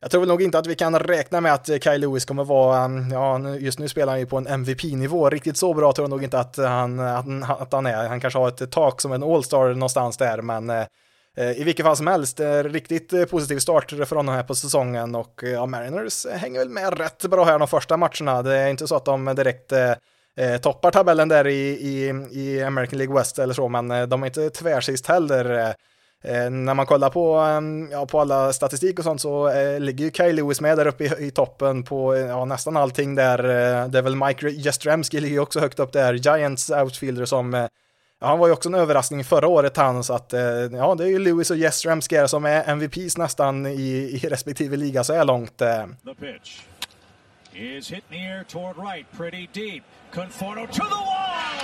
jag 0.00 0.10
tror 0.10 0.20
väl 0.20 0.28
nog 0.28 0.42
inte 0.42 0.58
att 0.58 0.66
vi 0.66 0.74
kan 0.74 0.98
räkna 0.98 1.40
med 1.40 1.54
att 1.54 1.68
eh, 1.68 1.78
Kyle 1.78 2.00
Lewis 2.00 2.24
kommer 2.24 2.44
vara, 2.44 2.84
mm, 2.84 3.10
ja 3.10 3.48
just 3.48 3.78
nu 3.78 3.88
spelar 3.88 4.12
han 4.12 4.20
ju 4.20 4.26
på 4.26 4.36
en 4.36 4.46
MVP-nivå, 4.46 5.30
riktigt 5.30 5.56
så 5.56 5.74
bra 5.74 5.92
tror 5.92 6.04
jag 6.04 6.10
nog 6.10 6.24
inte 6.24 6.38
att 6.38 6.56
han, 6.56 7.00
att, 7.00 7.72
han 7.72 7.86
är. 7.86 8.08
Han 8.08 8.20
kanske 8.20 8.38
har 8.38 8.48
ett 8.48 8.70
tak 8.70 9.00
som 9.00 9.12
en 9.12 9.22
All-star 9.22 9.74
någonstans 9.74 10.16
där, 10.16 10.42
men 10.42 10.70
eh, 10.70 10.86
eh 11.36 11.60
i 11.60 11.64
vilket 11.64 11.86
fall 11.86 11.96
som 11.96 12.06
helst, 12.06 12.40
eh, 12.40 12.64
riktigt 12.64 13.30
positiv 13.30 13.58
start 13.58 13.90
för 13.90 14.16
honom 14.16 14.34
här 14.34 14.42
på 14.42 14.54
säsongen 14.54 15.14
och 15.14 15.42
ja, 15.42 15.66
Mariners 15.66 16.26
hänger 16.26 16.58
väl 16.58 16.68
med 16.68 16.98
rätt 16.98 17.24
bra 17.24 17.44
här 17.44 17.58
de 17.58 17.68
första 17.68 17.96
matcherna. 17.96 18.42
Det 18.42 18.54
är 18.54 18.68
inte 18.68 18.86
så 18.86 18.96
att 18.96 19.04
de 19.04 19.34
direkt 19.36 19.72
eh, 19.72 20.56
toppar 20.62 20.90
tabellen 20.90 21.28
där 21.28 21.46
i, 21.46 21.68
i, 21.68 22.08
i 22.30 22.62
American 22.62 22.98
League 22.98 23.16
West 23.16 23.38
eller 23.38 23.54
så, 23.54 23.68
men 23.68 24.08
de 24.08 24.22
är 24.22 24.26
inte 24.26 24.50
tvärsist 24.50 25.06
heller. 25.06 25.74
Eh, 26.24 26.50
när 26.50 26.74
man 26.74 26.86
kollar 26.86 27.10
på, 27.10 27.34
ehm, 27.34 27.88
ja, 27.92 28.06
på 28.06 28.20
alla 28.20 28.52
statistik 28.52 28.98
och 28.98 29.04
sånt 29.04 29.20
så 29.20 29.48
eh, 29.48 29.80
ligger 29.80 30.04
ju 30.04 30.10
Kyle 30.10 30.36
Lewis 30.36 30.60
med 30.60 30.78
där 30.78 30.86
uppe 30.86 31.04
i, 31.04 31.26
i 31.26 31.30
toppen 31.30 31.82
på 31.82 32.14
eh, 32.14 32.20
ja, 32.20 32.44
nästan 32.44 32.76
allting 32.76 33.14
där. 33.14 33.38
Eh, 33.38 33.88
det 33.88 33.98
är 33.98 34.02
väl 34.02 34.16
Mike 34.16 34.50
Jastrzemski 34.50 35.20
ligger 35.20 35.38
också 35.38 35.60
högt 35.60 35.78
upp 35.78 35.92
där, 35.92 36.14
Giants 36.14 36.70
outfielder 36.70 37.24
som 37.24 37.54
eh, 37.54 37.66
Ja, 38.20 38.26
han 38.26 38.38
var 38.38 38.46
ju 38.46 38.52
också 38.52 38.68
en 38.68 38.74
överraskning 38.74 39.24
förra 39.24 39.46
året 39.48 39.76
han, 39.76 40.04
så 40.04 40.14
att 40.14 40.32
eh, 40.32 40.40
ja, 40.72 40.94
det 40.94 41.04
är 41.04 41.08
ju 41.08 41.18
Lewis 41.18 41.50
och 41.50 41.56
Jastrzemski 41.56 42.28
som 42.28 42.44
är 42.44 42.68
MVPs 42.68 43.16
nästan 43.16 43.66
i, 43.66 44.20
i 44.22 44.28
respektive 44.28 44.76
liga 44.76 45.04
så 45.04 45.14
här 45.14 45.24
långt. 45.24 45.60
Eh. 45.60 45.86
The 46.04 46.14
pitch 46.14 46.60
is 47.52 47.92
hit 47.92 48.04
near 48.10 48.44
toward 48.44 48.76
right, 48.78 49.06
pretty 49.16 49.48
deep. 49.52 49.82
Conforto 50.14 50.66
to 50.66 50.84
the 50.84 51.07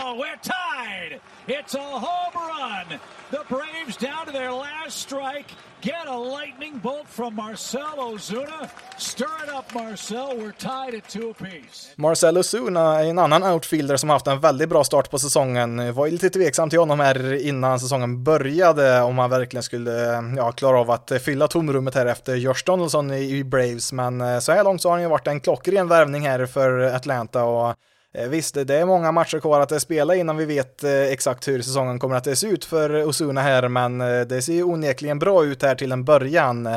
now. 0.05 0.15
We're 0.17 0.41
tied. 0.43 1.21
It's 1.49 1.75
a 1.75 1.79
home 1.79 2.35
run. 2.35 3.01
The 3.31 3.43
Braves 3.49 3.97
down 3.97 4.27
to 4.27 4.33
their 4.33 4.53
last 4.53 4.99
strike. 4.99 5.47
Get 5.81 6.07
a 6.07 6.19
lightning 6.19 6.79
bolt 6.79 7.07
from 7.09 7.35
Marcel 7.35 7.97
Ozuna. 7.99 8.71
Stir 8.99 9.25
it 9.45 9.51
up 9.59 9.75
Marcel. 9.75 10.37
We're 10.37 10.53
tied 10.53 10.95
at 10.95 11.09
two 11.09 11.31
apiece. 11.31 11.95
Marcel 11.97 12.39
Ozuna 12.39 13.01
är 13.01 13.05
en 13.05 13.19
annan 13.19 13.43
outfielder 13.43 13.97
som 13.97 14.11
haft 14.11 14.27
en 14.27 14.41
väldigt 14.41 14.69
bra 14.69 14.85
start 14.85 15.11
på 15.11 15.19
säsongen. 15.19 15.95
Var 15.95 16.09
lite 16.09 16.31
tveksam 16.31 16.71
till 16.71 16.79
honom 16.79 17.01
här 17.01 17.47
innan 17.47 17.81
säsongen 17.81 18.25
började 18.25 19.03
om 19.03 19.19
han 19.19 19.31
verkligen 19.31 19.63
skulle 19.63 20.25
ja, 20.37 20.53
klara 20.53 20.81
av 20.81 20.91
att 20.91 21.13
fylla 21.23 21.49
tomrummet 21.49 21.95
här 21.95 22.07
efter 22.07 22.35
Josh 22.35 22.65
Donaldson 22.67 23.11
i 23.11 23.45
Braves. 23.45 23.93
Men 23.93 24.21
eh, 24.21 24.39
så 24.39 24.53
här 24.53 24.65
långt 24.65 24.83
så 24.83 24.89
har 24.89 24.95
han 24.95 25.03
ju 25.03 25.09
varit 25.09 25.27
en 25.27 25.41
klockren 25.41 25.89
värvning 25.89 26.29
här 26.29 26.47
för 26.47 26.79
Atlanta 26.81 27.45
och 27.45 27.77
Eh, 28.19 28.29
visst, 28.29 28.55
det 28.55 28.75
är 28.75 28.85
många 28.85 29.13
matcher 29.13 29.39
kvar 29.39 29.61
att 29.61 29.83
spela 29.83 30.15
innan 30.15 30.37
vi 30.37 30.45
vet 30.45 30.85
eh, 30.85 31.03
exakt 31.03 31.49
hur 31.49 31.63
säsongen 31.63 31.99
kommer 31.99 32.17
att 32.17 32.39
se 32.39 32.47
ut 32.47 32.65
för 32.65 33.05
Osuna 33.09 33.41
här, 33.41 33.69
men 33.69 34.01
eh, 34.01 34.21
det 34.21 34.43
ser 34.43 34.53
ju 34.53 34.63
onekligen 34.63 35.19
bra 35.19 35.45
ut 35.45 35.63
här 35.63 35.75
till 35.75 35.93
en 35.93 36.05
början. 36.05 36.69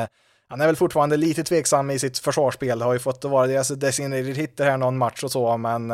Han 0.48 0.60
är 0.60 0.66
väl 0.66 0.76
fortfarande 0.76 1.16
lite 1.16 1.44
tveksam 1.44 1.90
i 1.90 1.98
sitt 1.98 2.18
försvarsspel, 2.18 2.82
har 2.82 2.92
ju 2.92 2.98
fått 2.98 3.24
vara 3.24 3.46
deras 3.46 3.68
designated 3.68 4.36
hitter 4.36 4.64
här 4.64 4.76
någon 4.76 4.98
match 4.98 5.24
och 5.24 5.32
så, 5.32 5.56
men 5.56 5.92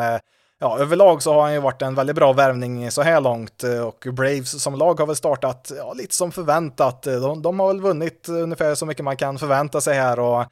ja, 0.60 0.78
överlag 0.78 1.22
så 1.22 1.32
har 1.34 1.42
han 1.42 1.52
ju 1.52 1.60
varit 1.60 1.82
en 1.82 1.94
väldigt 1.94 2.16
bra 2.16 2.32
värvning 2.32 2.90
så 2.90 3.02
här 3.02 3.20
långt 3.20 3.62
och 3.62 4.14
Braves 4.14 4.62
som 4.62 4.74
lag 4.74 5.00
har 5.00 5.06
väl 5.06 5.16
startat 5.16 5.72
ja, 5.76 5.92
lite 5.92 6.14
som 6.14 6.32
förväntat. 6.32 7.02
De, 7.02 7.42
de 7.42 7.60
har 7.60 7.68
väl 7.68 7.80
vunnit 7.80 8.28
ungefär 8.28 8.74
så 8.74 8.86
mycket 8.86 9.04
man 9.04 9.16
kan 9.16 9.38
förvänta 9.38 9.80
sig 9.80 9.94
här 9.94 10.20
och 10.20 10.44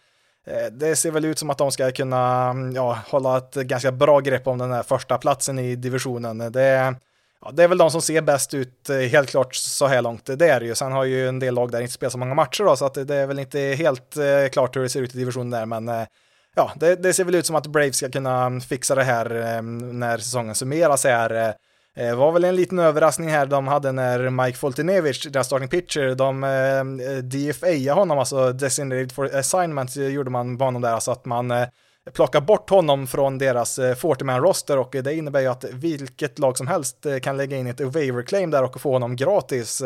Eh, 0.46 0.66
det 0.72 0.96
ser 0.96 1.10
väl 1.10 1.24
ut 1.24 1.38
som 1.38 1.50
att 1.50 1.58
de 1.58 1.72
ska 1.72 1.90
kunna 1.90 2.50
mm, 2.50 2.72
ja, 2.72 2.98
hålla 3.08 3.38
ett 3.38 3.54
ganska 3.54 3.92
bra 3.92 4.20
grepp 4.20 4.46
om 4.46 4.58
den 4.58 4.72
här 4.72 4.82
första 4.82 5.18
platsen 5.18 5.58
i 5.58 5.76
divisionen. 5.76 6.40
Eh, 6.40 6.50
det, 6.50 6.94
ja, 7.40 7.50
det 7.52 7.64
är 7.64 7.68
väl 7.68 7.78
de 7.78 7.90
som 7.90 8.02
ser 8.02 8.22
bäst 8.22 8.54
ut 8.54 8.90
eh, 8.90 8.96
helt 8.96 9.28
klart 9.30 9.54
så 9.54 9.86
här 9.86 10.02
långt. 10.02 10.24
Det 10.24 10.48
är 10.48 10.60
det 10.60 10.66
ju. 10.66 10.74
Sen 10.74 10.92
har 10.92 11.04
ju 11.04 11.28
en 11.28 11.38
del 11.38 11.54
lag 11.54 11.70
där 11.70 11.80
inte 11.80 11.92
spelat 11.92 12.12
så 12.12 12.18
många 12.18 12.34
matcher 12.34 12.64
då, 12.64 12.76
så 12.76 12.84
att 12.84 12.94
det 12.94 13.16
är 13.16 13.26
väl 13.26 13.38
inte 13.38 13.60
helt 13.60 14.16
klart 14.52 14.76
hur 14.76 14.82
det 14.82 14.88
ser 14.88 15.02
ut 15.02 15.14
i 15.14 15.18
divisionen 15.18 15.50
där, 15.50 15.66
men 15.66 16.06
ja, 16.54 16.72
det, 16.76 16.94
det, 16.94 17.12
ser 17.12 17.24
väl 17.24 17.34
ut 17.34 17.46
som 17.46 17.56
att 17.56 17.66
Braves 17.66 17.96
ska 17.96 18.10
kunna 18.10 18.44
mm, 18.44 18.60
fixa 18.60 18.94
det 18.94 19.04
här 19.04 19.62
när 19.92 20.18
säsongen 20.18 20.54
summeras 20.54 21.04
här. 21.04 21.54
Det 21.94 22.08
eh, 22.08 22.16
var 22.16 22.32
väl 22.32 22.44
en 22.44 22.56
liten 22.56 22.78
överraskning 22.78 23.28
här 23.28 23.46
de 23.46 23.66
hade 23.66 23.92
när 23.92 24.30
Mike 24.30 24.58
Foltynewicz, 24.58 25.22
deras 25.24 25.46
starting 25.46 25.68
pitcher, 25.68 26.14
de 26.14 26.44
eh, 26.44 27.16
DFA 27.16 27.94
honom, 27.94 28.18
alltså 28.18 28.52
designated 28.52 29.12
for 29.12 29.36
assignment 29.36 29.96
eh, 29.96 30.06
gjorde 30.06 30.30
man 30.30 30.58
på 30.58 30.64
honom 30.64 30.82
där, 30.82 30.92
alltså 30.92 31.10
att 31.10 31.24
man 31.24 31.50
eh, 31.50 31.68
plockar 32.12 32.40
bort 32.40 32.70
honom 32.70 33.06
från 33.06 33.38
deras 33.38 33.78
eh, 33.78 33.94
40-man 33.94 34.40
roster 34.40 34.78
och 34.78 34.90
det 34.90 35.14
innebär 35.14 35.40
ju 35.40 35.46
att 35.46 35.64
vilket 35.64 36.38
lag 36.38 36.58
som 36.58 36.66
helst 36.66 37.06
eh, 37.06 37.18
kan 37.18 37.36
lägga 37.36 37.56
in 37.56 37.66
ett 37.66 37.80
waiver 37.80 38.22
claim 38.22 38.50
där 38.50 38.62
och 38.62 38.80
få 38.80 38.92
honom 38.92 39.16
gratis. 39.16 39.82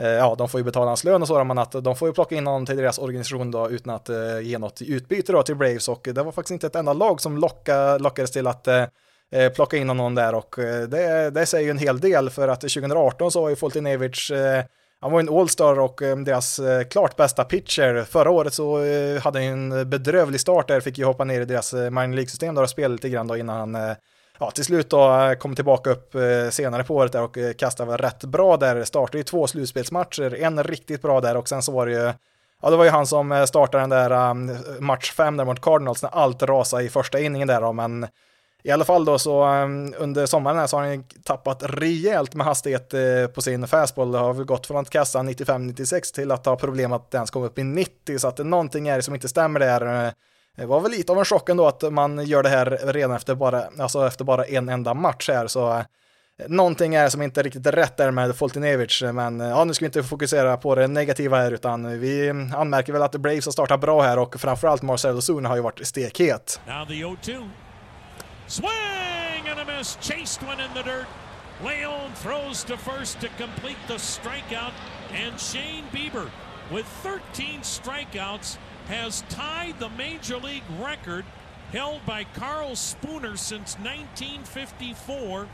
Ja, 0.00 0.34
de 0.38 0.48
får 0.48 0.60
ju 0.60 0.64
betala 0.64 0.86
hans 0.86 1.04
lön 1.04 1.22
och 1.22 1.28
så, 1.28 1.44
men 1.44 1.58
att 1.58 1.72
de 1.72 1.96
får 1.96 2.08
ju 2.08 2.14
plocka 2.14 2.34
in 2.34 2.46
honom 2.46 2.66
till 2.66 2.76
deras 2.76 2.98
organisation 2.98 3.50
då 3.50 3.70
utan 3.70 3.94
att 3.94 4.10
ge 4.42 4.58
något 4.58 4.82
utbyte 4.82 5.32
då 5.32 5.42
till 5.42 5.54
Braves 5.54 5.88
och 5.88 6.08
det 6.12 6.22
var 6.22 6.32
faktiskt 6.32 6.50
inte 6.50 6.66
ett 6.66 6.76
enda 6.76 6.92
lag 6.92 7.20
som 7.20 7.38
locka, 7.38 7.98
lockades 7.98 8.30
till 8.30 8.46
att 8.46 8.68
eh, 9.32 9.52
plocka 9.52 9.76
in 9.76 9.88
honom 9.88 10.14
där 10.14 10.34
och 10.34 10.58
eh, 10.58 10.82
det, 10.82 11.30
det 11.30 11.46
säger 11.46 11.64
ju 11.64 11.70
en 11.70 11.78
hel 11.78 12.00
del 12.00 12.30
för 12.30 12.48
att 12.48 12.60
2018 12.60 13.30
så 13.30 13.40
var 13.40 13.48
ju 13.48 13.56
Foltynewicz 13.56 14.30
eh, 14.30 14.64
han 15.00 15.12
var 15.12 15.20
en 15.20 15.28
All-star 15.28 15.80
och 15.80 16.02
eh, 16.02 16.16
deras 16.16 16.58
eh, 16.58 16.84
klart 16.84 17.16
bästa 17.16 17.44
pitcher. 17.44 18.04
Förra 18.04 18.30
året 18.30 18.54
så 18.54 18.82
eh, 18.82 19.20
hade 19.22 19.38
han 19.38 19.72
en 19.72 19.90
bedrövlig 19.90 20.40
start 20.40 20.68
där, 20.68 20.80
fick 20.80 20.98
ju 20.98 21.04
hoppa 21.04 21.24
ner 21.24 21.40
i 21.40 21.44
deras 21.44 21.74
eh, 21.74 21.90
minor 21.90 22.14
League-system 22.14 22.54
där 22.54 22.62
och 22.62 22.70
spela 22.70 22.92
lite 22.92 23.08
grann 23.08 23.26
då 23.26 23.36
innan 23.36 23.74
han 23.74 23.96
ja, 24.38 24.50
till 24.50 24.64
slut 24.64 24.90
då 24.90 25.34
kom 25.38 25.54
tillbaka 25.54 25.90
upp 25.90 26.14
senare 26.50 26.84
på 26.84 26.96
året 26.96 27.12
där 27.12 27.22
och 27.22 27.38
kastade 27.58 27.96
rätt 27.96 28.24
bra 28.24 28.56
där. 28.56 28.84
Startade 28.84 29.18
ju 29.18 29.24
två 29.24 29.46
slutspelsmatcher, 29.46 30.34
en 30.42 30.64
riktigt 30.64 31.02
bra 31.02 31.20
där 31.20 31.36
och 31.36 31.48
sen 31.48 31.62
så 31.62 31.72
var 31.72 31.86
det 31.86 31.92
ju 31.92 32.12
Ja, 32.62 32.70
det 32.70 32.76
var 32.76 32.84
ju 32.84 32.90
han 32.90 33.06
som 33.06 33.46
startade 33.48 33.82
den 33.82 33.90
där 33.90 34.34
match 34.80 35.12
5 35.12 35.36
där 35.36 35.44
mot 35.44 35.60
Cardinals 35.60 36.02
när 36.02 36.10
allt 36.10 36.42
rasade 36.42 36.82
i 36.82 36.88
första 36.88 37.20
inningen 37.20 37.48
där 37.48 37.60
då, 37.60 37.72
men 37.72 38.06
i 38.62 38.70
alla 38.70 38.84
fall 38.84 39.04
då 39.04 39.18
så 39.18 39.42
ehm, 39.42 39.94
under 39.98 40.26
sommaren 40.26 40.58
här 40.58 40.66
så 40.66 40.76
har 40.76 40.86
han 40.86 41.04
tappat 41.24 41.62
rejält 41.62 42.34
med 42.34 42.46
hastighet 42.46 42.94
eh, 42.94 43.26
på 43.34 43.42
sin 43.42 43.66
fastball. 43.66 44.12
Det 44.12 44.18
har 44.18 44.34
väl 44.34 44.44
gått 44.44 44.66
från 44.66 44.76
att 44.76 44.90
kasta 44.90 45.18
95-96 45.18 46.14
till 46.14 46.30
att 46.30 46.46
ha 46.46 46.56
problem 46.56 46.92
att 46.92 47.10
den 47.10 47.26
komma 47.26 47.46
upp 47.46 47.58
i 47.58 47.64
90 47.64 48.18
så 48.18 48.28
att 48.28 48.38
någonting 48.38 48.88
är 48.88 48.96
det 48.96 49.02
som 49.02 49.14
inte 49.14 49.28
stämmer 49.28 49.60
där. 49.60 50.06
Eh, 50.06 50.12
det 50.56 50.66
var 50.66 50.80
väl 50.80 50.90
lite 50.90 51.12
av 51.12 51.18
en 51.18 51.24
chock 51.24 51.48
ändå 51.48 51.66
att 51.66 51.92
man 51.92 52.26
gör 52.26 52.42
det 52.42 52.48
här 52.48 52.92
redan 52.92 53.16
efter 53.16 53.34
bara, 53.34 53.64
alltså 53.78 54.06
efter 54.06 54.24
bara 54.24 54.44
en 54.44 54.68
enda 54.68 54.94
match 54.94 55.28
här 55.28 55.46
så 55.46 55.70
eh, 55.70 55.84
någonting 56.48 56.94
är 56.94 57.08
som 57.08 57.22
inte 57.22 57.42
riktigt 57.42 57.66
är 57.66 57.72
rätt 57.72 57.96
där 57.96 58.10
med 58.10 58.36
Foltinevic. 58.36 59.02
men 59.12 59.40
ja, 59.40 59.64
nu 59.64 59.74
ska 59.74 59.82
vi 59.82 59.86
inte 59.86 60.02
fokusera 60.02 60.56
på 60.56 60.74
det 60.74 60.86
negativa 60.86 61.36
här, 61.36 61.52
utan 61.52 62.00
vi 62.00 62.30
anmärker 62.56 62.92
väl 62.92 63.02
att 63.02 63.16
Braves 63.16 63.44
har 63.44 63.52
startat 63.52 63.80
bra 63.80 64.02
här 64.02 64.18
och 64.18 64.40
framförallt 64.40 64.82
Marcelo 64.82 65.20
Zuna 65.20 65.48
har 65.48 65.56
ju 65.56 65.62
varit 65.62 65.86
stekhet. 65.86 66.60
Now 66.66 66.86
the 66.86 66.92
0-2. 67.32 67.48
Swing 68.48 69.46
and 69.46 69.60
a 69.60 69.64
miss. 69.66 69.96
Chased 69.96 70.42
one 70.42 70.58
in 70.58 70.72
the 70.72 70.82
dirt. 70.82 71.06
Leon 71.62 72.12
throws 72.14 72.64
to 72.64 72.78
first 72.78 73.20
to 73.20 73.28
complete 73.36 73.76
the 73.86 73.94
strikeout. 73.94 74.72
And 75.12 75.38
Shane 75.38 75.84
Bieber, 75.92 76.30
with 76.70 76.86
13 77.02 77.60
strikeouts, 77.60 78.56
has 78.86 79.22
tied 79.28 79.78
the 79.78 79.90
major 79.90 80.38
league 80.38 80.62
record 80.80 81.26
held 81.72 82.04
by 82.06 82.24
Carl 82.24 82.74
Spooner 82.74 83.36
since 83.36 83.74
1954. 83.74 85.46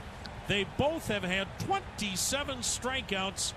They 0.46 0.64
both 0.78 1.08
have 1.08 1.24
had 1.24 1.48
27 1.60 2.58
strikeouts 2.58 3.54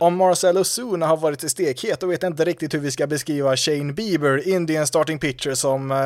Om 0.00 0.16
Marcelo 0.16 0.64
Zuna 0.64 1.06
har 1.06 1.16
varit 1.16 1.50
stekhet, 1.50 2.00
då 2.00 2.06
vet 2.06 2.22
jag 2.22 2.32
inte 2.32 2.44
riktigt 2.44 2.74
hur 2.74 2.78
vi 2.78 2.90
ska 2.90 3.06
beskriva 3.06 3.56
Shane 3.56 3.92
Bieber, 3.92 4.48
Indian 4.48 4.86
starting 4.86 5.18
pitcher 5.18 5.54
som, 5.54 5.90
eh, 5.90 5.98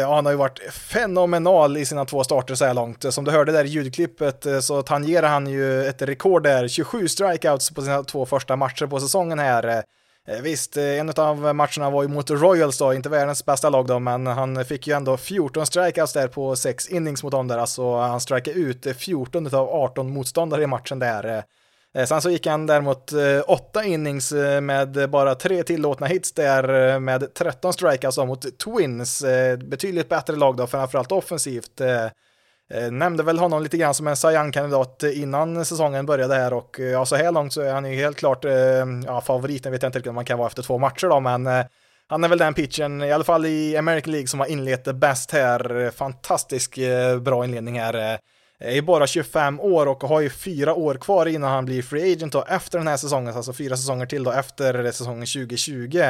ja, 0.00 0.14
han 0.14 0.24
har 0.24 0.32
ju 0.32 0.38
varit 0.38 0.60
fenomenal 0.72 1.76
i 1.76 1.84
sina 1.84 2.04
två 2.04 2.24
starter 2.24 2.54
så 2.54 2.64
här 2.64 2.74
långt. 2.74 3.14
Som 3.14 3.24
du 3.24 3.30
hörde 3.30 3.52
där 3.52 3.64
i 3.64 3.68
ljudklippet 3.68 4.46
eh, 4.46 4.60
så 4.60 4.82
tangerar 4.82 5.28
han 5.28 5.46
ju 5.46 5.84
ett 5.84 6.02
rekord 6.02 6.42
där, 6.42 6.68
27 6.68 7.08
strikeouts 7.08 7.70
på 7.70 7.82
sina 7.82 8.04
två 8.04 8.26
första 8.26 8.56
matcher 8.56 8.86
på 8.86 9.00
säsongen 9.00 9.38
här. 9.38 9.82
Eh, 10.28 10.40
visst, 10.40 10.76
eh, 10.76 10.84
en 10.84 11.10
av 11.16 11.54
matcherna 11.54 11.90
var 11.90 12.02
ju 12.02 12.08
mot 12.08 12.30
Royals 12.30 12.78
då, 12.78 12.94
inte 12.94 13.08
världens 13.08 13.44
bästa 13.44 13.70
lag 13.70 13.86
då, 13.86 13.98
men 13.98 14.26
han 14.26 14.64
fick 14.64 14.86
ju 14.86 14.96
ändå 14.96 15.16
14 15.16 15.66
strikeouts 15.66 16.12
där 16.12 16.28
på 16.28 16.56
6 16.56 16.88
innings 16.88 17.22
mot 17.22 17.32
dem 17.32 17.48
där, 17.48 17.58
alltså 17.58 17.96
han 17.96 18.20
strikeade 18.20 18.60
ut 18.60 18.96
14 18.96 19.46
av 19.46 19.68
18 19.68 20.10
motståndare 20.10 20.62
i 20.62 20.66
matchen 20.66 20.98
där. 20.98 21.44
Eh, 21.94 22.04
sen 22.04 22.22
så 22.22 22.30
gick 22.30 22.46
han 22.46 22.66
däremot 22.66 23.12
8 23.46 23.84
innings 23.84 24.32
med 24.62 25.10
bara 25.10 25.34
3 25.34 25.62
tillåtna 25.62 26.06
hits 26.06 26.32
där 26.32 26.98
med 26.98 27.34
13 27.34 27.72
strikeouts 27.72 28.18
mot 28.18 28.58
Twins. 28.58 29.24
Betydligt 29.64 30.08
bättre 30.08 30.36
lag 30.36 30.56
då, 30.56 30.66
framförallt 30.66 31.12
offensivt. 31.12 31.80
Eh, 32.74 32.90
nämnde 32.90 33.22
väl 33.22 33.38
honom 33.38 33.62
lite 33.62 33.76
grann 33.76 33.94
som 33.94 34.06
en 34.06 34.16
Cy 34.16 34.52
kandidat 34.52 35.02
innan 35.02 35.64
säsongen 35.64 36.06
började 36.06 36.34
här 36.34 36.52
och 36.52 36.80
eh, 36.80 36.86
ja, 36.86 37.06
så 37.06 37.16
här 37.16 37.32
långt 37.32 37.52
så 37.52 37.60
är 37.60 37.72
han 37.72 37.90
ju 37.90 37.96
helt 37.96 38.16
klart 38.16 38.44
eh, 38.44 38.52
ja, 39.06 39.20
favoriten, 39.20 39.72
vet 39.72 39.82
jag 39.82 39.88
inte 39.88 39.98
riktigt 39.98 40.10
om 40.10 40.14
man 40.14 40.24
kan 40.24 40.38
vara 40.38 40.48
efter 40.48 40.62
två 40.62 40.78
matcher 40.78 41.06
då, 41.06 41.20
men 41.20 41.48
han 42.06 42.24
är 42.24 42.28
väl 42.28 42.38
den 42.38 42.54
pitchen, 42.54 43.02
i 43.02 43.12
alla 43.12 43.24
fall 43.24 43.46
i 43.46 43.76
American 43.76 44.12
League, 44.12 44.28
som 44.28 44.40
har 44.40 44.46
inlett 44.46 44.84
det 44.84 44.94
bäst 44.94 45.30
här. 45.30 45.90
Fantastisk 45.90 46.78
bra 47.20 47.44
inledning 47.44 47.80
här. 47.80 48.18
Är 48.58 48.82
bara 48.82 49.06
25 49.06 49.60
år 49.60 49.86
och 49.86 50.02
har 50.02 50.20
ju 50.20 50.30
fyra 50.30 50.74
år 50.74 50.94
kvar 50.94 51.26
innan 51.26 51.50
han 51.50 51.64
blir 51.64 51.82
free 51.82 52.12
agent 52.12 52.32
då 52.32 52.44
efter 52.48 52.78
den 52.78 52.88
här 52.88 52.96
säsongen, 52.96 53.36
alltså 53.36 53.52
fyra 53.52 53.76
säsonger 53.76 54.06
till 54.06 54.24
då 54.24 54.32
efter 54.32 54.92
säsongen 54.92 55.26
2020. 55.26 56.02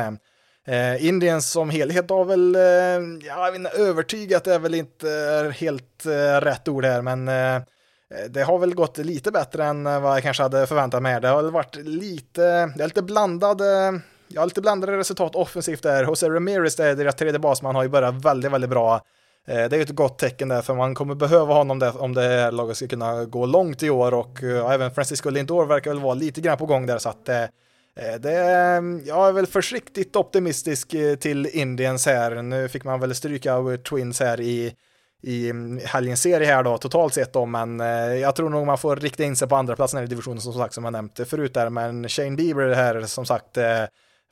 Eh, 0.66 1.06
Indien 1.06 1.42
som 1.42 1.70
helhet 1.70 2.10
har 2.10 2.24
väl, 2.24 2.54
eh, 2.54 3.26
jag 3.28 3.52
vet 3.52 3.58
inte, 3.58 3.70
övertygat 3.70 4.46
är 4.46 4.58
väl 4.58 4.74
inte 4.74 5.10
eh, 5.10 5.50
helt 5.50 6.06
eh, 6.06 6.40
rätt 6.40 6.68
ord 6.68 6.84
här, 6.84 7.02
men 7.02 7.28
eh, 7.28 7.62
det 8.28 8.42
har 8.42 8.58
väl 8.58 8.74
gått 8.74 8.98
lite 8.98 9.30
bättre 9.30 9.64
än 9.64 9.86
eh, 9.86 10.00
vad 10.00 10.16
jag 10.16 10.22
kanske 10.22 10.42
hade 10.42 10.66
förväntat 10.66 11.02
mig. 11.02 11.20
Det 11.20 11.28
har 11.28 11.42
väl 11.42 11.52
varit 11.52 11.76
lite, 11.76 12.42
det 12.76 12.82
är 12.82 12.86
lite 12.86 13.02
blandade, 13.02 14.00
ja, 14.28 14.44
lite 14.44 14.60
blandade 14.60 14.96
resultat 14.96 15.34
offensivt 15.34 15.82
där. 15.82 16.04
Jose 16.04 16.28
Ramirez, 16.28 16.76
där 16.76 16.94
deras 16.94 17.14
tredje 17.14 17.38
basman, 17.38 17.74
har 17.74 17.82
ju 17.82 17.88
börjat 17.88 18.24
väldigt, 18.24 18.52
väldigt 18.52 18.70
bra. 18.70 18.94
Eh, 19.48 19.54
det 19.68 19.72
är 19.72 19.76
ju 19.76 19.82
ett 19.82 19.90
gott 19.90 20.18
tecken 20.18 20.48
där, 20.48 20.62
för 20.62 20.74
man 20.74 20.94
kommer 20.94 21.14
behöva 21.14 21.54
honom 21.54 21.78
där 21.78 22.02
om 22.02 22.14
det 22.14 22.22
här 22.22 22.52
laget 22.52 22.76
ska 22.76 22.86
kunna 22.88 23.24
gå 23.24 23.46
långt 23.46 23.82
i 23.82 23.90
år 23.90 24.14
och 24.14 24.42
uh, 24.42 24.72
även 24.72 24.90
Francisco 24.90 25.30
Lindor 25.30 25.66
verkar 25.66 25.90
väl 25.90 26.00
vara 26.00 26.14
lite 26.14 26.40
grann 26.40 26.58
på 26.58 26.66
gång 26.66 26.86
där, 26.86 26.98
så 26.98 27.08
att 27.08 27.28
Eh, 27.96 28.20
det, 28.20 28.52
ehm, 28.52 29.02
jag 29.06 29.28
är 29.28 29.32
väl 29.32 29.46
försiktigt 29.46 30.16
optimistisk 30.16 30.94
eh, 30.94 31.14
till 31.14 31.46
Indiens 31.46 32.06
här. 32.06 32.42
Nu 32.42 32.68
fick 32.68 32.84
man 32.84 33.00
väl 33.00 33.14
stryka 33.14 33.54
av 33.54 33.76
Twins 33.76 34.20
här 34.20 34.40
i, 34.40 34.74
i 35.22 35.50
mm, 35.50 35.80
helgens 35.84 36.22
serie 36.22 36.46
här 36.46 36.62
då 36.62 36.78
totalt 36.78 37.14
sett 37.14 37.32
då, 37.32 37.46
men 37.46 37.80
eh, 37.80 37.86
jag 38.14 38.36
tror 38.36 38.50
nog 38.50 38.66
man 38.66 38.78
får 38.78 38.96
rikta 38.96 39.24
in 39.24 39.36
sig 39.36 39.48
på 39.48 39.56
andra 39.56 39.76
platsen 39.76 40.04
i 40.04 40.06
divisionen 40.06 40.40
som 40.40 40.52
sagt 40.52 40.74
som 40.74 40.84
jag 40.84 40.92
nämnt 40.92 41.20
förut 41.28 41.54
där, 41.54 41.70
men 41.70 42.08
Shane 42.08 42.36
Bieber 42.36 42.74
här 42.74 43.00
som 43.00 43.26
sagt 43.26 43.58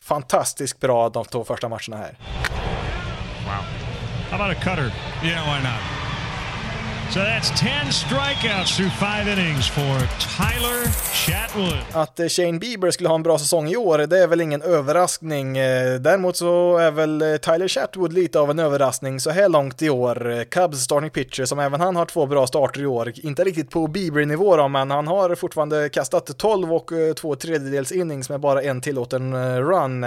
fantastiskt 0.03 0.81
bra 0.81 1.09
de 1.09 1.25
två 1.25 1.45
första 1.45 1.69
matcherna 1.69 1.97
här. 1.97 2.19
Wow. 3.45 3.65
How 4.31 4.43
about 4.43 4.57
a 4.57 4.61
cutter? 4.61 4.93
Yeah, 5.25 5.45
why 5.45 5.63
not? 5.63 5.98
So 7.11 7.21
that's 7.21 7.51
10 7.61 7.93
strikeouts 7.93 8.77
through 8.77 8.91
five 8.91 9.33
innings 9.33 9.69
for 9.69 9.99
Tyler 10.37 10.87
Chatwood. 11.13 11.79
Att 11.93 12.21
eh, 12.21 12.29
Shane 12.29 12.59
Bieber 12.59 12.91
skulle 12.91 13.09
ha 13.09 13.15
en 13.15 13.23
bra 13.23 13.39
säsong 13.39 13.69
i 13.69 13.77
år, 13.77 13.99
det 13.99 14.19
är 14.19 14.27
väl 14.27 14.41
ingen 14.41 14.63
överraskning. 14.63 15.59
Eh, 15.59 15.95
däremot 16.01 16.37
så 16.37 16.77
är 16.77 16.91
väl 16.91 17.23
eh, 17.23 17.37
Tyler 17.37 17.69
Chatwood 17.69 18.13
lite 18.13 18.41
av 18.41 18.51
en 18.51 18.59
överraskning 18.59 19.21
så 19.21 19.31
här 19.31 19.49
långt 19.49 19.83
i 19.83 19.91
år. 19.91 20.45
Cubs 20.45 20.79
starting 20.79 21.11
pitcher 21.11 21.45
som 21.45 21.59
även 21.59 21.81
han 21.81 21.97
har 21.97 22.07
två 22.07 22.27
bra 22.27 22.47
starter 22.47 22.83
i 22.83 22.87
år. 22.87 23.13
Inte 23.17 23.45
riktigt 23.45 23.71
på 23.71 23.87
Bieber-nivå 23.87 24.57
då, 24.57 24.69
men 24.69 24.91
han 24.91 25.07
har 25.07 25.35
fortfarande 25.35 25.89
kastat 25.89 26.39
12 26.39 26.73
och 26.73 26.91
två 27.17 27.35
tredjedels 27.35 27.93
innings 27.93 28.31
med 28.31 28.41
bara 28.41 28.63
en 28.63 28.81
tillåten 28.81 29.57
run. 29.63 30.05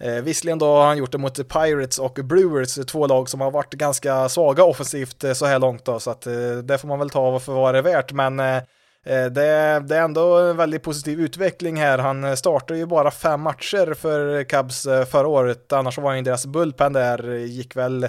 Eh, 0.00 0.22
visserligen 0.22 0.58
då 0.58 0.66
har 0.66 0.86
han 0.86 0.98
gjort 0.98 1.12
det 1.12 1.18
mot 1.18 1.48
Pirates 1.48 1.98
och 1.98 2.12
Brewers, 2.12 2.74
två 2.74 3.06
lag 3.06 3.28
som 3.28 3.40
har 3.40 3.50
varit 3.50 3.74
ganska 3.74 4.28
svaga 4.28 4.64
offensivt 4.64 5.24
eh, 5.24 5.32
så 5.32 5.46
här 5.46 5.58
långt 5.58 5.84
då, 5.84 6.00
så 6.00 6.10
att 6.10 6.26
eh, 6.26 6.56
det 6.64 6.78
får 6.78 6.88
man 6.88 6.98
väl 6.98 7.10
ta 7.10 7.38
för 7.38 7.52
vad 7.52 7.74
det 7.74 7.78
är 7.78 7.82
värt, 7.82 8.12
men 8.12 8.40
eh, 8.40 8.56
eh, 9.06 9.26
det, 9.26 9.80
det, 9.80 9.96
är 9.96 10.02
ändå 10.02 10.38
en 10.38 10.56
väldigt 10.56 10.82
positiv 10.82 11.20
utveckling 11.20 11.76
här. 11.76 11.98
Han 11.98 12.24
eh, 12.24 12.34
startade 12.34 12.78
ju 12.78 12.86
bara 12.86 13.10
fem 13.10 13.40
matcher 13.40 13.94
för 13.94 14.44
Cubs 14.44 14.86
eh, 14.86 15.04
förra 15.04 15.28
året, 15.28 15.72
annars 15.72 15.98
var 15.98 16.08
han 16.08 16.16
ju 16.16 16.24
deras 16.24 16.46
bullpen 16.46 16.92
där, 16.92 17.28
eh, 17.34 17.44
gick 17.44 17.76
väl 17.76 18.08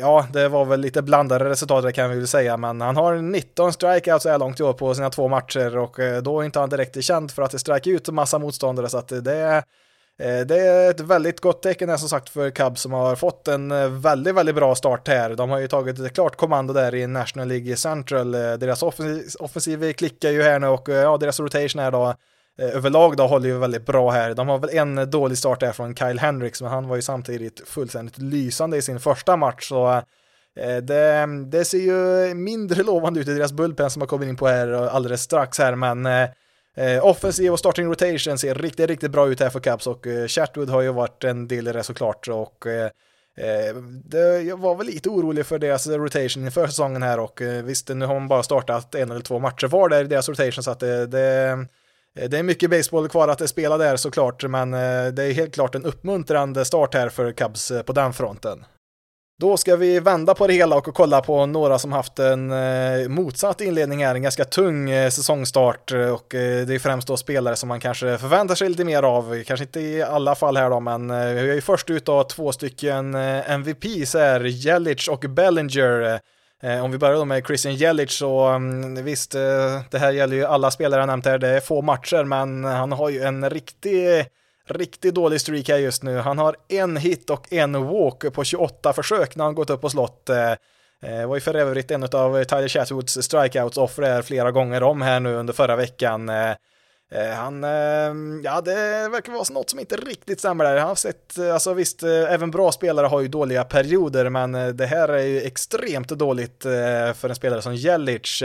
Ja, 0.00 0.26
det 0.32 0.48
var 0.48 0.64
väl 0.64 0.80
lite 0.80 1.02
blandade 1.02 1.48
resultat 1.48 1.84
det 1.84 1.92
kan 1.92 2.10
vi 2.10 2.16
väl 2.16 2.26
säga, 2.26 2.56
men 2.56 2.80
han 2.80 2.96
har 2.96 3.16
19 3.16 3.72
strikeouts 3.72 4.22
så 4.22 4.28
här 4.28 4.38
långt 4.38 4.60
i 4.60 4.62
år 4.62 4.72
på 4.72 4.94
sina 4.94 5.10
två 5.10 5.28
matcher 5.28 5.76
och 5.76 5.98
då 6.22 6.40
är 6.40 6.44
inte 6.44 6.58
han 6.58 6.68
direkt 6.68 7.04
känd 7.04 7.30
för 7.30 7.42
att 7.42 7.60
strike 7.60 7.90
ut 7.90 8.08
massa 8.08 8.38
motståndare 8.38 8.88
så 8.88 8.98
att 8.98 9.08
det 9.08 9.34
är 9.34 9.62
Eh, 10.22 10.40
det 10.40 10.58
är 10.60 10.90
ett 10.90 11.00
väldigt 11.00 11.40
gott 11.40 11.62
tecken 11.62 11.98
som 11.98 12.08
sagt 12.08 12.28
för 12.28 12.50
Cubs 12.50 12.80
som 12.80 12.92
har 12.92 13.16
fått 13.16 13.48
en 13.48 13.70
eh, 13.70 13.88
väldigt, 13.88 14.34
väldigt 14.34 14.54
bra 14.54 14.74
start 14.74 15.08
här. 15.08 15.34
De 15.34 15.50
har 15.50 15.58
ju 15.58 15.68
tagit 15.68 15.98
ett 15.98 16.14
klart 16.14 16.36
kommando 16.36 16.72
där 16.72 16.94
i 16.94 17.06
National 17.06 17.48
League 17.48 17.76
Central. 17.76 18.34
Eh, 18.34 18.52
deras 18.52 18.82
offensiv, 18.82 19.24
offensiv 19.38 19.92
klickar 19.92 20.30
ju 20.30 20.42
här 20.42 20.58
nu 20.58 20.66
och 20.66 20.88
ja, 20.88 21.16
deras 21.16 21.40
rotation 21.40 21.82
är 21.82 21.90
då 21.90 22.14
överlag 22.60 23.16
då 23.16 23.26
håller 23.26 23.48
ju 23.48 23.58
väldigt 23.58 23.86
bra 23.86 24.10
här. 24.10 24.34
De 24.34 24.48
har 24.48 24.58
väl 24.58 24.70
en 24.70 25.10
dålig 25.10 25.38
start 25.38 25.60
där 25.60 25.72
från 25.72 25.94
Kyle 25.94 26.18
Hendricks, 26.18 26.62
men 26.62 26.70
han 26.70 26.88
var 26.88 26.96
ju 26.96 27.02
samtidigt 27.02 27.62
fullständigt 27.66 28.18
lysande 28.18 28.76
i 28.76 28.82
sin 28.82 29.00
första 29.00 29.36
match, 29.36 29.68
så 29.68 30.02
det, 30.82 31.26
det 31.46 31.64
ser 31.64 31.78
ju 31.78 32.34
mindre 32.34 32.82
lovande 32.92 33.20
ut 33.20 33.28
i 33.28 33.34
deras 33.34 33.52
bullpen 33.52 33.90
som 33.90 34.02
har 34.02 34.06
kommit 34.06 34.28
in 34.28 34.36
på 34.36 34.48
här 34.48 34.68
alldeles 34.72 35.22
strax 35.22 35.58
här, 35.58 35.74
men 35.74 36.28
Eh, 36.78 37.06
offensiv 37.06 37.52
och 37.52 37.58
starting 37.58 37.86
rotation 37.86 38.38
ser 38.38 38.54
riktigt, 38.54 38.88
riktigt 38.90 39.10
bra 39.10 39.28
ut 39.28 39.40
här 39.40 39.50
för 39.50 39.60
Cubs 39.60 39.86
och 39.86 40.06
eh, 40.06 40.26
Chatwood 40.26 40.70
har 40.70 40.80
ju 40.80 40.92
varit 40.92 41.24
en 41.24 41.48
del 41.48 41.68
i 41.68 41.72
det 41.72 41.82
såklart 41.82 42.28
och 42.28 42.66
eh, 42.66 42.90
eh 43.36 43.74
det, 44.04 44.42
jag 44.42 44.56
var 44.56 44.74
väl 44.74 44.86
lite 44.86 45.08
orolig 45.08 45.46
för 45.46 45.58
deras 45.58 45.86
rotation 45.86 46.44
inför 46.44 46.66
säsongen 46.66 47.02
här 47.02 47.20
och 47.20 47.42
eh, 47.42 47.64
visst, 47.64 47.88
nu 47.88 48.06
har 48.06 48.14
man 48.14 48.28
bara 48.28 48.42
startat 48.42 48.94
en 48.94 49.10
eller 49.10 49.20
två 49.20 49.38
matcher 49.38 49.66
var 49.66 49.88
där 49.88 50.04
i 50.04 50.06
deras 50.06 50.28
rotation 50.28 50.62
så 50.62 50.70
att 50.70 50.80
det, 50.80 51.06
det, 51.06 51.66
det 52.28 52.38
är 52.38 52.42
mycket 52.42 52.70
baseball 52.70 53.08
kvar 53.08 53.28
att 53.28 53.48
spela 53.48 53.78
där 53.78 53.96
såklart, 53.96 54.44
men 54.44 54.74
eh, 54.74 55.06
det 55.06 55.24
är 55.24 55.32
helt 55.32 55.54
klart 55.54 55.74
en 55.74 55.84
uppmuntrande 55.84 56.64
start 56.64 56.94
här 56.94 57.08
för 57.08 57.32
Cubs 57.32 57.72
på 57.86 57.92
den 57.92 58.12
fronten. 58.12 58.64
Då 59.40 59.56
ska 59.56 59.76
vi 59.76 60.00
vända 60.00 60.34
på 60.34 60.46
det 60.46 60.52
hela 60.52 60.76
och 60.76 60.84
kolla 60.84 61.20
på 61.20 61.46
några 61.46 61.78
som 61.78 61.92
haft 61.92 62.18
en 62.18 62.50
eh, 62.50 63.08
motsatt 63.08 63.60
inledning 63.60 64.04
här, 64.04 64.14
en 64.14 64.22
ganska 64.22 64.44
tung 64.44 64.90
eh, 64.90 65.10
säsongstart 65.10 65.92
eh, 65.92 66.10
och 66.10 66.34
eh, 66.34 66.66
det 66.66 66.74
är 66.74 66.78
främst 66.78 67.08
då 67.08 67.16
spelare 67.16 67.56
som 67.56 67.68
man 67.68 67.80
kanske 67.80 68.18
förväntar 68.18 68.54
sig 68.54 68.68
lite 68.68 68.84
mer 68.84 69.02
av, 69.02 69.42
kanske 69.44 69.64
inte 69.64 69.80
i 69.80 70.02
alla 70.02 70.34
fall 70.34 70.56
här 70.56 70.70
då, 70.70 70.80
men 70.80 71.10
eh, 71.10 71.16
vi 71.16 71.50
är 71.50 71.54
ju 71.54 71.60
först 71.60 71.90
ut 71.90 72.08
av 72.08 72.24
två 72.24 72.52
stycken 72.52 73.14
eh, 73.14 74.04
så 74.04 74.18
här, 74.18 74.40
Jelic 74.40 75.08
och 75.08 75.24
Bellinger. 75.28 76.20
Eh, 76.62 76.84
om 76.84 76.90
vi 76.90 76.98
börjar 76.98 77.14
då 77.14 77.24
med 77.24 77.46
Christian 77.46 77.74
Jelic 77.74 78.12
så 78.12 78.40
mm, 78.44 79.04
visst, 79.04 79.34
eh, 79.34 79.40
det 79.90 79.98
här 79.98 80.12
gäller 80.12 80.36
ju 80.36 80.44
alla 80.44 80.70
spelare 80.70 81.00
jag 81.00 81.06
nämnt 81.06 81.26
här, 81.26 81.38
det 81.38 81.48
är 81.48 81.60
få 81.60 81.82
matcher, 81.82 82.24
men 82.24 82.64
han 82.64 82.92
har 82.92 83.08
ju 83.10 83.22
en 83.22 83.50
riktig 83.50 84.26
riktigt 84.70 85.14
dålig 85.14 85.40
streak 85.40 85.68
här 85.68 85.78
just 85.78 86.02
nu. 86.02 86.16
Han 86.18 86.38
har 86.38 86.56
en 86.68 86.96
hit 86.96 87.30
och 87.30 87.52
en 87.52 87.86
walk 87.86 88.32
på 88.32 88.44
28 88.44 88.92
försök 88.92 89.36
när 89.36 89.44
han 89.44 89.54
gått 89.54 89.70
upp 89.70 89.80
på 89.80 89.90
slott. 89.90 90.26
Det 90.26 91.26
var 91.26 91.34
ju 91.34 91.40
för 91.40 91.54
övrigt 91.54 91.90
en 91.90 92.02
av 92.02 92.44
Tyler 92.44 92.68
Chatwoods 92.68 93.22
strikeouts 93.22 93.78
offer 93.78 94.02
här 94.02 94.22
flera 94.22 94.50
gånger 94.50 94.82
om 94.82 95.02
här 95.02 95.20
nu 95.20 95.34
under 95.34 95.52
förra 95.52 95.76
veckan. 95.76 96.28
Eh, 96.28 97.30
han, 97.34 97.62
ja 98.44 98.60
det 98.60 99.08
verkar 99.08 99.32
vara 99.32 99.44
något 99.50 99.70
som 99.70 99.78
inte 99.78 99.96
riktigt 99.96 100.38
stämmer 100.38 100.64
där. 100.64 100.76
Han 100.76 100.88
har 100.88 100.94
sett, 100.94 101.38
alltså 101.38 101.74
visst, 101.74 102.02
även 102.02 102.50
bra 102.50 102.72
spelare 102.72 103.06
har 103.06 103.20
ju 103.20 103.28
dåliga 103.28 103.64
perioder, 103.64 104.28
men 104.28 104.76
det 104.76 104.86
här 104.86 105.08
är 105.08 105.22
ju 105.22 105.42
extremt 105.42 106.08
dåligt 106.08 106.62
för 107.14 107.28
en 107.28 107.34
spelare 107.34 107.62
som 107.62 107.74
Jelic. 107.74 108.42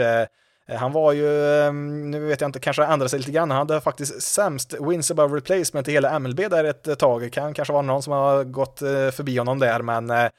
Eh, 0.68 0.76
han 0.76 0.92
var 0.92 1.12
ju, 1.12 1.56
ehm, 1.60 2.10
nu 2.10 2.20
vet 2.20 2.40
jag 2.40 2.48
inte, 2.48 2.60
kanske 2.60 2.84
ändrade 2.84 3.08
sig 3.08 3.18
lite 3.18 3.32
grann, 3.32 3.50
han 3.50 3.58
hade 3.58 3.80
faktiskt 3.80 4.22
sämst 4.22 4.74
wins 4.80 5.10
above 5.10 5.36
replacement 5.36 5.88
i 5.88 5.92
hela 5.92 6.18
MLB 6.18 6.48
där 6.48 6.64
ett 6.64 6.88
eh, 6.88 6.94
tag. 6.94 7.32
Kan 7.32 7.54
kanske 7.54 7.72
vara 7.72 7.82
någon 7.82 8.02
som 8.02 8.12
har 8.12 8.44
gått 8.44 8.82
eh, 8.82 9.10
förbi 9.10 9.38
honom 9.38 9.58
där, 9.58 9.82
men 9.82 10.30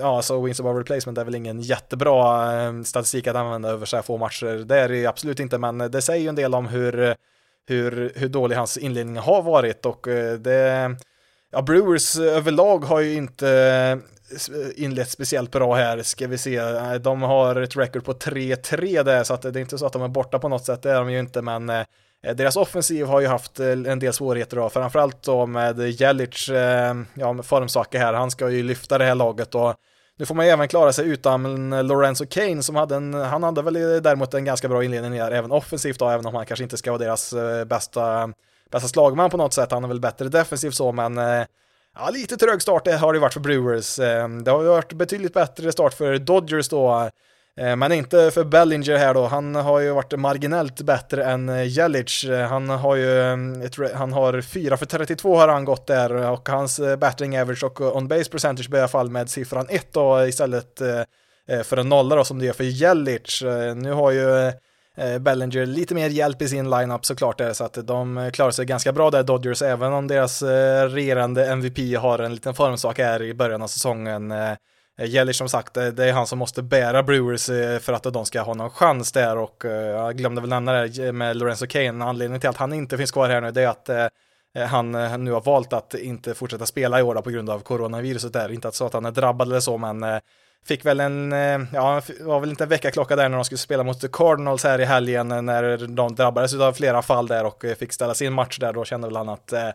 ja, 0.00 0.22
så 0.22 0.42
wins 0.42 0.60
above 0.60 0.80
replacement 0.80 1.18
är 1.18 1.24
väl 1.24 1.34
ingen 1.34 1.60
jättebra 1.60 2.52
ehm, 2.52 2.84
statistik 2.84 3.26
att 3.26 3.36
använda 3.36 3.68
över 3.68 3.86
så 3.86 3.96
här 3.96 4.02
få 4.02 4.16
matcher. 4.16 4.64
Det 4.64 4.76
är 4.78 4.88
det 4.88 5.06
absolut 5.06 5.40
inte, 5.40 5.58
men 5.58 5.78
det 5.78 6.02
säger 6.02 6.22
ju 6.22 6.28
en 6.28 6.34
del 6.34 6.54
om 6.54 6.66
hur, 6.66 7.14
hur, 7.66 8.12
hur 8.16 8.28
dålig 8.28 8.56
hans 8.56 8.76
inledning 8.78 9.16
har 9.16 9.42
varit 9.42 9.86
och 9.86 10.06
det 10.38 10.96
Ja, 11.50 11.62
Brewers 11.62 12.16
eh, 12.16 12.36
överlag 12.36 12.84
har 12.84 13.00
ju 13.00 13.14
inte 13.14 13.48
eh, 13.50 13.92
eh, 13.92 14.70
inlett 14.76 15.10
speciellt 15.10 15.50
bra 15.50 15.74
här, 15.74 16.02
ska 16.02 16.26
vi 16.26 16.38
se. 16.38 16.60
De 16.98 17.22
har 17.22 17.56
ett 17.56 17.76
record 17.76 18.04
på 18.04 18.12
3-3 18.12 19.02
där, 19.02 19.24
så 19.24 19.34
att 19.34 19.42
det 19.42 19.48
är 19.48 19.58
inte 19.58 19.78
så 19.78 19.86
att 19.86 19.92
de 19.92 20.02
är 20.02 20.08
borta 20.08 20.38
på 20.38 20.48
något 20.48 20.64
sätt, 20.64 20.82
det 20.82 20.90
är 20.90 20.98
de 20.98 21.10
ju 21.10 21.18
inte, 21.18 21.42
men 21.42 21.66
deras 22.34 22.56
offensiv 22.56 23.06
har 23.06 23.20
ju 23.20 23.26
haft 23.26 23.60
en 23.60 23.98
del 23.98 24.12
svårigheter 24.12 24.56
då, 24.56 24.68
framförallt 24.68 25.22
då 25.22 25.46
med 25.46 25.78
Jelic, 26.00 26.48
ja, 27.14 27.32
med 27.32 27.44
formsaker 27.44 27.98
här, 27.98 28.12
han 28.12 28.30
ska 28.30 28.50
ju 28.50 28.62
lyfta 28.62 28.98
det 28.98 29.04
här 29.04 29.14
laget 29.14 29.54
och 29.54 29.74
nu 30.18 30.26
får 30.26 30.34
man 30.34 30.46
ju 30.46 30.52
även 30.52 30.68
klara 30.68 30.92
sig 30.92 31.08
utan 31.08 31.70
Lorenzo 31.86 32.26
Kane 32.26 32.62
som 32.62 32.76
hade 32.76 32.96
en, 32.96 33.14
han 33.14 33.42
hade 33.42 33.62
väl 33.62 33.74
däremot 34.02 34.34
en 34.34 34.44
ganska 34.44 34.68
bra 34.68 34.84
inledning 34.84 35.20
här, 35.20 35.32
även 35.32 35.52
offensivt 35.52 35.98
då, 35.98 36.08
även 36.08 36.26
om 36.26 36.34
han 36.34 36.46
kanske 36.46 36.64
inte 36.64 36.76
ska 36.76 36.90
vara 36.90 37.04
deras 37.04 37.34
bästa, 37.66 38.32
bästa 38.70 38.88
slagman 38.88 39.30
på 39.30 39.36
något 39.36 39.54
sätt, 39.54 39.70
han 39.70 39.84
är 39.84 39.88
väl 39.88 40.00
bättre 40.00 40.28
defensivt 40.28 40.74
så, 40.74 40.92
men 40.92 41.18
eh, 41.18 41.44
Ja, 42.00 42.10
lite 42.10 42.36
trög 42.36 42.62
start 42.62 42.86
har 42.86 43.12
det 43.12 43.18
varit 43.18 43.32
för 43.32 43.40
Brewers. 43.40 43.98
Ehm, 43.98 44.44
det 44.44 44.50
har 44.50 44.64
varit 44.64 44.92
betydligt 44.92 45.34
bättre 45.34 45.72
start 45.72 45.94
för 45.94 46.18
Dodgers 46.18 46.68
då, 46.68 47.10
eh, 47.56 47.76
men 47.76 47.92
inte 47.92 48.30
för 48.30 48.44
Bellinger 48.44 48.96
här 48.96 49.14
då. 49.14 49.26
Han 49.26 49.54
har 49.54 49.80
ju 49.80 49.92
varit 49.92 50.18
marginellt 50.18 50.80
bättre 50.82 51.24
än 51.24 51.48
eh, 51.48 51.68
Jelic. 51.68 52.24
Han 52.48 52.68
har 52.68 52.96
ju, 52.96 53.20
ehm, 53.22 53.62
han 53.94 54.12
har 54.12 54.40
4 54.40 54.76
för 54.76 54.86
32 54.86 55.36
har 55.36 55.48
han 55.48 55.64
gått 55.64 55.86
där 55.86 56.12
och 56.12 56.48
hans 56.48 56.80
batting 56.98 57.38
average 57.38 57.64
och 57.64 57.96
on 57.96 58.08
base 58.08 58.30
percentage 58.30 58.70
börjar 58.70 58.88
fall 58.88 59.10
med 59.10 59.30
siffran 59.30 59.66
1 59.68 59.92
då 59.92 60.26
istället 60.26 60.82
för 61.64 61.76
en 61.76 61.88
nolla 61.88 62.16
då 62.16 62.24
som 62.24 62.38
det 62.38 62.46
gör 62.46 62.52
för 62.52 62.64
Jelic. 62.64 63.42
Nu 63.76 63.92
har 63.92 64.10
ju 64.10 64.52
Eh, 64.98 65.18
Bellinger 65.18 65.66
lite 65.66 65.94
mer 65.94 66.08
hjälp 66.08 66.42
i 66.42 66.48
sin 66.48 66.70
lineup 66.70 67.06
såklart 67.06 67.40
är 67.40 67.52
så 67.52 67.64
att 67.64 67.86
de 67.86 68.30
klarar 68.32 68.50
sig 68.50 68.66
ganska 68.66 68.92
bra 68.92 69.10
där 69.10 69.22
Dodgers 69.22 69.62
även 69.62 69.92
om 69.92 70.06
deras 70.06 70.42
eh, 70.42 70.88
regerande 70.88 71.46
MVP 71.46 71.96
har 71.98 72.18
en 72.18 72.34
liten 72.34 72.54
formsak 72.54 72.98
här 72.98 73.22
i 73.22 73.34
början 73.34 73.62
av 73.62 73.66
säsongen. 73.66 74.30
Eh, 74.30 74.54
Gäller 75.06 75.32
som 75.32 75.48
sagt, 75.48 75.74
det 75.74 76.04
är 76.04 76.12
han 76.12 76.26
som 76.26 76.38
måste 76.38 76.62
bära 76.62 77.02
Brewers 77.02 77.46
för 77.80 77.92
att 77.92 78.02
de 78.02 78.26
ska 78.26 78.40
ha 78.40 78.54
någon 78.54 78.70
chans 78.70 79.12
där 79.12 79.38
och 79.38 79.64
jag 79.64 80.16
glömde 80.16 80.40
väl 80.40 80.50
nämna 80.50 80.72
det 80.72 81.12
med 81.12 81.36
Lorenzo 81.36 81.66
Kane, 81.66 82.04
anledningen 82.04 82.40
till 82.40 82.50
att 82.50 82.56
han 82.56 82.72
inte 82.72 82.96
finns 82.96 83.10
kvar 83.10 83.28
här 83.28 83.40
nu 83.40 83.50
det 83.50 83.62
är 83.62 83.68
att 83.68 83.90
han 84.68 84.92
nu 85.24 85.32
har 85.32 85.40
valt 85.40 85.72
att 85.72 85.94
inte 85.94 86.34
fortsätta 86.34 86.66
spela 86.66 87.00
i 87.00 87.02
år 87.02 87.14
på 87.14 87.30
grund 87.30 87.50
av 87.50 87.60
coronaviruset 87.60 88.32
där, 88.32 88.52
inte 88.52 88.68
att 88.68 88.74
så 88.74 88.86
att 88.86 88.92
han 88.92 89.06
är 89.06 89.10
drabbad 89.10 89.48
eller 89.48 89.60
så 89.60 89.78
men 89.78 90.20
Fick 90.68 90.86
väl 90.86 91.00
en, 91.00 91.32
eh, 91.32 91.60
ja, 91.72 92.02
var 92.20 92.40
väl 92.40 92.50
inte 92.50 92.64
en 92.64 92.70
veckaklocka 92.70 93.16
där 93.16 93.28
när 93.28 93.36
de 93.36 93.44
skulle 93.44 93.58
spela 93.58 93.82
mot 93.82 94.00
The 94.00 94.08
Cardinals 94.12 94.64
här 94.64 94.80
i 94.80 94.84
helgen 94.84 95.32
eh, 95.32 95.42
när 95.42 95.86
de 95.86 96.14
drabbades 96.14 96.54
av 96.54 96.72
flera 96.72 97.02
fall 97.02 97.26
där 97.26 97.44
och 97.44 97.64
eh, 97.64 97.74
fick 97.74 97.92
ställa 97.92 98.14
sin 98.14 98.32
match 98.32 98.58
där. 98.58 98.72
Då 98.72 98.84
kände 98.84 99.08
väl 99.08 99.16
han 99.16 99.28
att 99.28 99.52
eh, 99.52 99.68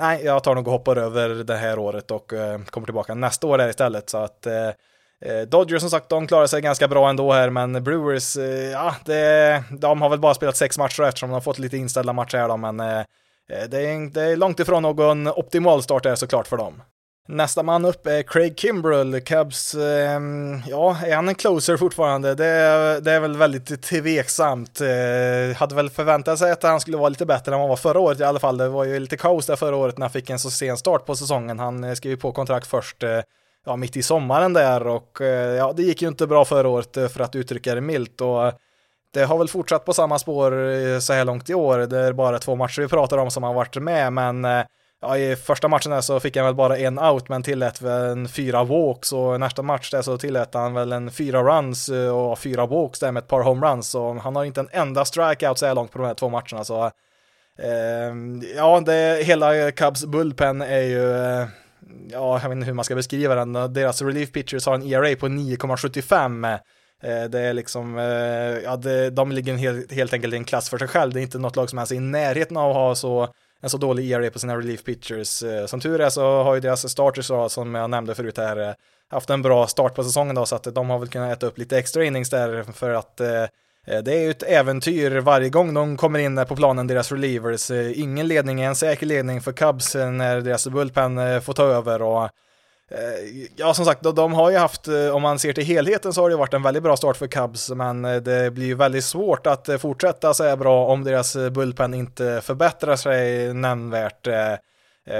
nej, 0.00 0.24
jag 0.24 0.42
tar 0.42 0.54
nog 0.54 0.66
och 0.66 0.72
hoppar 0.72 0.96
över 0.96 1.28
det 1.28 1.56
här 1.56 1.78
året 1.78 2.10
och 2.10 2.32
eh, 2.32 2.60
kommer 2.60 2.84
tillbaka 2.84 3.14
nästa 3.14 3.46
år 3.46 3.58
där 3.58 3.68
istället. 3.68 4.10
Så 4.10 4.18
att 4.18 4.46
eh, 4.46 4.70
Dodgers 5.48 5.80
som 5.80 5.90
sagt, 5.90 6.08
de 6.08 6.26
klarar 6.26 6.46
sig 6.46 6.60
ganska 6.60 6.88
bra 6.88 7.08
ändå 7.10 7.32
här, 7.32 7.50
men 7.50 7.84
Brewers, 7.84 8.36
eh, 8.36 8.70
ja, 8.70 8.94
det, 9.04 9.62
de 9.70 10.02
har 10.02 10.08
väl 10.08 10.18
bara 10.18 10.34
spelat 10.34 10.56
sex 10.56 10.78
matcher 10.78 11.02
eftersom 11.02 11.28
de 11.28 11.34
har 11.34 11.40
fått 11.40 11.58
lite 11.58 11.76
inställda 11.76 12.12
matcher 12.12 12.38
här 12.38 12.48
då, 12.48 12.56
men 12.56 12.76
det 13.46 13.78
är, 13.78 14.10
det 14.10 14.22
är 14.22 14.36
långt 14.36 14.60
ifrån 14.60 14.82
någon 14.82 15.28
optimal 15.28 15.82
start 15.82 16.02
där 16.02 16.14
såklart 16.14 16.46
för 16.46 16.56
dem. 16.56 16.82
Nästa 17.28 17.62
man 17.62 17.84
upp 17.84 18.06
är 18.06 18.22
Craig 18.22 18.58
Kimbrell, 18.58 19.20
Cubs, 19.20 19.74
eh, 19.74 20.20
ja, 20.66 20.96
är 21.06 21.14
han 21.14 21.28
en 21.28 21.34
closer 21.34 21.76
fortfarande? 21.76 22.34
Det, 22.34 22.44
det 23.00 23.12
är 23.12 23.20
väl 23.20 23.36
väldigt 23.36 23.82
tveksamt. 23.82 24.80
Eh, 24.80 25.56
hade 25.56 25.74
väl 25.74 25.90
förväntat 25.90 26.38
sig 26.38 26.52
att 26.52 26.62
han 26.62 26.80
skulle 26.80 26.96
vara 26.96 27.08
lite 27.08 27.26
bättre 27.26 27.52
än 27.52 27.60
han 27.60 27.68
var 27.68 27.76
förra 27.76 28.00
året 28.00 28.20
i 28.20 28.24
alla 28.24 28.38
fall. 28.38 28.56
Det 28.56 28.68
var 28.68 28.84
ju 28.84 28.98
lite 28.98 29.16
kaos 29.16 29.46
där 29.46 29.56
förra 29.56 29.76
året 29.76 29.98
när 29.98 30.06
han 30.06 30.12
fick 30.12 30.30
en 30.30 30.38
så 30.38 30.50
sen 30.50 30.76
start 30.76 31.06
på 31.06 31.16
säsongen. 31.16 31.58
Han 31.58 31.84
eh, 31.84 31.94
skrev 31.94 31.94
skrev 31.96 32.16
på 32.20 32.32
kontrakt 32.32 32.66
först, 32.66 33.02
eh, 33.02 33.20
ja, 33.64 33.76
mitt 33.76 33.96
i 33.96 34.02
sommaren 34.02 34.52
där 34.52 34.86
och 34.86 35.20
eh, 35.20 35.56
ja, 35.56 35.72
det 35.76 35.82
gick 35.82 36.02
ju 36.02 36.08
inte 36.08 36.26
bra 36.26 36.44
förra 36.44 36.68
året 36.68 36.96
eh, 36.96 37.08
för 37.08 37.20
att 37.20 37.36
uttrycka 37.36 37.74
det 37.74 37.80
milt 37.80 38.20
och 38.20 38.46
eh, 38.46 38.54
det 39.14 39.24
har 39.24 39.38
väl 39.38 39.48
fortsatt 39.48 39.84
på 39.84 39.92
samma 39.92 40.18
spår 40.18 41.00
så 41.00 41.12
här 41.12 41.24
långt 41.24 41.50
i 41.50 41.54
år. 41.54 41.78
Det 41.78 41.98
är 41.98 42.12
bara 42.12 42.38
två 42.38 42.54
matcher 42.56 42.82
vi 42.82 42.88
pratar 42.88 43.18
om 43.18 43.30
som 43.30 43.42
har 43.42 43.54
varit 43.54 43.76
med, 43.76 44.12
men 44.12 44.44
ja, 45.02 45.18
i 45.18 45.36
första 45.36 45.68
matchen 45.68 45.90
där 45.92 46.00
så 46.00 46.20
fick 46.20 46.36
han 46.36 46.46
väl 46.46 46.54
bara 46.54 46.76
en 46.76 46.98
out 46.98 47.28
men 47.28 47.42
tillät 47.42 47.82
väl 47.82 48.10
en 48.10 48.28
fyra 48.28 48.64
walks. 48.64 49.12
Och 49.12 49.40
nästa 49.40 49.62
match 49.62 49.90
där 49.90 50.02
så 50.02 50.18
tillät 50.18 50.54
han 50.54 50.74
väl 50.74 50.92
en 50.92 51.10
fyra 51.10 51.42
runs 51.42 51.88
eh, 51.88 52.16
och 52.16 52.38
fyra 52.38 52.66
walks 52.66 52.98
där 52.98 53.12
med 53.12 53.22
ett 53.22 53.28
par 53.28 53.42
homeruns 53.42 53.88
så 53.88 54.18
han 54.18 54.36
har 54.36 54.44
inte 54.44 54.60
en 54.60 54.68
enda 54.72 55.04
strikeout 55.04 55.58
så 55.58 55.66
här 55.66 55.74
långt 55.74 55.92
på 55.92 55.98
de 55.98 56.06
här 56.06 56.14
två 56.14 56.28
matcherna. 56.28 56.64
Så 56.64 56.84
eh, 57.58 58.14
ja, 58.56 58.80
det, 58.80 59.24
hela 59.24 59.70
Cubs 59.70 60.04
bullpen 60.04 60.62
är 60.62 60.82
ju 60.82 61.12
eh, 61.12 61.46
ja, 62.10 62.40
jag 62.42 62.48
vet 62.48 62.56
inte 62.56 62.66
hur 62.66 62.74
man 62.74 62.84
ska 62.84 62.94
beskriva 62.94 63.34
den, 63.34 63.52
deras 63.72 64.02
relief 64.02 64.32
pitchers 64.32 64.66
har 64.66 64.74
en 64.74 64.82
ERA 64.82 65.16
på 65.16 65.28
9,75 65.28 66.58
eh, 67.02 67.24
det 67.24 67.40
är 67.40 67.52
liksom, 67.52 67.98
eh, 67.98 68.04
ja, 68.64 68.76
det, 68.76 69.10
de 69.10 69.32
ligger 69.32 69.54
helt, 69.54 69.92
helt 69.92 70.12
enkelt 70.12 70.34
i 70.34 70.36
en 70.36 70.44
klass 70.44 70.70
för 70.70 70.78
sig 70.78 70.88
själv. 70.88 71.12
Det 71.12 71.20
är 71.20 71.22
inte 71.22 71.38
något 71.38 71.56
lag 71.56 71.70
som 71.70 71.78
ens 71.78 71.92
är 71.92 71.96
i 71.96 72.00
närheten 72.00 72.56
av 72.56 72.70
att 72.70 72.76
ha 72.76 72.94
så 72.94 73.28
en 73.60 73.70
så 73.70 73.76
dålig 73.76 74.10
ERA 74.10 74.30
på 74.30 74.38
sina 74.38 74.56
relief 74.56 74.84
pitchers. 74.84 75.42
Eh, 75.42 75.66
som 75.66 75.80
tur 75.80 76.00
är 76.00 76.10
så 76.10 76.42
har 76.42 76.54
ju 76.54 76.60
deras 76.60 76.90
starters 76.90 77.28
då, 77.28 77.48
som 77.48 77.74
jag 77.74 77.90
nämnde 77.90 78.14
förut 78.14 78.38
här, 78.38 78.68
eh, 78.68 78.74
haft 79.10 79.30
en 79.30 79.42
bra 79.42 79.66
start 79.66 79.94
på 79.94 80.04
säsongen 80.04 80.34
då, 80.34 80.46
så 80.46 80.56
att 80.56 80.74
de 80.74 80.90
har 80.90 80.98
väl 80.98 81.08
kunnat 81.08 81.32
äta 81.32 81.46
upp 81.46 81.58
lite 81.58 81.78
extra 81.78 82.04
innings 82.04 82.30
där 82.30 82.62
för 82.62 82.90
att 82.90 83.20
eh, 83.20 83.44
det 84.04 84.14
är 84.14 84.20
ju 84.20 84.30
ett 84.30 84.42
äventyr 84.42 85.16
varje 85.16 85.48
gång 85.48 85.74
de 85.74 85.96
kommer 85.96 86.18
in 86.18 86.44
på 86.48 86.56
planen, 86.56 86.86
deras 86.86 87.12
relievers. 87.12 87.70
Ingen 87.70 88.28
ledning 88.28 88.60
är 88.60 88.68
en 88.68 88.76
säker 88.76 89.06
ledning 89.06 89.40
för 89.40 89.52
Cubs 89.52 89.94
när 89.94 90.40
deras 90.40 90.68
bullpen 90.68 91.42
får 91.42 91.52
ta 91.52 91.62
över. 91.62 92.02
Och 92.02 92.30
Eh, 92.90 93.48
ja, 93.56 93.74
som 93.74 93.84
sagt, 93.84 94.02
de 94.02 94.32
har 94.32 94.50
ju 94.50 94.56
haft, 94.56 94.88
eh, 94.88 95.08
om 95.08 95.22
man 95.22 95.38
ser 95.38 95.52
till 95.52 95.64
helheten 95.64 96.12
så 96.12 96.22
har 96.22 96.30
det 96.30 96.36
varit 96.36 96.54
en 96.54 96.62
väldigt 96.62 96.82
bra 96.82 96.96
start 96.96 97.16
för 97.16 97.26
Cubs, 97.26 97.70
men 97.70 98.04
eh, 98.04 98.16
det 98.16 98.50
blir 98.50 98.66
ju 98.66 98.74
väldigt 98.74 99.04
svårt 99.04 99.46
att 99.46 99.68
fortsätta 99.80 100.34
så 100.34 100.44
här 100.44 100.56
bra 100.56 100.86
om 100.86 101.04
deras 101.04 101.36
bullpen 101.50 101.94
inte 101.94 102.40
förbättrar 102.44 102.96
sig 102.96 103.54
nämnvärt. 103.54 104.28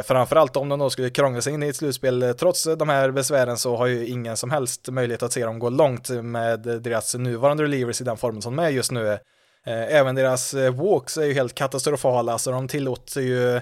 Framförallt 0.04 0.56
om 0.56 0.68
de 0.68 0.78
då 0.78 0.90
skulle 0.90 1.10
krångla 1.10 1.40
sig 1.40 1.54
in 1.54 1.62
i 1.62 1.68
ett 1.68 1.76
slutspel. 1.76 2.34
Trots 2.38 2.64
de 2.64 2.88
här 2.88 3.10
besvären 3.10 3.56
så 3.56 3.76
har 3.76 3.86
ju 3.86 4.06
ingen 4.06 4.36
som 4.36 4.50
helst 4.50 4.88
möjlighet 4.90 5.22
att 5.22 5.32
se 5.32 5.44
dem 5.44 5.58
gå 5.58 5.70
långt 5.70 6.08
med 6.08 6.60
deras 6.60 7.14
nuvarande 7.14 7.62
relievers 7.62 8.00
i 8.00 8.04
den 8.04 8.16
formen 8.16 8.42
som 8.42 8.56
de 8.56 8.62
är 8.62 8.68
just 8.68 8.92
nu. 8.92 9.18
Även 9.66 10.14
deras 10.14 10.54
walks 10.54 11.16
är 11.16 11.24
ju 11.24 11.34
helt 11.34 11.54
katastrofala, 11.54 12.38
så 12.38 12.50
de 12.50 12.68
tillåter 12.68 13.20
ju 13.20 13.60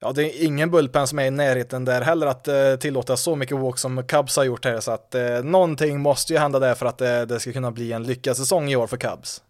Ja, 0.00 0.12
det 0.12 0.24
är 0.24 0.44
ingen 0.44 0.70
bullpen 0.70 1.06
som 1.06 1.18
är 1.18 1.24
i 1.24 1.30
närheten 1.30 1.84
där 1.84 2.00
heller 2.00 2.26
att 2.26 2.48
eh, 2.48 2.76
tillåta 2.80 3.16
så 3.16 3.36
mycket 3.36 3.56
walk 3.56 3.78
som 3.78 4.02
Cubs 4.02 4.36
har 4.36 4.44
gjort 4.44 4.64
här, 4.64 4.80
så 4.80 4.90
att 4.90 5.14
eh, 5.14 5.42
någonting 5.42 6.00
måste 6.00 6.32
ju 6.32 6.38
hända 6.38 6.58
där 6.58 6.74
för 6.74 6.86
att 6.86 7.00
eh, 7.00 7.20
det 7.20 7.40
ska 7.40 7.52
kunna 7.52 7.70
bli 7.70 7.92
en 7.92 8.02
lyckad 8.02 8.36
säsong 8.36 8.70
i 8.70 8.76
år 8.76 8.86
för 8.86 8.96
Cubs. 8.96 9.42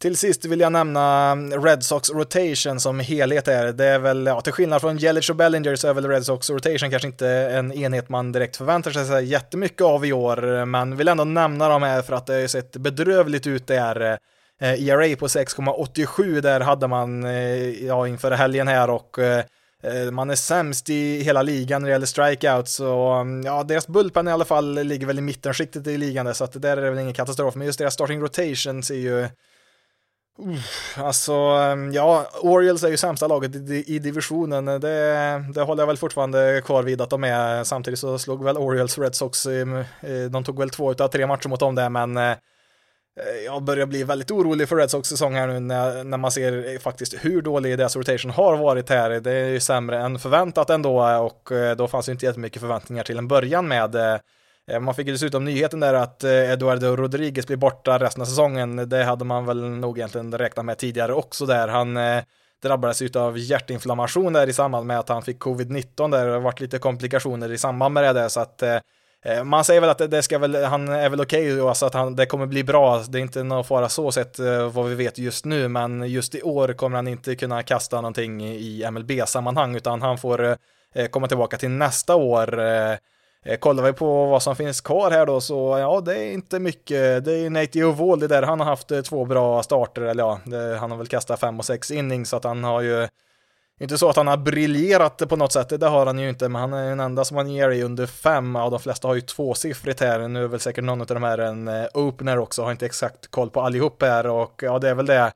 Till 0.00 0.16
sist 0.16 0.44
vill 0.44 0.60
jag 0.60 0.72
nämna 0.72 1.30
mm, 1.30 1.64
Red 1.64 1.84
Sox 1.84 2.10
Rotation 2.10 2.80
som 2.80 3.00
helhet 3.00 3.48
är. 3.48 3.72
Det 3.72 3.84
är 3.84 3.98
väl, 3.98 4.26
ja, 4.26 4.40
till 4.40 4.52
skillnad 4.52 4.80
från 4.80 4.96
Jelic 4.96 5.30
och 5.30 5.36
Bellinger 5.36 5.76
så 5.76 5.88
är 5.88 5.94
väl 5.94 6.08
Red 6.08 6.24
Sox 6.24 6.50
Rotation 6.50 6.90
kanske 6.90 7.08
inte 7.08 7.28
en 7.28 7.72
enhet 7.72 8.08
man 8.08 8.32
direkt 8.32 8.56
förväntar 8.56 8.90
sig 8.90 9.24
jättemycket 9.24 9.80
av 9.80 10.06
i 10.06 10.12
år, 10.12 10.64
men 10.64 10.96
vill 10.96 11.08
ändå 11.08 11.24
nämna 11.24 11.68
dem 11.68 11.82
här 11.82 12.02
för 12.02 12.14
att 12.14 12.26
det 12.26 12.40
har 12.40 12.46
sett 12.46 12.76
bedrövligt 12.76 13.46
ut 13.46 13.66
där. 13.66 14.18
ERA 14.60 15.06
eh, 15.06 15.16
på 15.16 15.26
6,87 15.26 16.40
där 16.40 16.60
hade 16.60 16.86
man 16.86 17.24
eh, 17.24 17.86
ja, 17.86 18.08
inför 18.08 18.30
helgen 18.30 18.68
här 18.68 18.90
och 18.90 19.18
eh, 19.18 19.44
Eh, 19.82 20.10
man 20.10 20.30
är 20.30 20.34
sämst 20.34 20.90
i 20.90 21.22
hela 21.22 21.42
ligan 21.42 21.82
när 21.82 21.88
det 21.88 21.92
gäller 21.92 22.06
strikeouts 22.06 22.80
och 22.80 23.20
mm, 23.20 23.42
ja, 23.42 23.62
deras 23.62 23.88
bullpen 23.88 24.28
i 24.28 24.32
alla 24.32 24.44
fall 24.44 24.74
ligger 24.74 25.06
väl 25.06 25.18
i 25.18 25.22
mittenskiktet 25.22 25.86
i 25.86 25.98
ligan 25.98 26.34
så 26.34 26.44
att 26.44 26.52
det 26.52 26.58
där 26.58 26.76
är 26.76 26.90
väl 26.90 26.98
ingen 26.98 27.14
katastrof, 27.14 27.54
men 27.54 27.66
just 27.66 27.78
deras 27.78 27.94
starting 27.94 28.20
rotations 28.20 28.90
är 28.90 28.94
ju 28.94 29.28
alltså, 30.96 31.32
mm, 31.32 31.92
ja, 31.92 32.26
Orioles 32.40 32.82
är 32.82 32.88
ju 32.88 32.96
sämsta 32.96 33.26
laget 33.26 33.54
i, 33.54 33.84
i 33.86 33.98
divisionen. 33.98 34.64
Det, 34.64 35.44
det, 35.54 35.62
håller 35.62 35.82
jag 35.82 35.86
väl 35.86 35.96
fortfarande 35.96 36.62
kvar 36.64 36.82
vid 36.82 37.00
att 37.00 37.10
de 37.10 37.24
är. 37.24 37.64
Samtidigt 37.64 37.98
så 37.98 38.18
slog 38.18 38.44
väl 38.44 38.58
Orioles 38.58 38.98
Red 38.98 39.14
Sox, 39.14 39.46
mm, 39.46 39.76
eh, 39.76 40.30
de 40.30 40.44
tog 40.44 40.58
väl 40.58 40.70
två 40.70 40.90
av 40.90 41.08
tre 41.08 41.26
matcher 41.26 41.48
mot 41.48 41.60
dem 41.60 41.74
där, 41.74 41.88
men 41.88 42.16
eh, 42.16 42.36
Eh, 43.26 43.44
jag 43.44 43.62
börjar 43.62 43.86
bli 43.86 44.04
väldigt 44.04 44.30
orolig 44.30 44.68
för 44.68 44.76
Red 44.76 44.90
Sox 44.90 45.08
säsong 45.08 45.34
här 45.34 45.46
nu 45.46 45.60
när, 45.60 46.04
när 46.04 46.18
man 46.18 46.30
ser 46.30 46.72
eh, 46.74 46.78
faktiskt 46.78 47.14
hur 47.20 47.42
dålig 47.42 47.78
deras 47.78 47.96
rotation 47.96 48.30
har 48.30 48.56
varit 48.56 48.88
här. 48.88 49.10
Det 49.10 49.32
är 49.32 49.48
ju 49.48 49.60
sämre 49.60 49.98
än 49.98 50.18
förväntat 50.18 50.70
ändå 50.70 51.08
eh, 51.08 51.18
och 51.18 51.50
då 51.76 51.88
fanns 51.88 52.08
ju 52.08 52.12
inte 52.12 52.26
jättemycket 52.26 52.60
förväntningar 52.60 53.02
till 53.02 53.18
en 53.18 53.28
början 53.28 53.68
med 53.68 54.20
man 54.80 54.94
fick 54.94 55.06
ju 55.06 55.12
dessutom 55.12 55.44
nyheten 55.44 55.80
där 55.80 55.94
att 55.94 56.24
Eduardo 56.24 56.96
Rodriguez 56.96 57.46
blir 57.46 57.56
borta 57.56 57.98
resten 57.98 58.22
av 58.22 58.26
säsongen. 58.26 58.88
Det 58.88 59.04
hade 59.04 59.24
man 59.24 59.46
väl 59.46 59.70
nog 59.70 59.98
egentligen 59.98 60.38
räknat 60.38 60.64
med 60.64 60.78
tidigare 60.78 61.12
också 61.12 61.46
där. 61.46 61.68
Han 61.68 61.98
drabbades 62.62 63.16
av 63.16 63.38
hjärtinflammation 63.38 64.32
där 64.32 64.48
i 64.48 64.52
samband 64.52 64.86
med 64.86 64.98
att 64.98 65.08
han 65.08 65.22
fick 65.22 65.38
covid-19 65.38 66.10
där. 66.10 66.26
Det 66.26 66.32
har 66.32 66.40
varit 66.40 66.60
lite 66.60 66.78
komplikationer 66.78 67.52
i 67.52 67.58
samband 67.58 67.94
med 67.94 68.04
det 68.04 68.12
där 68.12 68.28
så 68.28 68.40
att 68.40 68.62
Eh, 69.24 69.44
man 69.44 69.64
säger 69.64 69.80
väl 69.80 69.90
att 69.90 70.10
det 70.10 70.22
ska 70.22 70.38
väl, 70.38 70.64
han 70.64 70.88
är 70.88 71.08
väl 71.08 71.20
okej 71.20 71.52
okay, 71.52 71.68
alltså 71.68 71.86
att 71.86 71.94
han, 71.94 72.16
det 72.16 72.26
kommer 72.26 72.46
bli 72.46 72.64
bra. 72.64 72.98
Det 73.08 73.18
är 73.18 73.22
inte 73.22 73.42
någon 73.42 73.64
fara 73.64 73.88
så 73.88 74.12
sett 74.12 74.38
eh, 74.38 74.70
vad 74.70 74.88
vi 74.88 74.94
vet 74.94 75.18
just 75.18 75.44
nu, 75.44 75.68
men 75.68 76.08
just 76.08 76.34
i 76.34 76.42
år 76.42 76.72
kommer 76.72 76.96
han 76.96 77.08
inte 77.08 77.36
kunna 77.36 77.62
kasta 77.62 77.96
någonting 77.96 78.44
i 78.44 78.84
MLB-sammanhang, 78.90 79.76
utan 79.76 80.02
han 80.02 80.18
får 80.18 80.56
eh, 80.94 81.06
komma 81.10 81.28
tillbaka 81.28 81.56
till 81.56 81.70
nästa 81.70 82.16
år 82.16 82.60
kollar 83.60 83.82
vi 83.82 83.92
på 83.92 84.26
vad 84.26 84.42
som 84.42 84.56
finns 84.56 84.80
kvar 84.80 85.10
här 85.10 85.26
då 85.26 85.40
så 85.40 85.78
ja, 85.78 86.00
det 86.00 86.18
är 86.18 86.32
inte 86.32 86.58
mycket. 86.58 87.24
Det 87.24 87.32
är 87.32 87.50
Nate 87.50 87.78
Eovaldi 87.78 88.26
där, 88.26 88.42
han 88.42 88.60
har 88.60 88.66
haft 88.66 89.04
två 89.04 89.24
bra 89.24 89.62
starter, 89.62 90.02
eller 90.02 90.22
ja, 90.22 90.40
det, 90.44 90.76
han 90.78 90.90
har 90.90 90.98
väl 90.98 91.06
kastat 91.06 91.40
fem 91.40 91.58
och 91.58 91.64
sex 91.64 91.90
innings 91.90 92.28
så 92.28 92.36
att 92.36 92.44
han 92.44 92.64
har 92.64 92.80
ju 92.80 93.08
inte 93.80 93.98
så 93.98 94.08
att 94.08 94.16
han 94.16 94.26
har 94.26 94.36
briljerat 94.36 95.28
på 95.28 95.36
något 95.36 95.52
sätt, 95.52 95.80
det 95.80 95.86
har 95.86 96.06
han 96.06 96.18
ju 96.18 96.28
inte, 96.28 96.48
men 96.48 96.60
han 96.60 96.72
är 96.72 96.88
den 96.88 97.00
enda 97.00 97.24
som 97.24 97.36
har 97.36 97.44
ger 97.44 97.70
i 97.70 97.82
under 97.82 98.06
fem, 98.06 98.56
och 98.56 98.70
de 98.70 98.80
flesta 98.80 99.08
har 99.08 99.14
ju 99.14 99.20
tvåsiffrigt 99.20 100.00
här, 100.00 100.28
nu 100.28 100.44
är 100.44 100.48
väl 100.48 100.60
säkert 100.60 100.84
någon 100.84 101.00
av 101.00 101.06
de 101.06 101.22
här 101.22 101.38
en 101.38 101.68
eh, 101.68 101.86
opener 101.94 102.38
också, 102.38 102.62
har 102.62 102.70
inte 102.70 102.86
exakt 102.86 103.30
koll 103.30 103.50
på 103.50 103.60
allihop 103.60 104.02
här, 104.02 104.26
och 104.26 104.62
ja, 104.62 104.78
det 104.78 104.88
är 104.88 104.94
väl 104.94 105.06
det 105.06 105.32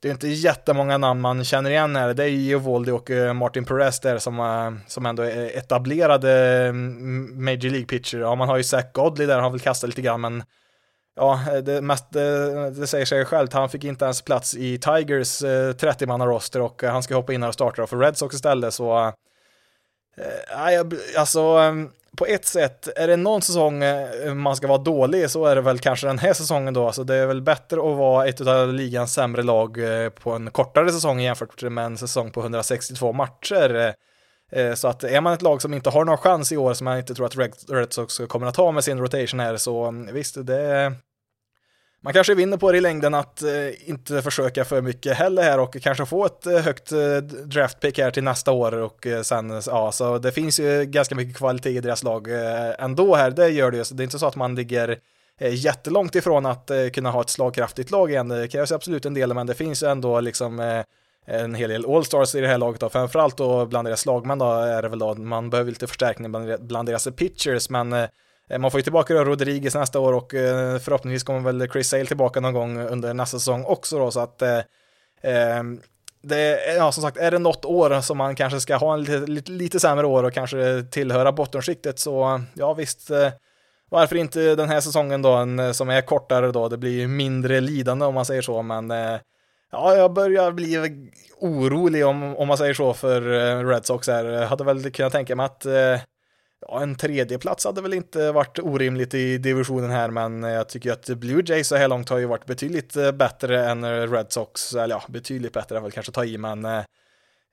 det 0.00 0.08
är 0.08 0.12
inte 0.12 0.28
jättemånga 0.28 0.98
namn 0.98 1.20
man 1.20 1.44
känner 1.44 1.70
igen 1.70 1.96
här. 1.96 2.14
Det 2.14 2.24
är 2.24 2.28
Eovaldi 2.28 2.90
och 2.90 3.10
eh, 3.10 3.32
Martin 3.32 3.64
Perez 3.64 4.00
där 4.00 4.18
som, 4.18 4.40
eh, 4.40 4.86
som 4.86 5.06
ändå 5.06 5.22
är 5.22 5.58
etablerade 5.58 6.32
mm, 6.68 7.44
Major 7.44 7.70
League-pitcher. 7.70 8.18
Ja, 8.18 8.34
man 8.34 8.48
har 8.48 8.56
ju 8.56 8.62
Zach 8.62 8.92
Godley 8.92 9.26
där, 9.26 9.34
han 9.34 9.44
har 9.44 9.50
väl 9.50 9.60
kastat 9.60 9.88
lite 9.88 10.02
grann, 10.02 10.20
men 10.20 10.42
ja, 11.18 11.40
det, 11.62 11.80
mest, 11.80 12.10
det, 12.10 12.70
det 12.70 12.86
säger 12.86 13.04
sig 13.04 13.24
självt. 13.24 13.52
Han 13.52 13.68
fick 13.68 13.84
inte 13.84 14.04
ens 14.04 14.22
plats 14.22 14.54
i 14.54 14.78
Tigers 14.78 15.42
eh, 15.42 15.72
30-manna-roster 15.72 16.60
och 16.60 16.84
eh, 16.84 16.92
han 16.92 17.02
ska 17.02 17.14
hoppa 17.14 17.32
in 17.32 17.42
här 17.42 17.48
och 17.48 17.54
starta 17.54 17.86
för 17.86 17.96
Red 17.96 18.16
Sox 18.16 18.34
istället, 18.34 18.74
så 18.74 19.12
eh, 20.16 20.80
alltså 21.16 21.40
ehm, 21.40 21.90
på 22.16 22.26
ett 22.26 22.44
sätt, 22.46 22.88
är 22.96 23.08
det 23.08 23.16
någon 23.16 23.42
säsong 23.42 23.82
eh, 23.82 24.34
man 24.34 24.56
ska 24.56 24.66
vara 24.66 24.78
dålig 24.78 25.30
så 25.30 25.46
är 25.46 25.54
det 25.54 25.60
väl 25.60 25.78
kanske 25.78 26.06
den 26.06 26.18
här 26.18 26.32
säsongen 26.32 26.74
då. 26.74 26.92
Så 26.92 27.02
det 27.02 27.14
är 27.14 27.26
väl 27.26 27.42
bättre 27.42 27.76
att 27.76 27.96
vara 27.96 28.26
ett 28.26 28.40
av 28.40 28.74
ligans 28.74 29.12
sämre 29.12 29.42
lag 29.42 29.78
på 30.22 30.32
en 30.32 30.50
kortare 30.50 30.92
säsong 30.92 31.20
jämfört 31.20 31.62
med 31.62 31.84
en 31.84 31.98
säsong 31.98 32.30
på 32.30 32.40
162 32.40 33.12
matcher. 33.12 33.94
Så 34.74 34.88
att 34.88 35.04
är 35.04 35.20
man 35.20 35.32
ett 35.32 35.42
lag 35.42 35.62
som 35.62 35.74
inte 35.74 35.90
har 35.90 36.04
någon 36.04 36.18
chans 36.18 36.52
i 36.52 36.56
år 36.56 36.74
som 36.74 36.84
man 36.84 36.98
inte 36.98 37.14
tror 37.14 37.26
att 37.26 37.36
Red 37.68 37.92
Sox 37.92 38.20
kommer 38.28 38.46
att 38.46 38.56
ha 38.56 38.72
med 38.72 38.84
sin 38.84 38.98
rotation 38.98 39.40
här 39.40 39.56
så 39.56 39.84
mm, 39.84 40.14
visst, 40.14 40.46
det, 40.46 40.92
man 42.08 42.12
kanske 42.12 42.34
vinner 42.34 42.56
på 42.56 42.72
det 42.72 42.78
i 42.78 42.80
längden 42.80 43.14
att 43.14 43.42
eh, 43.42 43.90
inte 43.90 44.22
försöka 44.22 44.64
för 44.64 44.82
mycket 44.82 45.16
heller 45.16 45.42
här 45.42 45.60
och 45.60 45.76
kanske 45.82 46.06
få 46.06 46.26
ett 46.26 46.46
eh, 46.46 46.58
högt 46.58 46.92
eh, 46.92 47.16
draftpick 47.44 47.98
här 47.98 48.10
till 48.10 48.24
nästa 48.24 48.52
år 48.52 48.74
och 48.74 49.06
eh, 49.06 49.22
sen, 49.22 49.50
eh, 49.50 49.60
ja, 49.66 49.92
så 49.92 50.18
det 50.18 50.32
finns 50.32 50.60
ju 50.60 50.84
ganska 50.84 51.14
mycket 51.14 51.36
kvalitet 51.36 51.70
i 51.70 51.80
deras 51.80 52.02
lag 52.02 52.30
eh, 52.30 52.84
ändå 52.84 53.14
här, 53.14 53.30
det 53.30 53.48
gör 53.48 53.70
det 53.70 53.76
ju, 53.76 53.84
så 53.84 53.94
det 53.94 54.02
är 54.02 54.04
inte 54.04 54.18
så 54.18 54.26
att 54.26 54.36
man 54.36 54.54
ligger 54.54 54.98
eh, 55.40 55.54
jättelångt 55.54 56.14
ifrån 56.14 56.46
att 56.46 56.70
eh, 56.70 56.88
kunna 56.88 57.10
ha 57.10 57.20
ett 57.20 57.30
slagkraftigt 57.30 57.90
lag 57.90 58.10
igen, 58.10 58.28
det 58.28 58.48
krävs 58.48 58.72
absolut 58.72 59.06
en 59.06 59.14
del, 59.14 59.34
men 59.34 59.46
det 59.46 59.54
finns 59.54 59.82
ju 59.82 59.86
ändå 59.86 60.20
liksom 60.20 60.60
eh, 60.60 60.84
en 61.26 61.54
hel 61.54 61.70
del 61.70 61.86
allstars 61.94 62.34
i 62.34 62.40
det 62.40 62.48
här 62.48 62.58
laget 62.58 62.82
och 62.82 62.92
framförallt 62.92 63.36
då 63.36 63.66
bland 63.66 63.88
deras 63.88 64.00
slagmän 64.00 64.38
då 64.38 64.52
är 64.52 64.82
det 64.82 64.88
väl 64.88 64.98
då, 64.98 65.14
man 65.14 65.50
behöver 65.50 65.70
lite 65.70 65.86
förstärkning 65.86 66.30
bland, 66.30 66.66
bland 66.66 66.88
deras 66.88 67.08
pitchers, 67.16 67.70
men 67.70 67.92
Eh, 67.92 68.08
Eh, 68.48 68.58
man 68.58 68.70
får 68.70 68.78
ju 68.78 68.82
tillbaka 68.82 69.14
då 69.14 69.24
Rodriguez 69.24 69.74
nästa 69.74 70.00
år 70.00 70.12
och 70.12 70.34
eh, 70.34 70.78
förhoppningsvis 70.78 71.22
kommer 71.22 71.40
väl 71.40 71.68
Chris 71.70 71.88
Sale 71.88 72.06
tillbaka 72.06 72.40
någon 72.40 72.54
gång 72.54 72.78
under 72.80 73.14
nästa 73.14 73.38
säsong 73.38 73.64
också 73.64 73.98
då 73.98 74.10
så 74.10 74.20
att 74.20 74.42
eh, 74.42 74.58
eh, 75.22 75.62
det, 76.22 76.74
ja, 76.76 76.92
som 76.92 77.02
sagt, 77.02 77.16
är 77.16 77.30
det 77.30 77.38
något 77.38 77.64
år 77.64 78.00
som 78.00 78.18
man 78.18 78.34
kanske 78.34 78.60
ska 78.60 78.76
ha 78.76 78.94
en 78.94 79.00
lite, 79.02 79.26
lite, 79.26 79.50
lite 79.50 79.80
sämre 79.80 80.06
år 80.06 80.24
och 80.24 80.32
kanske 80.32 80.84
tillhöra 80.90 81.32
bottenskiktet 81.32 81.98
så 81.98 82.40
ja 82.54 82.74
visst, 82.74 83.10
varför 83.90 84.16
inte 84.16 84.54
den 84.54 84.68
här 84.68 84.80
säsongen 84.80 85.22
då, 85.22 85.32
en, 85.32 85.74
som 85.74 85.88
är 85.88 86.00
kortare 86.00 86.52
då, 86.52 86.68
det 86.68 86.76
blir 86.76 87.06
mindre 87.06 87.60
lidande 87.60 88.04
om 88.04 88.14
man 88.14 88.24
säger 88.24 88.42
så, 88.42 88.62
men 88.62 88.90
ja, 89.72 89.94
jag 89.94 90.12
börjar 90.12 90.52
bli 90.52 91.10
orolig 91.40 92.06
om, 92.06 92.36
om 92.36 92.48
man 92.48 92.58
säger 92.58 92.74
så 92.74 92.94
för 92.94 93.20
Red 93.64 93.86
Sox 93.86 94.08
här. 94.08 94.24
Jag 94.24 94.48
hade 94.48 94.64
väl 94.64 94.90
kunnat 94.90 95.12
tänka 95.12 95.36
mig 95.36 95.46
att 95.46 95.66
Ja, 96.60 96.82
en 96.82 96.94
tredjeplats 96.94 97.64
hade 97.64 97.82
väl 97.82 97.94
inte 97.94 98.32
varit 98.32 98.58
orimligt 98.58 99.14
i 99.14 99.38
divisionen 99.38 99.90
här, 99.90 100.10
men 100.10 100.42
jag 100.42 100.68
tycker 100.68 100.92
att 100.92 101.06
Blue 101.06 101.42
Jays 101.46 101.68
så 101.68 101.76
här 101.76 101.88
långt 101.88 102.08
har 102.08 102.18
ju 102.18 102.26
varit 102.26 102.46
betydligt 102.46 102.96
eh, 102.96 103.12
bättre 103.12 103.66
än 103.66 104.08
Red 104.10 104.26
Sox, 104.28 104.74
eller 104.74 104.94
ja, 104.94 105.02
betydligt 105.08 105.52
bättre 105.52 105.76
än 105.76 105.82
väl 105.82 105.92
kanske 105.92 106.12
ta 106.12 106.24
i, 106.24 106.38
men 106.38 106.64
eh, 106.64 106.78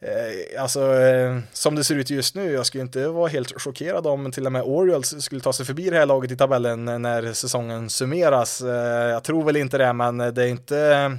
eh, 0.01 0.61
alltså 0.61 0.93
eh, 0.93 1.39
som 1.51 1.75
det 1.75 1.83
ser 1.83 1.95
ut 1.95 2.09
just 2.09 2.35
nu, 2.35 2.51
jag 2.51 2.65
skulle 2.65 2.81
inte 2.81 3.07
vara 3.07 3.27
helt 3.27 3.61
chockerad 3.61 4.07
om 4.07 4.31
till 4.31 4.45
och 4.45 4.51
med 4.51 4.61
Orioles 4.61 5.23
skulle 5.23 5.41
ta 5.41 5.53
sig 5.53 5.65
förbi 5.65 5.89
det 5.89 5.97
här 5.97 6.05
laget 6.05 6.31
i 6.31 6.37
tabellen 6.37 6.85
när 6.85 7.33
säsongen 7.33 7.89
summeras. 7.89 8.61
Eh, 8.61 9.09
jag 9.09 9.23
tror 9.23 9.43
väl 9.43 9.55
inte 9.55 9.77
det, 9.77 9.93
men 9.93 10.17
det 10.17 10.43
är 10.43 10.47
inte 10.47 11.11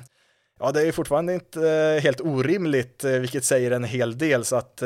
Ja, 0.60 0.72
det 0.72 0.82
är 0.82 0.92
fortfarande 0.92 1.34
inte 1.34 1.70
eh, 1.70 2.02
helt 2.02 2.20
orimligt, 2.20 3.04
vilket 3.04 3.44
säger 3.44 3.70
en 3.70 3.84
hel 3.84 4.18
del, 4.18 4.44
så 4.44 4.56
att 4.56 4.82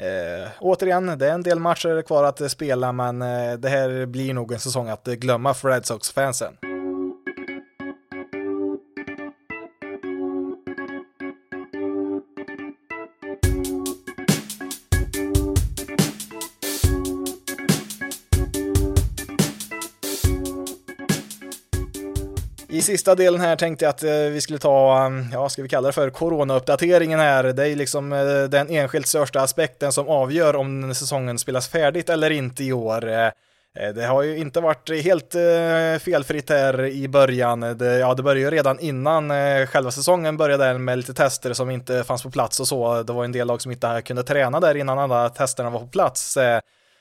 Eh, 0.00 0.50
återigen, 0.60 1.18
det 1.18 1.26
är 1.26 1.32
en 1.32 1.42
del 1.42 1.58
matcher 1.58 2.02
kvar 2.02 2.24
att 2.24 2.50
spela, 2.50 2.92
men 2.92 3.22
eh, 3.22 3.52
det 3.52 3.68
här 3.68 4.06
blir 4.06 4.34
nog 4.34 4.52
en 4.52 4.58
säsong 4.58 4.88
att 4.88 5.04
glömma 5.04 5.54
för 5.54 5.68
Red 5.68 5.86
Sox-fansen. 5.86 6.67
I 22.78 22.82
sista 22.82 23.14
delen 23.14 23.40
här 23.40 23.56
tänkte 23.56 23.84
jag 23.84 23.90
att 23.90 24.02
eh, 24.02 24.10
vi 24.10 24.40
skulle 24.40 24.58
ta, 24.58 25.06
um, 25.06 25.26
ja, 25.32 25.48
ska 25.48 25.62
vi 25.62 25.68
kalla 25.68 25.86
det 25.86 25.92
för 25.92 26.10
corona-uppdateringen 26.10 27.18
här. 27.18 27.44
Det 27.44 27.68
är 27.68 27.76
liksom 27.76 28.12
eh, 28.12 28.42
den 28.48 28.70
enskilt 28.70 29.06
största 29.06 29.40
aspekten 29.40 29.92
som 29.92 30.08
avgör 30.08 30.56
om 30.56 30.94
säsongen 30.94 31.38
spelas 31.38 31.68
färdigt 31.68 32.08
eller 32.08 32.30
inte 32.30 32.64
i 32.64 32.72
år. 32.72 33.08
Eh, 33.08 33.30
det 33.94 34.06
har 34.06 34.22
ju 34.22 34.38
inte 34.38 34.60
varit 34.60 34.90
helt 35.02 35.32
felfritt 36.02 36.50
här 36.50 36.84
i 36.84 37.08
början. 37.08 37.60
Det, 37.60 37.98
ja, 37.98 38.14
det 38.14 38.22
började 38.22 38.40
ju 38.40 38.50
redan 38.50 38.78
innan 38.78 39.30
själva 39.66 39.90
säsongen 39.90 40.36
började 40.36 40.78
med 40.78 40.98
lite 40.98 41.14
tester 41.14 41.52
som 41.52 41.70
inte 41.70 42.04
fanns 42.04 42.22
på 42.22 42.30
plats 42.30 42.60
och 42.60 42.68
så. 42.68 43.02
Det 43.02 43.12
var 43.12 43.24
en 43.24 43.32
del 43.32 43.46
lag 43.46 43.62
som 43.62 43.72
inte 43.72 44.02
kunde 44.04 44.22
träna 44.22 44.60
där 44.60 44.74
innan 44.74 44.98
alla 44.98 45.28
testerna 45.28 45.70
var 45.70 45.80
på 45.80 45.86
plats. 45.86 46.38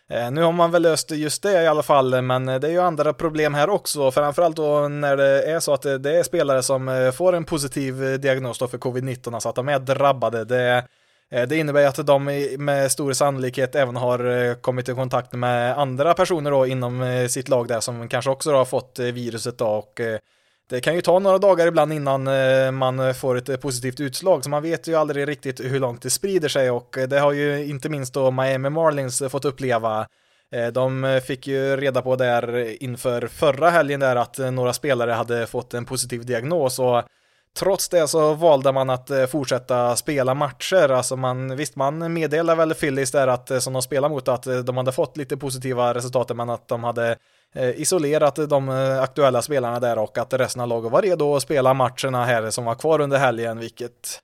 Eh, 0.09 0.31
nu 0.31 0.41
har 0.41 0.51
man 0.51 0.71
väl 0.71 0.81
löst 0.81 1.11
just 1.11 1.43
det 1.43 1.63
i 1.63 1.67
alla 1.67 1.83
fall, 1.83 2.21
men 2.21 2.49
eh, 2.49 2.59
det 2.59 2.67
är 2.67 2.71
ju 2.71 2.81
andra 2.81 3.13
problem 3.13 3.53
här 3.53 3.69
också, 3.69 4.11
framförallt 4.11 4.55
då 4.55 4.87
när 4.87 5.17
det 5.17 5.43
är 5.43 5.59
så 5.59 5.73
att 5.73 5.85
eh, 5.85 5.93
det 5.93 6.17
är 6.17 6.23
spelare 6.23 6.63
som 6.63 7.11
får 7.15 7.33
en 7.33 7.45
positiv 7.45 8.19
diagnos 8.19 8.59
för 8.59 8.67
covid-19, 8.67 9.33
alltså 9.33 9.49
att 9.49 9.55
de 9.55 9.69
är 9.69 9.79
drabbade. 9.79 10.45
Det, 10.45 10.83
det 11.29 11.57
innebär 11.57 11.87
att 11.87 12.07
de 12.07 12.23
med 12.57 12.91
stor 12.91 13.13
sannolikhet 13.13 13.75
även 13.75 13.95
har 13.95 14.53
kommit 14.61 14.89
i 14.89 14.93
kontakt 14.93 15.33
med 15.33 15.77
andra 15.77 16.13
personer 16.13 16.51
då 16.51 16.65
inom 16.65 17.27
sitt 17.29 17.49
lag 17.49 17.67
där 17.67 17.79
som 17.79 18.09
kanske 18.09 18.31
också 18.31 18.51
har 18.51 18.65
fått 18.65 18.99
viruset 18.99 19.57
då 19.57 19.67
och 19.67 20.01
det 20.69 20.81
kan 20.81 20.95
ju 20.95 21.01
ta 21.01 21.19
några 21.19 21.37
dagar 21.37 21.67
ibland 21.67 21.93
innan 21.93 22.27
eh, 22.27 22.71
man 22.71 23.13
får 23.13 23.37
ett 23.37 23.49
eh, 23.49 23.57
positivt 23.57 23.99
utslag, 23.99 24.43
så 24.43 24.49
man 24.49 24.63
vet 24.63 24.87
ju 24.87 24.95
aldrig 24.95 25.27
riktigt 25.27 25.59
hur 25.59 25.79
långt 25.79 26.01
det 26.01 26.09
sprider 26.09 26.49
sig 26.49 26.71
och 26.71 26.97
eh, 26.97 27.07
det 27.07 27.19
har 27.19 27.31
ju 27.31 27.65
inte 27.65 27.89
minst 27.89 28.13
då 28.13 28.31
Miami 28.31 28.69
Marlins 28.69 29.23
fått 29.29 29.45
uppleva. 29.45 30.07
De 30.73 31.21
fick 31.25 31.47
ju 31.47 31.77
reda 31.77 32.01
på 32.01 32.15
där 32.15 32.75
inför 32.83 33.27
förra 33.27 33.69
helgen 33.69 33.99
där 33.99 34.15
att 34.15 34.37
några 34.37 34.73
spelare 34.73 35.11
hade 35.11 35.47
fått 35.47 35.73
en 35.73 35.85
positiv 35.85 36.25
diagnos 36.25 36.79
och 36.79 37.03
Trots 37.59 37.89
det 37.89 38.07
så 38.07 38.33
valde 38.33 38.71
man 38.71 38.89
att 38.89 39.11
fortsätta 39.29 39.95
spela 39.95 40.33
matcher, 40.33 40.91
alltså 40.91 41.15
man, 41.15 41.55
visst 41.55 41.75
man 41.75 42.13
meddelar 42.13 42.55
väl 42.55 42.73
Phillies 42.73 43.11
där 43.11 43.27
att 43.27 43.63
som 43.63 43.73
de 43.73 43.81
spelar 43.81 44.09
mot 44.09 44.27
att 44.27 44.47
de 44.65 44.77
hade 44.77 44.91
fått 44.91 45.17
lite 45.17 45.37
positiva 45.37 45.93
resultat 45.93 46.35
men 46.35 46.49
att 46.49 46.67
de 46.67 46.83
hade 46.83 47.17
Eh, 47.55 47.81
isolerat 47.81 48.49
de 48.49 48.69
eh, 48.69 49.01
aktuella 49.01 49.41
spelarna 49.41 49.79
där 49.79 49.97
och 49.97 50.17
att 50.17 50.33
resten 50.33 50.61
av 50.61 50.67
laget 50.67 50.91
var 50.91 51.01
redo 51.01 51.35
att 51.35 51.43
spela 51.43 51.73
matcherna 51.73 52.25
här 52.25 52.49
som 52.49 52.65
var 52.65 52.75
kvar 52.75 53.01
under 53.01 53.17
helgen, 53.17 53.59
vilket 53.59 54.21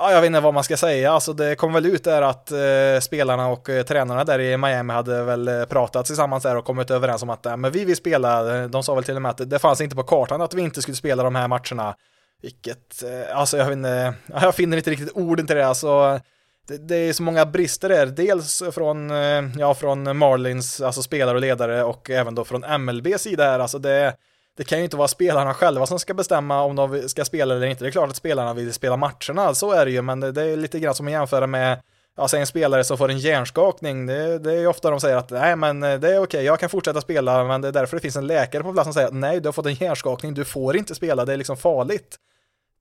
Ja, 0.00 0.12
jag 0.12 0.20
vet 0.20 0.26
inte 0.26 0.40
vad 0.40 0.54
man 0.54 0.64
ska 0.64 0.76
säga, 0.76 1.12
alltså 1.12 1.32
det 1.32 1.56
kom 1.56 1.72
väl 1.72 1.86
ut 1.86 2.04
där 2.04 2.22
att 2.22 2.50
eh, 2.50 3.00
spelarna 3.00 3.48
och 3.48 3.68
eh, 3.68 3.84
tränarna 3.84 4.24
där 4.24 4.40
i 4.40 4.56
Miami 4.56 4.92
hade 4.92 5.24
väl 5.24 5.48
eh, 5.48 5.64
pratat 5.64 6.06
tillsammans 6.06 6.42
där 6.42 6.56
och 6.56 6.64
kommit 6.64 6.90
överens 6.90 7.22
om 7.22 7.30
att 7.30 7.46
eh, 7.46 7.56
men 7.56 7.70
vi 7.70 7.84
vill 7.84 7.96
spela, 7.96 8.42
de 8.68 8.82
sa 8.82 8.94
väl 8.94 9.04
till 9.04 9.16
och 9.16 9.22
med 9.22 9.30
att 9.30 9.50
det 9.50 9.58
fanns 9.58 9.80
inte 9.80 9.96
på 9.96 10.02
kartan 10.02 10.40
att 10.40 10.54
vi 10.54 10.62
inte 10.62 10.82
skulle 10.82 10.96
spela 10.96 11.22
de 11.22 11.34
här 11.34 11.48
matcherna. 11.48 11.94
Vilket, 12.42 13.02
eh, 13.02 13.38
alltså 13.38 13.56
jag 13.56 13.64
vet 13.64 13.72
inte, 13.72 14.14
jag 14.26 14.54
finner 14.54 14.76
inte 14.76 14.90
riktigt 14.90 15.12
orden 15.14 15.46
till 15.46 15.56
det, 15.56 15.66
alltså 15.66 16.20
det, 16.68 16.78
det, 16.78 16.96
är 16.96 17.12
så 17.12 17.22
många 17.22 17.46
brister 17.46 17.88
där, 17.88 18.06
dels 18.06 18.62
från, 18.72 19.10
eh, 19.10 19.44
ja, 19.58 19.74
från 19.74 20.16
Marlins, 20.16 20.80
alltså 20.80 21.02
spelare 21.02 21.34
och 21.34 21.40
ledare 21.40 21.82
och 21.84 22.10
även 22.10 22.34
då 22.34 22.44
från 22.44 22.80
MLB 22.80 23.06
sida 23.18 23.44
här, 23.44 23.58
alltså 23.58 23.78
det, 23.78 24.14
det 24.56 24.64
kan 24.64 24.78
ju 24.78 24.84
inte 24.84 24.96
vara 24.96 25.08
spelarna 25.08 25.54
själva 25.54 25.86
som 25.86 25.98
ska 25.98 26.14
bestämma 26.14 26.62
om 26.62 26.76
de 26.76 27.08
ska 27.08 27.24
spela 27.24 27.54
eller 27.54 27.66
inte. 27.66 27.84
Det 27.84 27.88
är 27.88 27.92
klart 27.92 28.10
att 28.10 28.16
spelarna 28.16 28.54
vill 28.54 28.72
spela 28.72 28.96
matcherna, 28.96 29.54
så 29.54 29.72
är 29.72 29.84
det 29.84 29.90
ju, 29.90 30.02
men 30.02 30.20
det, 30.20 30.32
det 30.32 30.42
är 30.42 30.56
lite 30.56 30.80
grann 30.80 30.94
som 30.94 31.06
att 31.06 31.12
jämföra 31.12 31.46
med 31.46 31.82
alltså 32.16 32.36
en 32.36 32.46
spelare 32.46 32.84
som 32.84 32.98
får 32.98 33.10
en 33.10 33.18
hjärnskakning, 33.18 34.06
det, 34.06 34.38
det 34.38 34.52
är 34.52 34.58
ju 34.60 34.66
ofta 34.66 34.90
de 34.90 35.00
säger 35.00 35.16
att 35.16 35.30
nej 35.30 35.56
men 35.56 35.82
eh, 35.82 35.98
det 36.00 36.08
är 36.08 36.12
okej, 36.12 36.22
okay, 36.22 36.42
jag 36.42 36.60
kan 36.60 36.68
fortsätta 36.68 37.00
spela, 37.00 37.44
men 37.44 37.60
det 37.60 37.68
är 37.68 37.72
därför 37.72 37.96
det 37.96 38.00
finns 38.00 38.16
en 38.16 38.26
läkare 38.26 38.62
på 38.62 38.72
plats 38.72 38.86
som 38.86 38.94
säger 38.94 39.08
att 39.08 39.14
nej, 39.14 39.40
du 39.40 39.48
har 39.48 39.52
fått 39.52 39.66
en 39.66 39.74
hjärnskakning, 39.74 40.34
du 40.34 40.44
får 40.44 40.76
inte 40.76 40.94
spela, 40.94 41.24
det 41.24 41.32
är 41.32 41.36
liksom 41.36 41.56
farligt. 41.56 42.18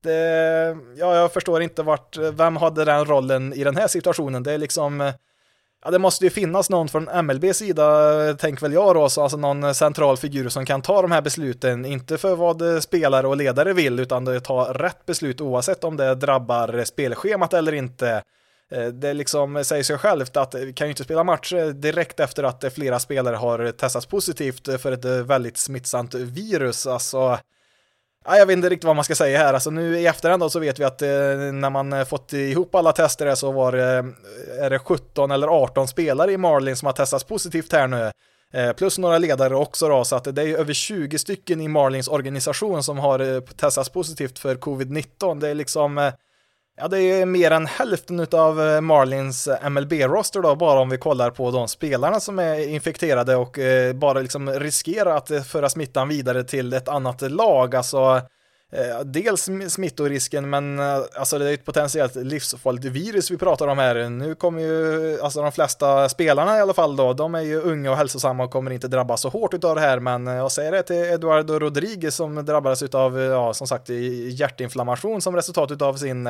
Eh, 0.05 0.77
ja, 0.95 1.15
jag 1.15 1.33
förstår 1.33 1.61
inte 1.61 1.83
vart, 1.83 2.17
vem 2.17 2.55
hade 2.55 2.85
den 2.85 3.05
rollen 3.05 3.53
i 3.53 3.63
den 3.63 3.75
här 3.75 3.87
situationen? 3.87 4.43
Det 4.43 4.51
är 4.51 4.57
liksom, 4.57 5.01
eh, 5.01 5.13
ja, 5.83 5.91
det 5.91 5.99
måste 5.99 6.23
ju 6.25 6.29
finnas 6.29 6.69
någon 6.69 6.87
från 6.87 7.25
MLBs 7.25 7.57
sida, 7.57 8.11
tänk 8.39 8.63
väl 8.63 8.73
jag 8.73 8.95
då, 8.95 9.09
så 9.09 9.21
alltså 9.21 9.37
någon 9.37 9.75
central 9.75 10.17
figur 10.17 10.49
som 10.49 10.65
kan 10.65 10.81
ta 10.81 11.01
de 11.01 11.11
här 11.11 11.21
besluten, 11.21 11.85
inte 11.85 12.17
för 12.17 12.35
vad 12.35 12.83
spelare 12.83 13.27
och 13.27 13.37
ledare 13.37 13.73
vill, 13.73 13.99
utan 13.99 14.41
ta 14.41 14.73
rätt 14.73 15.05
beslut 15.05 15.41
oavsett 15.41 15.83
om 15.83 15.97
det 15.97 16.15
drabbar 16.15 16.83
spelschemat 16.83 17.53
eller 17.53 17.73
inte. 17.73 18.23
Eh, 18.71 18.85
det 18.87 19.13
liksom 19.13 19.63
säger 19.63 19.83
sig 19.83 19.97
självt 19.97 20.37
att 20.37 20.55
vi 20.55 20.73
kan 20.73 20.87
ju 20.87 20.91
inte 20.91 21.03
spela 21.03 21.23
match 21.23 21.53
direkt 21.73 22.19
efter 22.19 22.43
att 22.43 22.73
flera 22.73 22.99
spelare 22.99 23.35
har 23.35 23.71
testats 23.71 24.05
positivt 24.05 24.81
för 24.81 24.91
ett 24.91 25.05
väldigt 25.05 25.57
smittsamt 25.57 26.13
virus. 26.13 26.87
Alltså, 26.87 27.39
Ja, 28.29 28.37
jag 28.37 28.45
vet 28.45 28.53
inte 28.53 28.69
riktigt 28.69 28.85
vad 28.85 28.95
man 28.95 29.05
ska 29.05 29.15
säga 29.15 29.37
här. 29.37 29.53
Alltså 29.53 29.69
nu 29.69 29.99
i 29.99 30.05
efterhand 30.05 30.41
då 30.41 30.49
så 30.49 30.59
vet 30.59 30.79
vi 30.79 30.83
att 30.83 31.01
eh, 31.01 31.07
när 31.53 31.69
man 31.69 31.93
eh, 31.93 32.05
fått 32.05 32.33
ihop 32.33 32.75
alla 32.75 32.91
tester 32.91 33.35
så 33.35 33.51
var 33.51 33.71
det, 33.71 33.97
eh, 33.97 34.65
är 34.65 34.69
det 34.69 34.79
17 34.79 35.31
eller 35.31 35.47
18 35.47 35.87
spelare 35.87 36.31
i 36.31 36.37
Marlin 36.37 36.75
som 36.75 36.85
har 36.85 36.93
testats 36.93 37.23
positivt 37.23 37.73
här 37.73 37.87
nu. 37.87 38.11
Eh, 38.53 38.73
plus 38.73 38.97
några 38.97 39.17
ledare 39.17 39.55
också 39.55 39.89
då, 39.89 40.03
så 40.03 40.15
att 40.15 40.35
det 40.35 40.41
är 40.41 40.57
över 40.57 40.73
20 40.73 41.17
stycken 41.17 41.61
i 41.61 41.67
Marlins 41.67 42.07
organisation 42.07 42.83
som 42.83 42.97
har 42.97 43.19
eh, 43.19 43.41
testats 43.41 43.89
positivt 43.89 44.39
för 44.39 44.55
covid-19. 44.55 45.39
Det 45.39 45.49
är 45.49 45.55
liksom 45.55 45.97
eh, 45.97 46.13
Ja, 46.79 46.87
det 46.87 47.01
är 47.01 47.25
mer 47.25 47.51
än 47.51 47.65
hälften 47.65 48.27
av 48.31 48.61
eh, 48.61 48.81
Marlins 48.81 49.47
eh, 49.47 49.69
MLB-roster 49.69 50.41
då, 50.41 50.55
bara 50.55 50.79
om 50.79 50.89
vi 50.89 50.97
kollar 50.97 51.31
på 51.31 51.51
de 51.51 51.67
spelarna 51.67 52.19
som 52.19 52.39
är 52.39 52.69
infekterade 52.69 53.35
och 53.35 53.59
eh, 53.59 53.93
bara 53.93 54.19
liksom 54.19 54.49
riskerar 54.49 55.15
att 55.15 55.31
eh, 55.31 55.41
föra 55.41 55.69
smittan 55.69 56.07
vidare 56.07 56.43
till 56.43 56.73
ett 56.73 56.87
annat 56.87 57.21
lag. 57.21 57.75
Alltså, 57.75 58.21
dels 59.05 59.49
smittorisken, 59.69 60.49
men 60.49 60.79
alltså 60.79 61.37
det 61.39 61.49
är 61.49 61.53
ett 61.53 61.65
potentiellt 61.65 62.15
livsfarligt 62.15 62.85
virus 62.85 63.31
vi 63.31 63.37
pratar 63.37 63.67
om 63.67 63.77
här. 63.77 64.09
Nu 64.09 64.35
kommer 64.35 64.61
ju, 64.61 65.21
alltså 65.21 65.41
de 65.41 65.51
flesta 65.51 66.09
spelarna 66.09 66.57
i 66.57 66.61
alla 66.61 66.73
fall 66.73 66.95
då, 66.95 67.13
de 67.13 67.35
är 67.35 67.41
ju 67.41 67.61
unga 67.61 67.91
och 67.91 67.97
hälsosamma 67.97 68.43
och 68.43 68.51
kommer 68.51 68.71
inte 68.71 68.87
drabbas 68.87 69.21
så 69.21 69.29
hårt 69.29 69.63
av 69.63 69.75
det 69.75 69.81
här, 69.81 69.99
men 69.99 70.27
jag 70.27 70.51
säger 70.51 70.71
det 70.71 70.83
till 70.83 70.95
Eduardo 70.95 71.59
Rodriguez 71.59 72.15
som 72.15 72.45
drabbades 72.45 72.83
av, 72.83 73.19
ja, 73.19 73.53
som 73.53 73.67
sagt, 73.67 73.89
hjärtinflammation 74.29 75.21
som 75.21 75.35
resultat 75.35 75.81
av 75.81 75.93
sin 75.93 76.27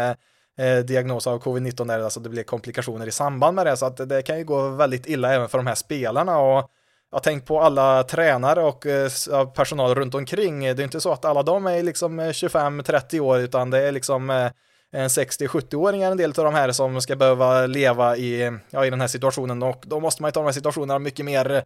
eh, 0.58 0.78
diagnos 0.78 1.28
av 1.28 1.42
covid-19 1.42 1.88
där 1.88 2.00
alltså 2.00 2.20
det 2.20 2.30
blir 2.30 2.44
komplikationer 2.44 3.08
i 3.08 3.12
samband 3.12 3.56
med 3.56 3.66
det 3.66 3.78
så 3.78 3.86
att 3.86 4.10
det 4.10 4.22
kan 4.22 4.38
ju 4.38 4.44
gå 4.44 4.70
väldigt 4.70 5.08
illa 5.08 5.34
även 5.34 5.50
för 5.50 5.58
de 5.58 5.68
här 5.68 5.76
spelarna 5.76 6.40
och 6.40 6.72
jag 7.12 7.24
tänkt 7.24 7.48
på 7.48 7.62
alla 7.62 8.04
tränare 8.04 8.64
och 8.64 8.86
eh, 8.86 9.10
personal 9.56 9.96
runt 9.96 10.16
omkring. 10.16 10.60
Det 10.60 10.70
är 10.70 10.84
inte 10.84 11.02
så 11.02 11.12
att 11.12 11.26
alla 11.26 11.44
de 11.44 11.68
är 11.68 11.84
liksom 11.84 12.20
eh, 12.20 12.28
25-30 12.30 13.20
år 13.20 13.40
utan 13.40 13.70
det 13.70 13.80
är 13.80 13.92
liksom 13.92 14.30
eh, 14.30 14.52
en 14.92 15.08
60-70-åringar 15.08 16.12
en 16.12 16.18
del 16.18 16.30
av 16.30 16.46
de 16.46 16.54
här 16.54 16.72
som 16.72 17.02
ska 17.02 17.16
behöva 17.16 17.66
leva 17.66 18.18
i, 18.18 18.60
ja, 18.70 18.86
i 18.86 18.90
den 18.90 19.02
här 19.02 19.08
situationen 19.08 19.64
och 19.64 19.84
då 19.86 20.00
måste 20.00 20.22
man 20.22 20.30
ju 20.30 20.32
ta 20.32 20.40
de 20.40 20.46
här 20.46 20.52
situationerna 20.52 21.00
mycket 21.00 21.26
mer 21.26 21.64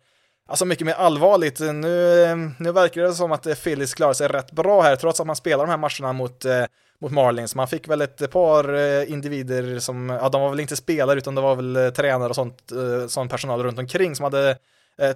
Alltså 0.47 0.65
mycket 0.65 0.85
mer 0.85 0.93
allvarligt. 0.93 1.59
Nu, 1.59 2.23
eh, 2.23 2.35
nu 2.59 2.71
verkar 2.71 3.01
det 3.01 3.13
som 3.13 3.31
att 3.31 3.63
Phillies 3.63 3.93
klarar 3.93 4.13
sig 4.13 4.27
rätt 4.27 4.51
bra 4.51 4.81
här, 4.81 4.95
trots 4.95 5.19
att 5.19 5.27
man 5.27 5.35
spelar 5.35 5.65
de 5.65 5.69
här 5.69 5.77
matcherna 5.77 6.13
mot 6.13 6.45
eh, 6.45 6.63
mot 7.01 7.11
Marlins. 7.11 7.55
Man 7.55 7.67
fick 7.67 7.87
väl 7.87 8.01
ett 8.01 8.31
par 8.31 8.73
eh, 8.73 9.11
individer 9.11 9.79
som, 9.79 10.09
ja 10.09 10.29
de 10.29 10.41
var 10.41 10.49
väl 10.49 10.59
inte 10.59 10.75
spelare 10.75 11.17
utan 11.17 11.35
det 11.35 11.41
var 11.41 11.55
väl 11.55 11.75
eh, 11.75 11.89
tränare 11.89 12.29
och 12.29 12.35
sånt, 12.35 12.71
eh, 12.71 13.07
sån 13.07 13.29
personal 13.29 13.63
runt 13.63 13.79
omkring 13.79 14.15
som 14.15 14.23
hade 14.23 14.57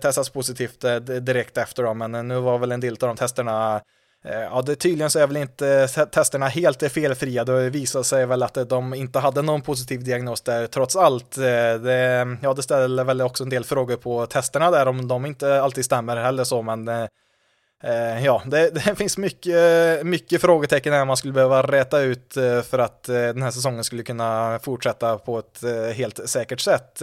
testats 0.02 0.30
positivt 0.30 0.86
direkt 1.22 1.58
efter 1.58 1.84
dem, 1.84 1.98
men 1.98 2.28
nu 2.28 2.40
var 2.40 2.58
väl 2.58 2.72
en 2.72 2.80
del 2.80 2.94
av 2.94 3.08
de 3.08 3.16
testerna 3.16 3.82
Ja, 4.28 4.62
det, 4.62 4.76
tydligen 4.76 5.10
så 5.10 5.20
är 5.20 5.28
väl 5.28 5.38
inte 5.38 5.88
testerna 5.88 6.48
helt 6.48 6.92
felfria. 6.92 7.44
Det 7.44 7.70
visade 7.70 8.04
sig 8.04 8.26
väl 8.26 8.44
att 8.44 8.70
de 8.70 8.94
inte 8.94 9.20
hade 9.20 9.42
någon 9.42 9.62
positiv 9.62 10.04
diagnos 10.04 10.42
där 10.42 10.68
trots 10.68 10.96
allt. 10.96 11.36
Det, 11.36 12.38
ja, 12.42 12.54
det 12.54 12.64
ställer 12.64 13.04
väl 13.04 13.22
också 13.22 13.44
en 13.44 13.50
del 13.50 13.64
frågor 13.64 13.96
på 13.96 14.26
testerna 14.26 14.72
där 14.72 14.88
om 14.88 15.08
de 15.08 15.26
inte 15.26 15.62
alltid 15.62 15.86
stämmer 15.86 16.16
heller 16.18 16.44
så, 16.44 16.62
men 16.62 16.90
Eh, 17.86 18.26
ja, 18.26 18.42
det, 18.46 18.70
det, 18.74 18.96
finns 18.96 19.18
mycket, 19.18 20.06
mycket 20.06 20.42
frågetecken 20.42 20.94
här 20.94 21.06
man 21.06 21.18
skulle 21.18 21.34
behöva 21.34 21.62
räta 21.62 22.02
ut 22.02 22.38
eh, 22.38 22.62
för 22.62 22.80
att 22.80 23.10
eh, 23.10 23.16
den 23.16 23.42
här 23.42 23.52
säsongen 23.52 23.84
skulle 23.84 24.04
kunna 24.04 24.60
fortsätta 24.64 25.18
på 25.18 25.40
ett 25.40 25.62
helt 25.96 26.30
säkert 26.30 26.60
sätt. 26.60 27.02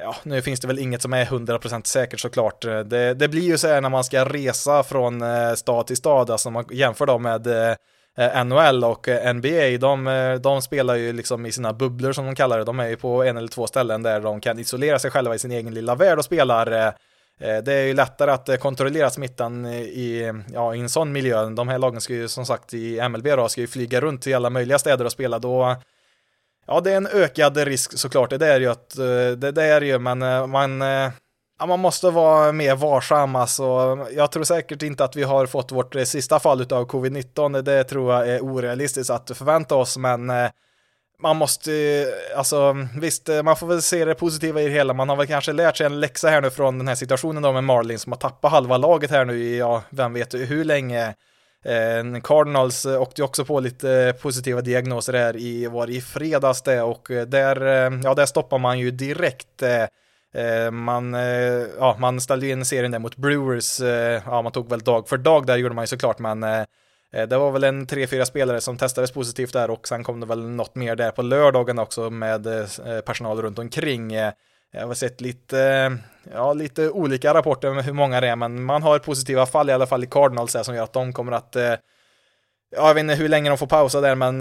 Ja, 0.00 0.16
nu 0.22 0.42
finns 0.42 0.60
det 0.60 0.66
väl 0.68 0.78
inget 0.78 1.02
som 1.02 1.12
är 1.12 1.24
100% 1.24 1.86
säkert 1.86 2.20
såklart. 2.20 2.60
Det, 2.60 3.14
det 3.14 3.28
blir 3.28 3.42
ju 3.42 3.58
så 3.58 3.68
här 3.68 3.80
när 3.80 3.88
man 3.88 4.04
ska 4.04 4.24
resa 4.24 4.82
från 4.82 5.22
stad 5.56 5.86
till 5.86 5.96
stad, 5.96 6.30
alltså 6.30 6.50
man 6.50 6.64
jämför 6.70 7.06
dem 7.06 7.22
med 7.22 7.76
NHL 8.46 8.84
och 8.84 9.08
NBA, 9.34 9.78
de, 9.80 10.38
de 10.42 10.62
spelar 10.62 10.94
ju 10.94 11.12
liksom 11.12 11.46
i 11.46 11.52
sina 11.52 11.72
bubblor 11.72 12.12
som 12.12 12.26
de 12.26 12.34
kallar 12.34 12.58
det. 12.58 12.64
De 12.64 12.80
är 12.80 12.88
ju 12.88 12.96
på 12.96 13.22
en 13.22 13.36
eller 13.36 13.48
två 13.48 13.66
ställen 13.66 14.02
där 14.02 14.20
de 14.20 14.40
kan 14.40 14.58
isolera 14.58 14.98
sig 14.98 15.10
själva 15.10 15.34
i 15.34 15.38
sin 15.38 15.52
egen 15.52 15.74
lilla 15.74 15.94
värld 15.94 16.18
och 16.18 16.24
spelar 16.24 16.94
Eh, 17.40 17.58
det 17.58 17.72
är 17.72 17.86
ju 17.86 17.94
lättare 17.94 18.30
att 18.30 18.48
eh, 18.48 18.56
kontrollera 18.56 19.10
smittan 19.10 19.64
eh, 19.64 19.80
i, 19.80 20.32
ja, 20.52 20.74
i 20.74 20.80
en 20.80 20.88
sån 20.88 21.12
miljö. 21.12 21.50
De 21.50 21.68
här 21.68 21.78
lagen 21.78 22.00
ska 22.00 22.14
ju 22.14 22.28
som 22.28 22.46
sagt 22.46 22.74
i 22.74 23.08
MLB 23.08 23.26
då, 23.26 23.48
ska 23.48 23.60
ju 23.60 23.66
flyga 23.66 24.00
runt 24.00 24.22
till 24.22 24.36
alla 24.36 24.50
möjliga 24.50 24.78
städer 24.78 25.04
och 25.04 25.12
spela. 25.12 25.38
Då, 25.38 25.76
ja, 26.66 26.80
det 26.80 26.92
är 26.92 26.96
en 26.96 27.06
ökad 27.06 27.56
risk 27.56 27.98
såklart. 27.98 28.30
Det 28.30 28.46
är 28.46 28.60
ju 28.60 28.66
att, 28.66 28.96
det, 29.36 29.52
det 29.52 29.64
är 29.64 29.80
ju, 29.80 29.98
men 29.98 30.50
man, 30.50 30.82
Ja, 31.58 31.66
man 31.66 31.80
måste 31.80 32.10
vara 32.10 32.52
mer 32.52 32.76
varsam 32.76 33.36
alltså. 33.36 33.98
Jag 34.12 34.32
tror 34.32 34.44
säkert 34.44 34.82
inte 34.82 35.04
att 35.04 35.16
vi 35.16 35.22
har 35.22 35.46
fått 35.46 35.72
vårt 35.72 35.94
sista 36.04 36.38
fall 36.38 36.60
av 36.60 36.86
covid-19. 36.86 37.62
Det 37.62 37.84
tror 37.84 38.14
jag 38.14 38.28
är 38.28 38.40
orealistiskt 38.40 39.10
att 39.10 39.30
förvänta 39.34 39.74
oss, 39.74 39.96
men 39.96 40.32
man 41.22 41.36
måste, 41.36 41.72
alltså 42.36 42.76
visst, 43.00 43.28
man 43.44 43.56
får 43.56 43.66
väl 43.66 43.82
se 43.82 44.04
det 44.04 44.14
positiva 44.14 44.62
i 44.62 44.64
det 44.64 44.70
hela. 44.70 44.94
Man 44.94 45.08
har 45.08 45.16
väl 45.16 45.26
kanske 45.26 45.52
lärt 45.52 45.76
sig 45.76 45.86
en 45.86 46.00
läxa 46.00 46.28
här 46.28 46.40
nu 46.40 46.50
från 46.50 46.78
den 46.78 46.88
här 46.88 46.94
situationen 46.94 47.42
då 47.42 47.52
med 47.52 47.64
Marlin 47.64 47.98
som 47.98 48.12
har 48.12 48.18
tappat 48.18 48.50
halva 48.50 48.76
laget 48.76 49.10
här 49.10 49.24
nu 49.24 49.38
i, 49.38 49.58
ja, 49.58 49.82
vem 49.90 50.12
vet 50.12 50.34
hur 50.34 50.64
länge. 50.64 51.14
Eh, 51.64 52.20
Cardinals 52.22 52.86
eh, 52.86 53.02
åkte 53.02 53.20
ju 53.20 53.24
också 53.24 53.44
på 53.44 53.60
lite 53.60 53.92
eh, 53.92 54.12
positiva 54.12 54.60
diagnoser 54.60 55.12
här 55.12 55.36
i, 55.36 55.66
var 55.66 55.90
i 55.90 56.00
fredags 56.00 56.62
det 56.62 56.82
och 56.82 57.10
eh, 57.10 57.26
där, 57.26 57.60
ja, 58.04 58.14
där 58.14 58.26
stoppar 58.26 58.58
man 58.58 58.78
ju 58.78 58.90
direkt 58.90 59.62
eh, 59.62 59.86
man, 60.72 61.14
ja, 61.78 61.96
man 61.98 62.20
ställde 62.20 62.46
ju 62.46 62.52
in 62.52 62.64
serien 62.64 62.92
där 62.92 62.98
mot 62.98 63.16
Brewers, 63.16 63.80
ja, 64.26 64.42
man 64.42 64.52
tog 64.52 64.70
väl 64.70 64.80
dag 64.80 65.08
för 65.08 65.16
dag 65.16 65.46
där 65.46 65.56
gjorde 65.56 65.74
man 65.74 65.82
ju 65.82 65.86
såklart, 65.86 66.18
men 66.18 66.44
Eh, 67.12 67.28
det 67.28 67.38
var 67.38 67.50
väl 67.50 67.64
en 67.64 67.86
tre, 67.86 68.06
fyra 68.06 68.26
spelare 68.26 68.60
som 68.60 68.76
testades 68.76 69.12
positivt 69.12 69.52
där 69.52 69.70
och 69.70 69.88
sen 69.88 70.04
kom 70.04 70.20
det 70.20 70.26
väl 70.26 70.48
något 70.48 70.74
mer 70.74 70.96
där 70.96 71.10
på 71.10 71.22
lördagen 71.22 71.78
också 71.78 72.10
med 72.10 72.46
eh, 72.46 72.66
eh, 72.86 73.00
personal 73.00 73.42
runt 73.42 73.58
omkring. 73.58 74.14
Jag 74.72 74.86
har 74.86 74.94
sett 74.94 75.20
lite, 75.20 75.92
ja, 76.32 76.52
lite 76.52 76.90
olika 76.90 77.34
rapporter 77.34 77.70
med 77.70 77.84
hur 77.84 77.92
många 77.92 78.20
det 78.20 78.28
är, 78.28 78.36
men 78.36 78.62
man 78.62 78.82
har 78.82 78.98
positiva 78.98 79.46
fall 79.46 79.70
i 79.70 79.72
alla 79.72 79.86
fall 79.86 80.04
i 80.04 80.06
Cardinals 80.06 80.56
som 80.62 80.74
gör 80.74 80.82
att 80.82 80.92
de 80.92 81.12
kommer 81.12 81.32
att 81.32 81.56
Ja, 82.70 82.88
jag 82.88 82.94
vet 82.94 83.00
inte 83.00 83.14
hur 83.14 83.28
länge 83.28 83.48
de 83.48 83.58
får 83.58 83.66
pausa 83.66 84.00
där, 84.00 84.14
men 84.14 84.38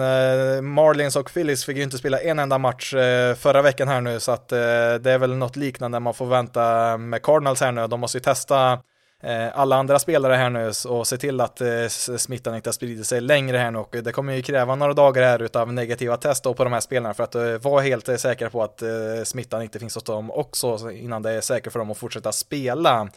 Marlins 0.65 1.15
och 1.15 1.33
Phillies 1.33 1.65
fick 1.65 1.77
ju 1.77 1.83
inte 1.83 1.97
spela 1.97 2.19
en 2.19 2.39
enda 2.39 2.57
match 2.57 2.91
förra 3.37 3.61
veckan 3.61 3.87
här 3.87 4.01
nu, 4.01 4.19
så 4.19 4.31
att 4.31 4.49
det 4.49 5.11
är 5.11 5.17
väl 5.17 5.35
något 5.35 5.55
liknande 5.55 5.99
man 5.99 6.13
får 6.13 6.25
vänta 6.25 6.97
med 6.97 7.23
Cardinals 7.23 7.61
här 7.61 7.71
nu. 7.71 7.87
De 7.87 7.99
måste 7.99 8.17
ju 8.17 8.21
testa 8.21 8.79
Eh, 9.23 9.59
alla 9.59 9.75
andra 9.75 9.99
spelare 9.99 10.33
här 10.33 10.49
nu 10.49 10.71
och 10.87 11.07
se 11.07 11.17
till 11.17 11.41
att 11.41 11.61
eh, 11.61 11.87
smittan 12.17 12.55
inte 12.55 12.69
har 12.69 12.73
spridit 12.73 13.07
sig 13.07 13.21
längre 13.21 13.57
här 13.57 13.71
nu 13.71 13.79
och 13.79 13.95
det 14.03 14.11
kommer 14.11 14.33
ju 14.33 14.41
kräva 14.41 14.75
några 14.75 14.93
dagar 14.93 15.23
här 15.23 15.41
utav 15.41 15.73
negativa 15.73 16.17
test 16.17 16.43
på 16.43 16.63
de 16.63 16.73
här 16.73 16.79
spelarna 16.79 17.13
för 17.13 17.23
att 17.23 17.35
eh, 17.35 17.57
vara 17.61 17.81
helt 17.81 18.19
säkra 18.19 18.49
på 18.49 18.63
att 18.63 18.83
smittan 19.23 19.61
inte 19.61 19.79
finns 19.79 19.95
hos 19.95 20.03
dem 20.03 20.31
också 20.31 20.91
innan 20.91 21.21
det 21.21 21.31
är 21.31 21.41
säkert 21.41 21.73
för 21.73 21.79
dem 21.79 21.91
att 21.91 21.97
fortsätta 21.97 22.31
spela. 22.31 23.09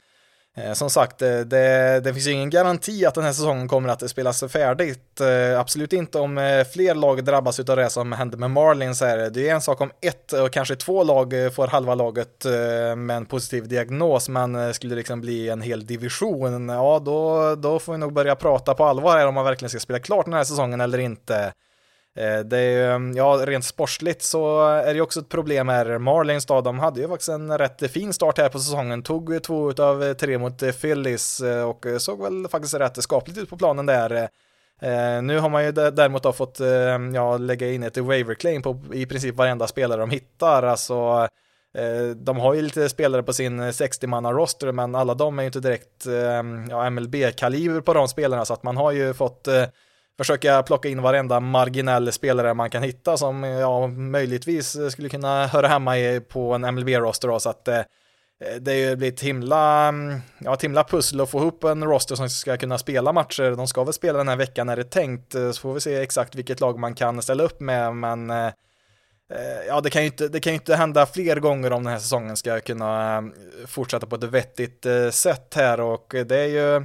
Eh, 0.64 0.72
som 0.72 0.90
sagt, 0.90 1.22
eh, 1.22 1.38
det, 1.38 2.00
det, 2.04 2.14
finns 2.14 2.26
ju 2.26 2.32
ingen 2.32 2.50
garanti 2.50 3.06
att 3.06 3.14
den 3.14 3.24
här 3.24 3.32
säsongen 3.32 3.68
kommer 3.68 3.88
att 3.88 4.11
spelas 4.11 4.44
färdigt. 4.48 5.20
Eh, 5.20 5.61
absolut 5.61 5.92
inte 5.92 6.18
om 6.18 6.64
fler 6.72 6.94
lag 6.94 7.24
drabbas 7.24 7.61
av 7.61 7.76
det 7.76 7.90
som 7.90 8.12
hände 8.12 8.36
med 8.36 8.50
Marlins 8.50 9.00
här. 9.00 9.30
Det 9.30 9.48
är 9.48 9.54
en 9.54 9.61
sak 9.61 9.80
om 9.80 9.90
ett 10.00 10.32
och 10.32 10.52
kanske 10.52 10.76
två 10.76 11.04
lag 11.04 11.34
får 11.54 11.66
halva 11.66 11.94
laget 11.94 12.44
med 12.96 13.16
en 13.16 13.26
positiv 13.26 13.68
diagnos, 13.68 14.28
men 14.28 14.74
skulle 14.74 14.94
det 14.94 14.98
liksom 14.98 15.20
bli 15.20 15.48
en 15.48 15.62
hel 15.62 15.86
division, 15.86 16.68
ja 16.68 16.98
då, 16.98 17.54
då 17.54 17.78
får 17.78 17.92
vi 17.92 17.98
nog 17.98 18.12
börja 18.12 18.36
prata 18.36 18.74
på 18.74 18.84
allvar 18.84 19.18
här 19.18 19.26
om 19.26 19.34
man 19.34 19.44
verkligen 19.44 19.70
ska 19.70 19.80
spela 19.80 19.98
klart 19.98 20.24
den 20.24 20.34
här 20.34 20.44
säsongen 20.44 20.80
eller 20.80 20.98
inte. 20.98 21.52
Eh, 22.18 22.40
det 22.40 22.58
är, 22.58 22.94
mm, 22.94 23.16
ja, 23.16 23.42
rent 23.46 23.64
sportsligt 23.64 24.22
så 24.22 24.66
är 24.66 24.94
det 24.94 25.00
också 25.00 25.20
ett 25.20 25.28
problem 25.28 25.68
här. 25.68 25.98
Marlins 25.98 26.46
då, 26.46 26.60
de 26.60 26.78
hade 26.78 27.00
ju 27.00 27.08
faktiskt 27.08 27.28
en 27.28 27.58
rätt 27.58 27.90
fin 27.90 28.12
start 28.12 28.38
här 28.38 28.48
på 28.48 28.58
säsongen, 28.58 29.02
tog 29.02 29.42
två 29.42 29.72
av 29.72 30.02
eh, 30.02 30.12
tre 30.12 30.38
mot 30.38 30.62
eh, 30.62 30.72
Phillies 30.72 31.42
och 31.66 31.86
såg 31.98 32.22
väl 32.22 32.48
faktiskt 32.48 32.74
rätt 32.74 33.02
skapligt 33.02 33.38
ut 33.38 33.50
på 33.50 33.56
planen 33.56 33.86
där. 33.86 34.28
Nu 35.22 35.38
har 35.38 35.48
man 35.48 35.64
ju 35.64 35.72
däremot 35.72 36.22
då 36.22 36.32
fått 36.32 36.60
ja, 37.14 37.38
lägga 37.38 37.72
in 37.72 37.82
ett 37.82 37.96
waiver 37.96 38.34
claim 38.34 38.62
på 38.62 38.80
i 38.92 39.06
princip 39.06 39.34
varenda 39.34 39.66
spelare 39.66 40.00
de 40.00 40.10
hittar. 40.10 40.62
Alltså, 40.62 41.28
de 42.16 42.38
har 42.38 42.54
ju 42.54 42.62
lite 42.62 42.88
spelare 42.88 43.22
på 43.22 43.32
sin 43.32 43.62
60-manna 43.62 44.32
roster, 44.32 44.72
men 44.72 44.94
alla 44.94 45.14
de 45.14 45.38
är 45.38 45.42
ju 45.42 45.46
inte 45.46 45.60
direkt 45.60 46.06
ja, 46.70 46.90
MLB-kaliber 46.90 47.80
på 47.80 47.94
de 47.94 48.08
spelarna, 48.08 48.44
så 48.44 48.54
att 48.54 48.62
man 48.62 48.76
har 48.76 48.92
ju 48.92 49.14
fått 49.14 49.48
försöka 50.18 50.62
plocka 50.62 50.88
in 50.88 51.02
varenda 51.02 51.40
marginell 51.40 52.12
spelare 52.12 52.54
man 52.54 52.70
kan 52.70 52.82
hitta 52.82 53.16
som 53.16 53.44
ja, 53.44 53.86
möjligtvis 53.86 54.76
skulle 54.90 55.08
kunna 55.08 55.46
höra 55.46 55.68
hemma 55.68 55.98
i, 55.98 56.20
på 56.20 56.54
en 56.54 56.74
MLB-roster 56.74 57.38
så 57.38 57.50
att 57.50 57.68
eh, 57.68 57.80
det 58.60 58.72
är 58.72 58.96
ju 58.96 59.08
ett 59.08 59.20
himla, 59.20 59.88
mm, 59.88 60.20
ja, 60.38 60.54
ett 60.54 60.64
himla 60.64 60.84
pussel 60.84 61.20
att 61.20 61.30
få 61.30 61.38
ihop 61.38 61.64
en 61.64 61.84
roster 61.84 62.14
som 62.14 62.30
ska 62.30 62.56
kunna 62.56 62.78
spela 62.78 63.12
matcher. 63.12 63.56
De 63.56 63.68
ska 63.68 63.84
väl 63.84 63.94
spela 63.94 64.18
den 64.18 64.28
här 64.28 64.36
veckan 64.36 64.66
när 64.66 64.76
det 64.76 64.82
är 64.82 64.84
tänkt, 64.84 65.34
eh, 65.34 65.50
så 65.50 65.60
får 65.60 65.74
vi 65.74 65.80
se 65.80 65.96
exakt 65.96 66.34
vilket 66.34 66.60
lag 66.60 66.78
man 66.78 66.94
kan 66.94 67.22
ställa 67.22 67.42
upp 67.42 67.60
med, 67.60 67.96
men 67.96 68.30
eh, 68.30 68.46
eh, 69.32 69.66
ja, 69.68 69.80
det 69.80 69.90
kan, 69.90 70.02
ju 70.02 70.06
inte, 70.06 70.28
det 70.28 70.40
kan 70.40 70.52
ju 70.52 70.58
inte 70.58 70.76
hända 70.76 71.06
fler 71.06 71.36
gånger 71.36 71.72
om 71.72 71.84
den 71.84 71.92
här 71.92 72.00
säsongen 72.00 72.36
ska 72.36 72.60
kunna 72.60 73.16
mm, 73.16 73.34
fortsätta 73.66 74.06
på 74.06 74.16
ett 74.16 74.24
vettigt 74.24 74.86
eh, 74.86 75.10
sätt 75.10 75.54
här. 75.54 75.80
Och 75.80 76.14
det 76.26 76.36
är 76.36 76.48
ju 76.48 76.84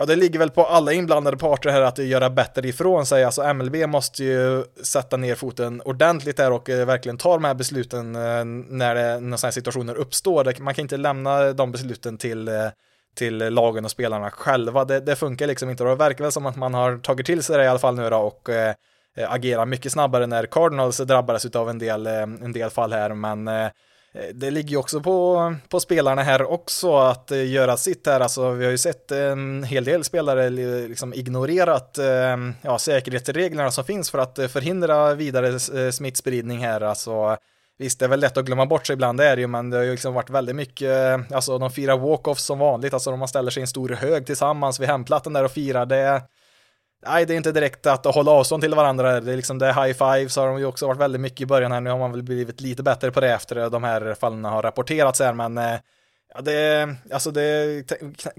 Ja, 0.00 0.06
det 0.06 0.16
ligger 0.16 0.38
väl 0.38 0.50
på 0.50 0.64
alla 0.64 0.92
inblandade 0.92 1.36
parter 1.36 1.70
här 1.70 1.80
att 1.80 1.98
göra 1.98 2.30
bättre 2.30 2.68
ifrån 2.68 3.06
sig. 3.06 3.24
Alltså 3.24 3.52
MLB 3.52 3.76
måste 3.76 4.24
ju 4.24 4.64
sätta 4.82 5.16
ner 5.16 5.34
foten 5.34 5.82
ordentligt 5.84 6.38
här 6.38 6.52
och 6.52 6.70
eh, 6.70 6.86
verkligen 6.86 7.16
ta 7.18 7.32
de 7.32 7.44
här 7.44 7.54
besluten 7.54 8.14
eh, 8.14 8.44
när, 8.44 8.94
det, 8.94 9.20
när 9.20 9.36
sådana 9.36 9.48
här 9.48 9.50
situationer 9.50 9.94
uppstår. 9.94 10.60
Man 10.60 10.74
kan 10.74 10.82
inte 10.82 10.96
lämna 10.96 11.52
de 11.52 11.72
besluten 11.72 12.18
till, 12.18 12.48
eh, 12.48 12.54
till 13.14 13.38
lagen 13.38 13.84
och 13.84 13.90
spelarna 13.90 14.30
själva. 14.30 14.84
Det, 14.84 15.00
det 15.00 15.16
funkar 15.16 15.46
liksom 15.46 15.70
inte 15.70 15.82
och 15.82 15.88
det 15.88 15.96
verkar 15.96 16.24
väl 16.24 16.32
som 16.32 16.46
att 16.46 16.56
man 16.56 16.74
har 16.74 16.98
tagit 16.98 17.26
till 17.26 17.42
sig 17.42 17.58
det 17.58 17.64
i 17.64 17.68
alla 17.68 17.78
fall 17.78 17.94
nu 17.94 18.10
då 18.10 18.16
och 18.16 18.48
agerar 19.28 19.66
mycket 19.66 19.92
snabbare 19.92 20.26
när 20.26 20.46
Cardinals 20.46 20.98
drabbades 20.98 21.46
av 21.46 21.70
en 21.70 21.78
del, 21.78 22.06
en 22.06 22.52
del 22.52 22.70
fall 22.70 22.92
här, 22.92 23.14
men 23.14 23.48
Eh, 23.48 23.70
Eh, 24.14 24.34
det 24.34 24.50
ligger 24.50 24.70
ju 24.70 24.76
också 24.76 25.00
på, 25.00 25.54
på 25.68 25.80
spelarna 25.80 26.22
här 26.22 26.50
också 26.50 26.96
att 26.96 27.30
eh, 27.30 27.50
göra 27.50 27.76
sitt 27.76 28.06
här. 28.06 28.20
Alltså, 28.20 28.50
vi 28.50 28.64
har 28.64 28.72
ju 28.72 28.78
sett 28.78 29.10
en 29.10 29.64
hel 29.64 29.84
del 29.84 30.04
spelare 30.04 30.50
liksom 30.50 31.14
ignorerat 31.14 31.98
ehm, 31.98 32.54
ja, 32.62 32.78
säkerhetsreglerna 32.78 33.70
som 33.70 33.84
finns 33.84 34.10
för 34.10 34.18
att 34.18 34.38
eh, 34.38 34.48
förhindra 34.48 35.14
vidare 35.14 35.60
smittspridning 35.92 36.58
här. 36.58 36.80
Alltså, 36.80 37.36
visst, 37.78 37.98
det 37.98 38.04
är 38.04 38.08
väl 38.08 38.20
lätt 38.20 38.36
att 38.36 38.44
glömma 38.44 38.66
bort 38.66 38.86
sig 38.86 38.94
ibland, 38.94 39.18
det 39.18 39.26
är 39.26 39.36
det 39.36 39.42
ju, 39.42 39.46
men 39.46 39.70
det 39.70 39.76
har 39.76 39.84
ju 39.84 39.90
liksom 39.90 40.14
varit 40.14 40.30
väldigt 40.30 40.56
mycket, 40.56 41.32
alltså 41.32 41.58
de 41.58 41.70
firar 41.70 41.98
walk-offs 41.98 42.44
som 42.44 42.58
vanligt, 42.58 42.94
alltså 42.94 43.16
man 43.16 43.28
ställer 43.28 43.50
sig 43.50 43.60
i 43.60 43.62
en 43.62 43.68
stor 43.68 43.88
hög 43.88 44.26
tillsammans 44.26 44.80
vid 44.80 44.88
hemplattan 44.88 45.32
där 45.32 45.44
och 45.44 45.50
firar, 45.50 45.86
det 45.86 46.22
nej, 47.06 47.26
det 47.26 47.34
är 47.34 47.36
inte 47.36 47.52
direkt 47.52 47.86
att 47.86 48.04
hålla 48.04 48.30
avstånd 48.30 48.62
till 48.62 48.74
varandra. 48.74 49.20
Det 49.20 49.32
är 49.32 49.36
liksom 49.36 49.58
det 49.58 49.66
high 49.66 49.92
fives 49.92 50.36
har 50.36 50.46
de 50.46 50.58
ju 50.58 50.66
också 50.66 50.86
varit 50.86 50.98
väldigt 50.98 51.20
mycket 51.20 51.40
i 51.40 51.46
början 51.46 51.72
här. 51.72 51.80
Nu 51.80 51.90
har 51.90 51.98
man 51.98 52.12
väl 52.12 52.22
blivit 52.22 52.60
lite 52.60 52.82
bättre 52.82 53.10
på 53.10 53.20
det 53.20 53.32
efter 53.32 53.70
de 53.70 53.84
här 53.84 54.14
fallen 54.14 54.44
har 54.44 54.62
rapporterats 54.62 55.20
här, 55.20 55.32
men 55.32 55.58
eh, 55.58 55.78
ja, 56.34 56.40
det, 56.40 56.88
alltså 57.12 57.30
det 57.30 57.84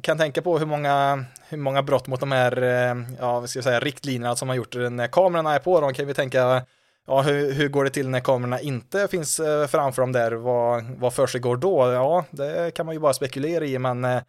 kan 0.01 0.18
tänka 0.18 0.41
på 0.41 0.59
hur 0.59 0.66
många, 0.66 1.26
hur 1.49 1.57
många 1.57 1.84
brott 1.84 2.07
mot 2.07 2.20
de 2.20 2.32
här, 2.32 2.62
eh, 2.62 2.95
ja, 3.20 3.39
vad 3.39 3.49
ska 3.49 3.57
jag 3.57 3.64
säga, 3.64 3.80
riktlinjerna 3.80 4.36
som 4.36 4.49
har 4.49 4.55
gjort 4.55 4.76
när 4.76 5.07
kamerorna 5.07 5.55
är 5.55 5.59
på 5.59 5.82
dem. 5.82 5.93
Kan 5.93 6.07
vi 6.07 6.14
tänka, 6.14 6.66
ja, 7.07 7.22
hur, 7.22 7.51
hur 7.51 7.70
går 7.70 7.84
det 7.84 7.89
till 7.89 8.09
när 8.09 8.20
kamerorna 8.20 8.59
inte 8.59 9.07
finns 9.07 9.39
eh, 9.39 9.68
framför 9.68 10.01
dem 10.01 10.12
där? 10.12 10.32
Vad, 10.32 10.84
vad 10.84 11.14
för 11.14 11.28
sig 11.28 11.41
går 11.41 11.57
då? 11.57 11.91
Ja, 11.91 12.26
det 12.32 12.76
kan 12.76 12.86
man 12.86 12.95
ju 12.95 12.99
bara 12.99 13.14
spekulera 13.14 13.66
i, 13.66 13.80
men 13.80 14.22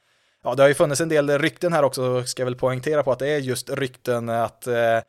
ja, 0.42 0.54
det 0.54 0.62
har 0.62 0.68
ju 0.68 0.74
funnits 0.74 1.00
en 1.00 1.08
del 1.08 1.38
rykten 1.38 1.72
här 1.72 1.82
också, 1.82 2.24
ska 2.24 2.42
jag 2.42 2.46
väl 2.46 2.56
poängtera 2.56 3.02
på 3.02 3.12
att 3.12 3.18
det 3.18 3.28
är 3.28 3.38
just 3.38 3.70
rykten 3.70 4.28
att 4.28 4.66
eh, 4.66 5.00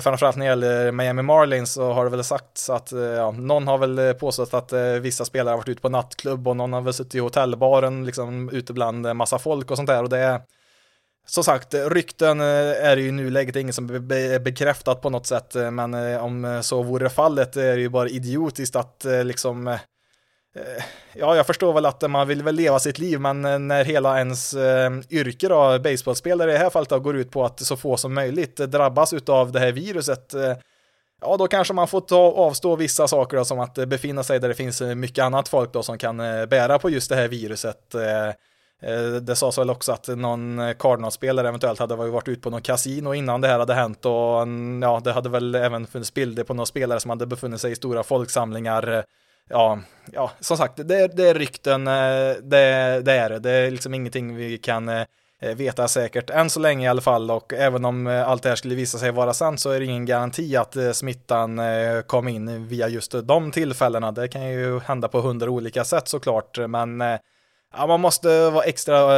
Framförallt 0.00 0.36
när 0.36 0.44
det 0.44 0.50
gäller 0.50 0.92
Miami 0.92 1.22
Marlins 1.22 1.72
så 1.72 1.92
har 1.92 2.04
det 2.04 2.10
väl 2.10 2.24
sagts 2.24 2.70
att 2.70 2.92
eh, 2.92 3.00
ja, 3.00 3.30
någon 3.30 3.66
har 3.66 3.78
väl 3.78 4.14
påstått 4.14 4.54
att 4.54 4.72
eh, 4.72 4.92
vissa 4.92 5.24
spelare 5.24 5.52
har 5.52 5.56
varit 5.56 5.68
ute 5.68 5.80
på 5.80 5.88
nattklubb 5.88 6.48
och 6.48 6.56
någon 6.56 6.72
har 6.72 6.80
väl 6.80 6.92
suttit 6.92 7.14
i 7.14 7.18
hotellbaren 7.18 8.06
liksom 8.06 8.50
ute 8.50 8.72
bland 8.72 9.16
massa 9.16 9.38
folk 9.38 9.70
och 9.70 9.76
sånt 9.76 9.88
där. 9.88 10.02
Och 10.02 10.08
det 10.08 10.18
är 10.18 10.40
som 11.26 11.44
sagt, 11.44 11.74
rykten 11.74 12.40
eh, 12.40 12.46
är 12.86 12.96
det 12.96 13.02
ju 13.02 13.08
i 13.08 13.12
nuläget 13.12 13.56
ingen 13.56 13.72
som 13.72 13.90
är 13.90 14.38
bekräftat 14.38 15.02
på 15.02 15.10
något 15.10 15.26
sätt, 15.26 15.56
eh, 15.56 15.70
men 15.70 15.94
eh, 15.94 16.24
om 16.24 16.60
så 16.62 16.82
vore 16.82 17.10
fallet 17.10 17.56
är 17.56 17.76
det 17.76 17.82
ju 17.82 17.88
bara 17.88 18.08
idiotiskt 18.08 18.76
att 18.76 19.06
liksom 19.24 19.78
Eh, 20.56 20.84
ja, 21.14 21.36
jag 21.36 21.46
förstår 21.46 21.72
väl 21.72 21.86
att 21.86 22.10
man 22.10 22.28
vill 22.28 22.42
väl 22.42 22.54
leva 22.54 22.78
sitt 22.78 22.98
liv, 22.98 23.20
men 23.20 23.44
eh, 23.44 23.58
när 23.58 23.84
hela 23.84 24.18
ens 24.18 24.54
eh, 24.54 24.92
yrke 25.10 25.48
då, 25.48 25.78
baseballspelare 25.78 26.50
i 26.50 26.52
det 26.52 26.58
här 26.58 26.70
fallet 26.70 26.88
då, 26.88 27.00
går 27.00 27.16
ut 27.16 27.30
på 27.30 27.44
att 27.44 27.60
så 27.60 27.76
få 27.76 27.96
som 27.96 28.14
möjligt 28.14 28.56
drabbas 28.56 29.12
av 29.26 29.52
det 29.52 29.60
här 29.60 29.72
viruset, 29.72 30.34
ja, 31.20 31.36
då 31.36 31.46
kanske 31.46 31.74
man 31.74 31.88
får 31.88 32.00
ta, 32.00 32.32
avstå 32.32 32.76
vissa 32.76 33.08
saker 33.08 33.36
då, 33.36 33.44
som 33.44 33.60
att 33.60 33.74
befinna 33.74 34.22
sig 34.22 34.40
där 34.40 34.48
det 34.48 34.54
finns 34.54 34.80
mycket 34.80 35.24
annat 35.24 35.48
folk 35.48 35.72
då 35.72 35.82
som 35.82 35.98
kan 35.98 36.16
bära 36.48 36.78
på 36.78 36.90
just 36.90 37.08
det 37.08 37.16
här 37.16 37.28
viruset. 37.28 37.94
Det 39.22 39.36
sades 39.36 39.58
väl 39.58 39.70
också 39.70 39.92
att 39.92 40.08
någon 40.08 40.74
Cardinals-spelare 40.78 41.48
eventuellt 41.48 41.78
hade 41.78 41.96
varit 41.96 42.28
ute 42.28 42.40
på 42.40 42.50
någon 42.50 42.62
kasino 42.62 43.14
innan 43.14 43.40
det 43.40 43.48
här 43.48 43.58
hade 43.58 43.74
hänt 43.74 44.04
och 44.04 44.42
mm, 44.42 44.82
ja, 44.82 45.00
det 45.04 45.12
hade 45.12 45.28
väl 45.28 45.54
även 45.54 45.86
funnits 45.86 46.14
bilder 46.14 46.44
på 46.44 46.54
några 46.54 46.66
spelare 46.66 47.00
som 47.00 47.10
hade 47.10 47.26
befunnit 47.26 47.60
sig 47.60 47.72
i 47.72 47.76
stora 47.76 48.02
folksamlingar 48.02 49.04
ja, 49.48 49.78
ja, 50.12 50.30
som 50.40 50.56
sagt, 50.56 50.76
det, 50.76 51.16
det 51.16 51.28
är 51.28 51.34
rykten, 51.34 51.86
eh, 51.86 51.92
det, 52.42 53.02
det 53.04 53.12
är 53.12 53.30
det. 53.30 53.38
Det 53.38 53.50
är 53.50 53.70
liksom 53.70 53.94
ingenting 53.94 54.36
vi 54.36 54.58
kan 54.58 54.88
eh, 54.88 55.04
veta 55.56 55.88
säkert 55.88 56.30
än 56.30 56.50
så 56.50 56.60
länge 56.60 56.86
i 56.86 56.88
alla 56.88 57.00
fall 57.00 57.30
och 57.30 57.52
även 57.52 57.84
om 57.84 58.06
eh, 58.06 58.28
allt 58.28 58.42
det 58.42 58.48
här 58.48 58.56
skulle 58.56 58.74
visa 58.74 58.98
sig 58.98 59.10
vara 59.10 59.34
sant 59.34 59.60
så 59.60 59.70
är 59.70 59.80
det 59.80 59.86
ingen 59.86 60.06
garanti 60.06 60.56
att 60.56 60.76
smittan 60.92 61.60
kom 62.06 62.28
in 62.28 62.68
via 62.68 62.88
just 62.88 63.14
de 63.24 63.50
tillfällena. 63.50 64.12
Det 64.12 64.28
kan 64.28 64.48
ju 64.50 64.80
hända 64.80 65.08
på 65.08 65.20
hundra 65.20 65.50
olika 65.50 65.84
sätt 65.84 66.08
såklart, 66.08 66.58
men 66.68 67.02
Ja, 67.76 67.86
man 67.86 68.00
måste 68.00 68.50
vara 68.50 68.64
extra, 68.64 69.08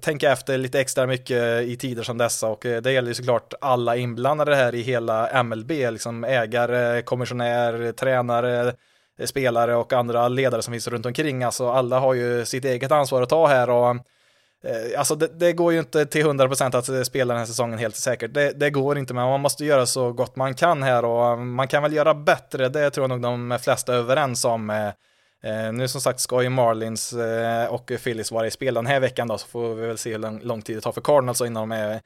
tänka 0.00 0.32
efter 0.32 0.58
lite 0.58 0.80
extra 0.80 1.06
mycket 1.06 1.62
i 1.62 1.76
tider 1.76 2.02
som 2.02 2.18
dessa 2.18 2.46
och 2.46 2.60
det 2.60 2.92
gäller 2.92 3.08
ju 3.08 3.14
såklart 3.14 3.54
alla 3.60 3.96
inblandade 3.96 4.56
här 4.56 4.74
i 4.74 4.80
hela 4.82 5.42
MLB, 5.42 5.70
liksom 5.70 6.24
ägare, 6.24 7.02
kommissionär, 7.02 7.92
tränare, 7.92 8.74
Eh, 9.20 9.26
spelare 9.26 9.76
och 9.76 9.92
andra 9.92 10.28
ledare 10.28 10.62
som 10.62 10.72
finns 10.72 10.88
runt 10.88 11.06
omkring. 11.06 11.42
Alltså 11.42 11.70
alla 11.70 11.98
har 11.98 12.14
ju 12.14 12.44
sitt 12.44 12.64
eget 12.64 12.92
ansvar 12.92 13.22
att 13.22 13.28
ta 13.28 13.46
här 13.46 13.70
och 13.70 13.90
eh, 14.64 14.98
Alltså 14.98 15.14
det, 15.14 15.26
det, 15.26 15.52
går 15.52 15.72
ju 15.72 15.78
inte 15.78 16.06
till 16.06 16.26
100% 16.26 16.76
att 16.76 16.88
eh, 16.88 17.02
spela 17.02 17.34
den 17.34 17.38
här 17.38 17.46
säsongen 17.46 17.78
helt 17.78 17.96
säkert. 17.96 18.34
Det, 18.34 18.52
det, 18.52 18.70
går 18.70 18.98
inte, 18.98 19.14
men 19.14 19.24
man 19.24 19.40
måste 19.40 19.64
göra 19.64 19.86
så 19.86 20.12
gott 20.12 20.36
man 20.36 20.54
kan 20.54 20.82
här 20.82 21.04
och 21.04 21.38
man 21.38 21.68
kan 21.68 21.82
väl 21.82 21.92
göra 21.92 22.14
bättre. 22.14 22.68
Det 22.68 22.90
tror 22.90 23.10
jag 23.10 23.20
nog 23.20 23.22
de 23.22 23.58
flesta 23.62 23.94
är 23.94 23.98
överens 23.98 24.44
om. 24.44 24.92
Nu 25.72 25.88
som 25.88 26.00
sagt 26.00 26.20
ska 26.20 26.42
ju 26.42 26.48
Marlins 26.48 27.14
och 27.68 27.92
Phillies 28.04 28.32
vara 28.32 28.46
i 28.46 28.50
spel 28.50 28.74
den 28.74 28.86
här 28.86 29.00
veckan 29.00 29.28
då, 29.28 29.38
så 29.38 29.46
får 29.46 29.74
vi 29.74 29.86
väl 29.86 29.98
se 29.98 30.10
hur 30.10 30.18
lång, 30.18 30.40
lång 30.42 30.62
tid 30.62 30.76
det 30.76 30.80
tar 30.80 30.92
för 30.92 31.00
Cardinals 31.00 31.40
innan 31.40 31.68
de 31.68 31.72
är, 31.72 32.00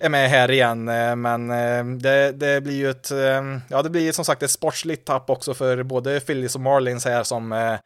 är 0.00 0.08
med 0.08 0.30
här 0.30 0.50
igen. 0.50 0.88
Eh, 0.88 1.16
men 1.16 1.50
eh, 1.50 1.84
det, 1.84 2.32
det, 2.32 2.60
blir 2.60 2.74
ju 2.74 2.90
ett, 2.90 3.10
eh, 3.10 3.42
ja 3.68 3.82
det 3.82 3.90
blir 3.90 4.12
som 4.12 4.24
sagt 4.24 4.42
ett 4.42 4.50
sportsligt 4.50 5.06
tapp 5.06 5.30
också 5.30 5.54
för 5.54 5.82
både 5.82 6.20
Phillies 6.20 6.54
och 6.54 6.60
Marlins 6.60 7.04
här 7.04 7.22
som 7.22 7.78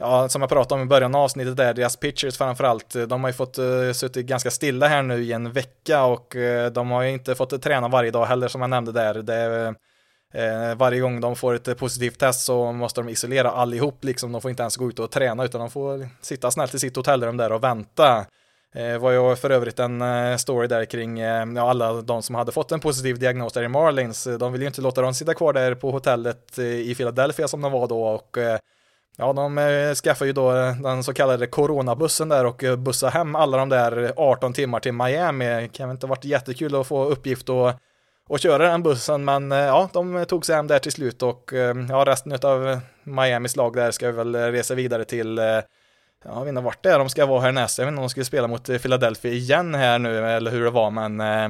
Ja, 0.00 0.28
som 0.28 0.42
jag 0.42 0.48
pratade 0.50 0.80
om 0.80 0.86
i 0.86 0.88
början 0.88 1.14
av 1.14 1.20
avsnittet 1.20 1.56
där, 1.56 1.74
deras 1.74 1.96
pitchers 1.96 2.38
framförallt, 2.38 2.96
de 3.08 3.24
har 3.24 3.30
ju 3.30 3.34
fått 3.34 3.58
uh, 3.58 3.92
suttit 3.92 4.26
ganska 4.26 4.50
stilla 4.50 4.88
här 4.88 5.02
nu 5.02 5.22
i 5.22 5.32
en 5.32 5.52
vecka 5.52 6.04
och 6.04 6.36
uh, 6.36 6.66
de 6.66 6.90
har 6.90 7.02
ju 7.02 7.10
inte 7.10 7.34
fått 7.34 7.62
träna 7.62 7.88
varje 7.88 8.10
dag 8.10 8.26
heller 8.26 8.48
som 8.48 8.60
jag 8.60 8.70
nämnde 8.70 8.92
där. 8.92 9.14
Det, 9.14 9.74
uh, 10.38 10.74
varje 10.74 11.00
gång 11.00 11.20
de 11.20 11.36
får 11.36 11.54
ett 11.54 11.78
positivt 11.78 12.18
test 12.18 12.44
så 12.44 12.72
måste 12.72 13.00
de 13.00 13.08
isolera 13.08 13.50
allihop, 13.50 14.04
liksom. 14.04 14.32
De 14.32 14.40
får 14.40 14.50
inte 14.50 14.62
ens 14.62 14.76
gå 14.76 14.88
ut 14.88 14.98
och 14.98 15.10
träna 15.10 15.44
utan 15.44 15.60
de 15.60 15.70
får 15.70 16.08
sitta 16.20 16.50
snällt 16.50 16.74
i 16.74 16.78
sitt 16.78 16.96
hotellrum 16.96 17.36
där 17.36 17.52
och 17.52 17.64
vänta. 17.64 18.26
Eh, 18.74 18.98
var 18.98 19.10
ju 19.10 19.36
för 19.36 19.50
övrigt 19.50 19.78
en 19.78 20.02
eh, 20.02 20.36
story 20.36 20.66
där 20.66 20.84
kring 20.84 21.20
eh, 21.20 21.46
ja, 21.56 21.70
alla 21.70 21.92
de 22.02 22.22
som 22.22 22.34
hade 22.34 22.52
fått 22.52 22.72
en 22.72 22.80
positiv 22.80 23.18
diagnos 23.18 23.52
där 23.52 23.62
i 23.62 23.68
Marlins. 23.68 24.28
De 24.40 24.52
vill 24.52 24.60
ju 24.60 24.66
inte 24.66 24.80
låta 24.80 25.02
dem 25.02 25.14
sitta 25.14 25.34
kvar 25.34 25.52
där 25.52 25.74
på 25.74 25.90
hotellet 25.90 26.58
eh, 26.58 26.64
i 26.64 26.94
Philadelphia 26.94 27.48
som 27.48 27.60
de 27.60 27.72
var 27.72 27.88
då 27.88 28.02
och 28.02 28.38
Ja, 29.20 29.32
de 29.32 29.94
skaffade 30.04 30.28
ju 30.28 30.32
då 30.32 30.52
den 30.82 31.04
så 31.04 31.14
kallade 31.14 31.46
coronabussen 31.46 32.28
där 32.28 32.46
och 32.46 32.64
bussade 32.78 33.12
hem 33.12 33.34
alla 33.34 33.56
de 33.56 33.68
där 33.68 34.12
18 34.16 34.52
timmar 34.52 34.80
till 34.80 34.92
Miami. 34.92 35.44
Det 35.44 35.68
kan 35.68 35.88
väl 35.88 35.94
inte 35.94 36.06
varit 36.06 36.24
jättekul 36.24 36.74
att 36.74 36.86
få 36.86 37.04
uppgift 37.04 37.48
och 37.48 37.72
och 38.28 38.38
köra 38.38 38.70
den 38.70 38.82
bussen, 38.82 39.24
men 39.24 39.50
ja, 39.50 39.90
de 39.92 40.24
tog 40.28 40.46
sig 40.46 40.56
hem 40.56 40.66
där 40.66 40.78
till 40.78 40.92
slut 40.92 41.22
och 41.22 41.50
ja, 41.88 42.04
resten 42.06 42.38
av 42.42 42.80
Miamis 43.02 43.56
lag 43.56 43.74
där 43.74 43.90
ska 43.90 44.12
väl 44.12 44.36
resa 44.36 44.74
vidare 44.74 45.04
till 45.04 45.40
jag 46.24 46.40
vet 46.40 46.48
inte 46.48 46.60
vart 46.60 46.82
det 46.82 46.90
är 46.90 46.98
de 46.98 47.08
ska 47.08 47.26
vara 47.26 47.40
härnäst. 47.40 47.78
Jag 47.78 47.84
vet 47.84 47.92
inte 47.92 47.98
om 47.98 48.02
de 48.02 48.10
skulle 48.10 48.24
spela 48.24 48.48
mot 48.48 48.68
eh, 48.68 48.78
Philadelphia 48.78 49.32
igen 49.32 49.74
här 49.74 49.98
nu 49.98 50.26
eller 50.26 50.50
hur 50.50 50.64
det 50.64 50.70
var, 50.70 50.90
men 50.90 51.20
eh, 51.20 51.44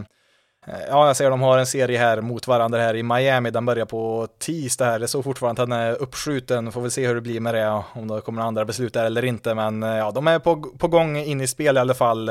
eh, 0.66 0.84
ja, 0.88 1.06
jag 1.06 1.16
ser 1.16 1.30
de 1.30 1.40
har 1.40 1.58
en 1.58 1.66
serie 1.66 1.98
här 1.98 2.20
mot 2.20 2.46
varandra 2.46 2.80
här 2.80 2.96
i 2.96 3.02
Miami. 3.02 3.50
Den 3.50 3.66
börjar 3.66 3.86
på 3.86 4.28
tisdag 4.38 4.84
här. 4.84 4.98
Det 4.98 5.08
såg 5.08 5.24
fortfarande 5.24 5.62
att 5.62 5.68
den 5.68 5.78
är 5.78 6.02
uppskjuten. 6.02 6.72
Får 6.72 6.80
vi 6.80 6.90
se 6.90 7.06
hur 7.06 7.14
det 7.14 7.20
blir 7.20 7.40
med 7.40 7.54
det, 7.54 7.82
om 7.92 8.08
det 8.08 8.20
kommer 8.20 8.42
andra 8.42 8.64
beslut 8.64 8.94
där 8.94 9.04
eller 9.04 9.24
inte. 9.24 9.54
Men 9.54 9.82
ja, 9.82 10.10
de 10.10 10.28
är 10.28 10.38
på, 10.38 10.56
på 10.56 10.88
gång 10.88 11.16
in 11.16 11.40
i 11.40 11.46
spel 11.46 11.76
i 11.76 11.80
alla 11.80 11.94
fall. 11.94 12.30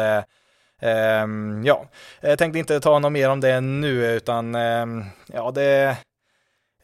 Um, 0.82 1.64
ja, 1.66 1.86
jag 2.22 2.40
tänkte 2.40 2.60
inte 2.60 2.80
ta 2.80 3.00
något 3.00 3.12
mer 3.12 3.30
om 3.30 3.40
det 3.40 3.62
nu, 3.62 4.06
utan 4.06 4.56
um, 4.56 5.06
ja, 5.34 5.52
det, 5.52 5.98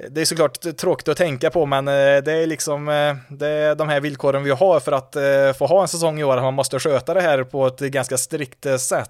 det 0.09 0.21
är 0.21 0.25
såklart 0.25 0.77
tråkigt 0.77 1.07
att 1.07 1.17
tänka 1.17 1.49
på, 1.49 1.65
men 1.65 1.87
eh, 1.87 2.23
det 2.23 2.31
är 2.31 2.47
liksom 2.47 2.89
eh, 2.89 3.15
det 3.29 3.47
är 3.47 3.75
de 3.75 3.89
här 3.89 3.99
villkoren 3.99 4.43
vi 4.43 4.51
har 4.51 4.79
för 4.79 4.91
att 4.91 5.15
eh, 5.15 5.53
få 5.57 5.65
ha 5.65 5.81
en 5.81 5.87
säsong 5.87 6.19
i 6.19 6.23
år. 6.23 6.41
Man 6.41 6.53
måste 6.53 6.79
sköta 6.79 7.13
det 7.13 7.21
här 7.21 7.43
på 7.43 7.67
ett 7.67 7.79
ganska 7.79 8.17
strikt 8.17 8.65
sätt. 8.79 9.09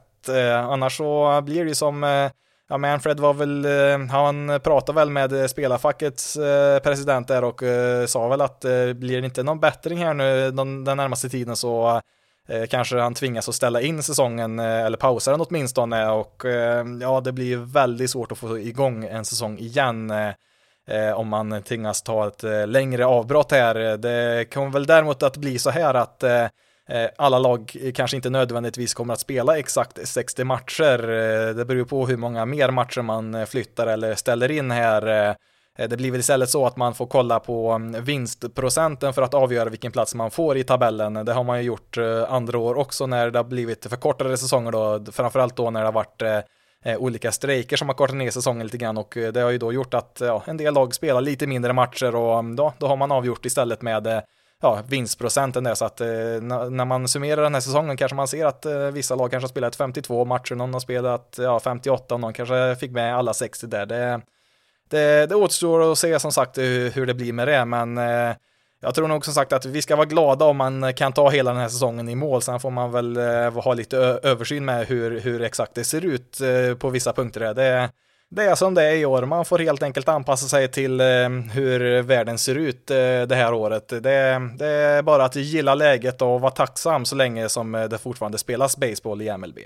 Annars 0.70 0.98
så 0.98 1.42
blir 1.42 1.64
det 1.64 1.70
ju 1.70 1.76
som 1.76 2.30
Ja, 2.70 2.78
Manfred 2.78 3.20
var 3.20 3.34
väl, 3.34 3.68
han 4.10 4.60
pratade 4.64 4.96
väl 4.96 5.10
med 5.10 5.50
spelarfackets 5.50 6.38
president 6.84 7.28
där 7.28 7.44
och 7.44 7.62
sa 8.08 8.28
väl 8.28 8.42
att 8.42 8.60
blir 8.96 9.22
det 9.22 9.26
inte 9.26 9.44
någon 9.44 9.60
bättring 9.60 9.98
här 9.98 10.14
nu 10.14 10.52
den, 10.52 10.84
närmaste 10.84 11.30
tiden 11.30 11.56
så 11.56 12.02
kanske 12.70 13.00
han 13.00 13.14
tvingas 13.14 13.50
att 13.50 13.56
ställa 13.56 13.82
in 13.82 14.04
säsongen 14.04 14.60
eller 14.60 14.98
pausa 14.98 15.32
den 15.32 15.42
åtminstone 15.42 16.10
och 16.10 16.44
ja, 17.02 17.22
det 17.22 17.32
blir 17.32 17.58
väldigt 17.58 18.10
svårt 18.10 18.32
att 18.32 18.38
få 18.38 18.60
igång 18.60 19.06
en 19.06 19.26
säsong 19.26 19.58
igen 19.58 20.12
Eh, 20.88 21.20
om 21.20 21.28
man 21.28 21.62
tvingas 21.62 22.02
ta 22.02 22.28
ett 22.28 22.44
eh, 22.44 22.68
längre 22.68 23.06
avbrott 23.06 23.52
här. 23.52 23.98
Det 23.98 24.46
kommer 24.54 24.70
väl 24.70 24.86
däremot 24.86 25.24
att 25.24 25.38
bli 25.38 25.60
så 25.60 25.70
här 25.70 25.94
att 25.94 26.24
eh, 26.24 26.46
alla 27.18 27.40
lag 27.40 27.78
kanske 27.96 28.18
inte 28.18 28.30
nödvändigtvis 28.30 28.94
kommer 28.94 29.14
att 29.14 29.20
spela 29.20 29.58
exakt 29.58 30.08
60 30.08 30.44
matcher. 30.44 30.98
Det 31.54 31.66
beror 31.66 31.86
på 31.86 32.08
hur 32.08 32.18
många 32.18 32.46
mer 32.46 32.72
matcher 32.72 33.02
man 33.02 33.48
flyttar 33.48 33.88
eller 33.88 34.16
ställer 34.16 34.52
in 34.52 34.72
här. 34.72 35.36
Det 35.90 35.98
blir 35.98 36.12
väl 36.12 36.20
istället 36.20 36.50
så 36.50 36.66
att 36.66 36.78
man 36.78 36.94
får 36.94 37.06
kolla 37.06 37.40
på 37.40 37.72
mm, 37.72 38.04
vinstprocenten 38.04 39.14
för 39.14 39.22
att 39.22 39.34
avgöra 39.34 39.70
vilken 39.70 39.92
plats 39.92 40.16
man 40.16 40.32
får 40.32 40.58
i 40.58 40.64
tabellen. 40.64 41.14
Det 41.14 41.34
har 41.34 41.44
man 41.44 41.58
ju 41.58 41.64
gjort 41.64 41.98
andra 42.28 42.58
år 42.58 42.78
också 42.78 43.08
när 43.08 43.32
det 43.32 43.40
har 43.40 43.44
blivit 43.44 43.86
förkortade 43.86 44.38
säsonger 44.38 44.72
då, 44.72 45.12
framförallt 45.12 45.56
då 45.56 45.70
när 45.70 45.80
det 45.80 45.88
har 45.88 45.94
varit 45.94 46.22
Eh, 46.86 46.98
olika 46.98 47.32
strejker 47.32 47.78
som 47.78 47.90
har 47.90 47.96
kortat 47.96 48.16
ner 48.16 48.32
säsongen 48.32 48.68
lite 48.68 48.78
grann 48.78 48.98
och 48.98 49.18
eh, 49.18 49.32
det 49.32 49.42
har 49.42 49.52
ju 49.52 49.58
då 49.58 49.74
gjort 49.74 49.94
att 49.94 50.18
ja, 50.22 50.44
en 50.46 50.58
del 50.58 50.74
lag 50.74 50.96
spelar 50.96 51.22
lite 51.22 51.48
mindre 51.48 51.74
matcher 51.74 52.16
och 52.16 52.40
mm, 52.40 52.56
då, 52.56 52.74
då 52.78 52.88
har 52.88 52.96
man 52.96 53.12
avgjort 53.12 53.46
istället 53.46 53.82
med 53.82 54.08
eh, 54.08 54.20
ja, 54.62 54.80
vinstprocenten 54.88 55.64
där 55.64 55.76
så 55.76 55.86
att 55.86 56.00
när 56.00 56.86
man 56.86 57.08
summerar 57.08 57.42
den 57.42 57.54
här 57.54 57.62
säsongen 57.62 57.98
kanske 57.98 58.16
man 58.16 58.28
ser 58.28 58.46
att 58.46 58.66
vissa 58.94 59.16
lag 59.16 59.32
kanske 59.32 59.44
har 59.44 59.50
spelat 59.50 59.76
52 59.76 60.26
matcher, 60.26 60.56
någon 60.56 60.74
har 60.74 60.80
spelat 60.80 61.36
ja, 61.42 61.60
58 61.60 62.14
och 62.14 62.20
någon 62.20 62.34
kanske 62.34 62.76
fick 62.80 62.92
med 62.92 63.16
alla 63.16 63.34
60 63.34 63.68
där. 63.68 63.86
Det, 63.86 64.22
det, 64.90 65.26
det 65.26 65.36
återstår 65.36 65.92
att 65.92 65.98
se 65.98 66.20
som 66.20 66.32
sagt 66.32 66.58
hur, 66.58 66.92
hur 66.92 67.06
det 67.06 67.14
blir 67.14 67.34
med 67.34 67.48
det, 67.48 67.66
men 67.66 67.98
eh, 67.98 68.36
jag 68.84 68.96
tror 68.96 69.08
nog 69.08 69.26
som 69.26 69.34
sagt 69.34 69.54
att 69.54 69.66
vi 69.66 69.82
ska 69.82 69.96
vara 69.96 70.06
glada 70.06 70.46
om 70.46 70.58
man 70.58 70.94
kan 70.94 71.14
ta 71.14 71.30
hela 71.30 71.52
den 71.52 71.62
här 71.62 71.70
säsongen 71.70 72.10
i 72.10 72.16
mål. 72.16 72.42
Sen 72.42 72.60
får 72.60 72.72
man 72.72 72.92
väl 72.92 73.18
eh, 73.18 73.64
ha 73.64 73.74
lite 73.74 73.98
översyn 74.24 74.66
med 74.66 74.88
hur, 74.88 75.20
hur 75.20 75.42
exakt 75.42 75.76
det 75.76 75.84
ser 75.84 76.06
ut 76.06 76.42
eh, 76.42 76.78
på 76.78 76.90
vissa 76.90 77.14
punkter. 77.14 77.54
Det, 77.54 77.90
det 78.30 78.44
är 78.44 78.56
som 78.56 78.74
det 78.74 78.84
är 78.84 78.96
i 78.96 79.06
år. 79.06 79.26
Man 79.26 79.46
får 79.46 79.60
helt 79.60 79.84
enkelt 79.84 80.10
anpassa 80.10 80.48
sig 80.48 80.68
till 80.68 81.02
eh, 81.02 81.30
hur 81.54 82.02
världen 82.02 82.38
ser 82.38 82.56
ut 82.56 82.88
det 83.28 83.36
här 83.36 83.54
året. 83.54 83.90
Det, 83.90 84.00
det, 84.58 84.68
är 84.68 85.02
bara 85.02 85.26
att 85.26 85.36
gilla 85.36 85.76
läget 85.76 86.22
och 86.22 86.42
vara 86.42 86.52
tacksam 86.52 87.06
så 87.06 87.16
länge 87.16 87.50
som 87.50 87.72
det 87.72 87.98
fortfarande 87.98 88.38
spelas 88.38 88.78
baseball 88.78 89.22
i 89.22 89.38
MLB. 89.38 89.60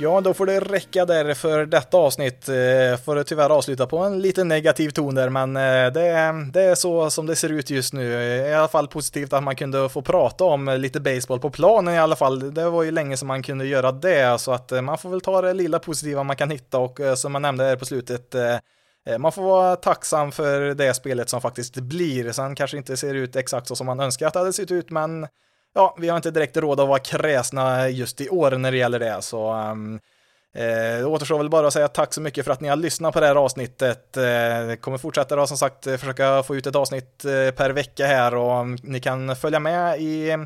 Ja, 0.00 0.20
då 0.20 0.34
får 0.34 0.46
det 0.46 0.60
räcka 0.60 1.04
där 1.04 1.34
för 1.34 1.66
detta 1.66 1.96
avsnitt. 1.96 2.48
Eh, 2.48 3.00
får 3.04 3.16
det 3.16 3.24
tyvärr 3.24 3.50
avsluta 3.50 3.86
på 3.86 3.98
en 3.98 4.18
lite 4.18 4.44
negativ 4.44 4.90
ton 4.90 5.14
där, 5.14 5.28
men 5.28 5.56
eh, 5.56 5.92
det 5.92 6.02
är, 6.02 6.52
det 6.52 6.62
är 6.62 6.74
så 6.74 7.10
som 7.10 7.26
det 7.26 7.36
ser 7.36 7.48
ut 7.48 7.70
just 7.70 7.92
nu. 7.92 8.14
Eh, 8.14 8.50
I 8.50 8.54
alla 8.54 8.68
fall 8.68 8.88
positivt 8.88 9.32
att 9.32 9.42
man 9.42 9.56
kunde 9.56 9.88
få 9.88 10.02
prata 10.02 10.44
om 10.44 10.68
lite 10.78 11.00
baseball 11.00 11.40
på 11.40 11.50
planen 11.50 11.94
i 11.94 11.98
alla 11.98 12.16
fall. 12.16 12.54
Det 12.54 12.70
var 12.70 12.82
ju 12.82 12.90
länge 12.90 13.16
som 13.16 13.28
man 13.28 13.42
kunde 13.42 13.66
göra 13.66 13.92
det, 13.92 14.40
så 14.40 14.52
att 14.52 14.84
man 14.84 14.98
får 14.98 15.10
väl 15.10 15.20
ta 15.20 15.42
det 15.42 15.54
lilla 15.54 15.78
positiva 15.78 16.22
man 16.22 16.36
kan 16.36 16.50
hitta 16.50 16.78
och 16.78 17.00
som 17.16 17.32
man 17.32 17.42
nämnde 17.42 17.64
här 17.64 17.76
på 17.76 17.84
slutet, 17.84 18.34
man 19.18 19.32
får 19.32 19.42
vara 19.42 19.76
tacksam 19.76 20.32
för 20.32 20.74
det 20.74 20.94
spelet 20.94 21.28
som 21.28 21.40
faktiskt 21.40 21.74
blir. 21.74 22.32
Sen 22.32 22.54
kanske 22.54 22.76
inte 22.76 22.96
ser 22.96 23.14
ut 23.14 23.36
exakt 23.36 23.68
så 23.68 23.76
som 23.76 23.86
man 23.86 24.00
önskar 24.00 24.26
att 24.26 24.32
det 24.32 24.38
hade 24.38 24.52
sett 24.52 24.70
ut, 24.70 24.90
men 24.90 25.26
ja, 25.78 25.96
vi 25.98 26.08
har 26.08 26.16
inte 26.16 26.30
direkt 26.30 26.56
råd 26.56 26.80
att 26.80 26.88
vara 26.88 26.98
kräsna 26.98 27.88
just 27.88 28.20
i 28.20 28.28
år 28.28 28.50
när 28.50 28.70
det 28.70 28.76
gäller 28.76 28.98
det, 28.98 29.22
så 29.22 29.52
um, 29.52 30.00
Eh, 30.54 30.98
det 30.98 31.04
återstår 31.04 31.38
väl 31.38 31.50
bara 31.50 31.66
att 31.66 31.72
säga 31.72 31.88
tack 31.88 32.14
så 32.14 32.20
mycket 32.20 32.44
för 32.44 32.52
att 32.52 32.60
ni 32.60 32.68
har 32.68 32.76
lyssnat 32.76 33.14
på 33.14 33.20
det 33.20 33.26
här 33.26 33.34
avsnittet. 33.34 34.16
Eh, 34.16 34.74
kommer 34.80 34.98
fortsätta 34.98 35.36
då 35.36 35.46
som 35.46 35.58
sagt 35.58 35.84
försöka 35.84 36.42
få 36.42 36.56
ut 36.56 36.66
ett 36.66 36.76
avsnitt 36.76 37.24
eh, 37.24 37.54
per 37.54 37.70
vecka 37.70 38.06
här 38.06 38.34
och 38.34 38.60
mm, 38.60 38.78
ni 38.82 39.00
kan 39.00 39.36
följa 39.36 39.60
med 39.60 40.00
i 40.00 40.36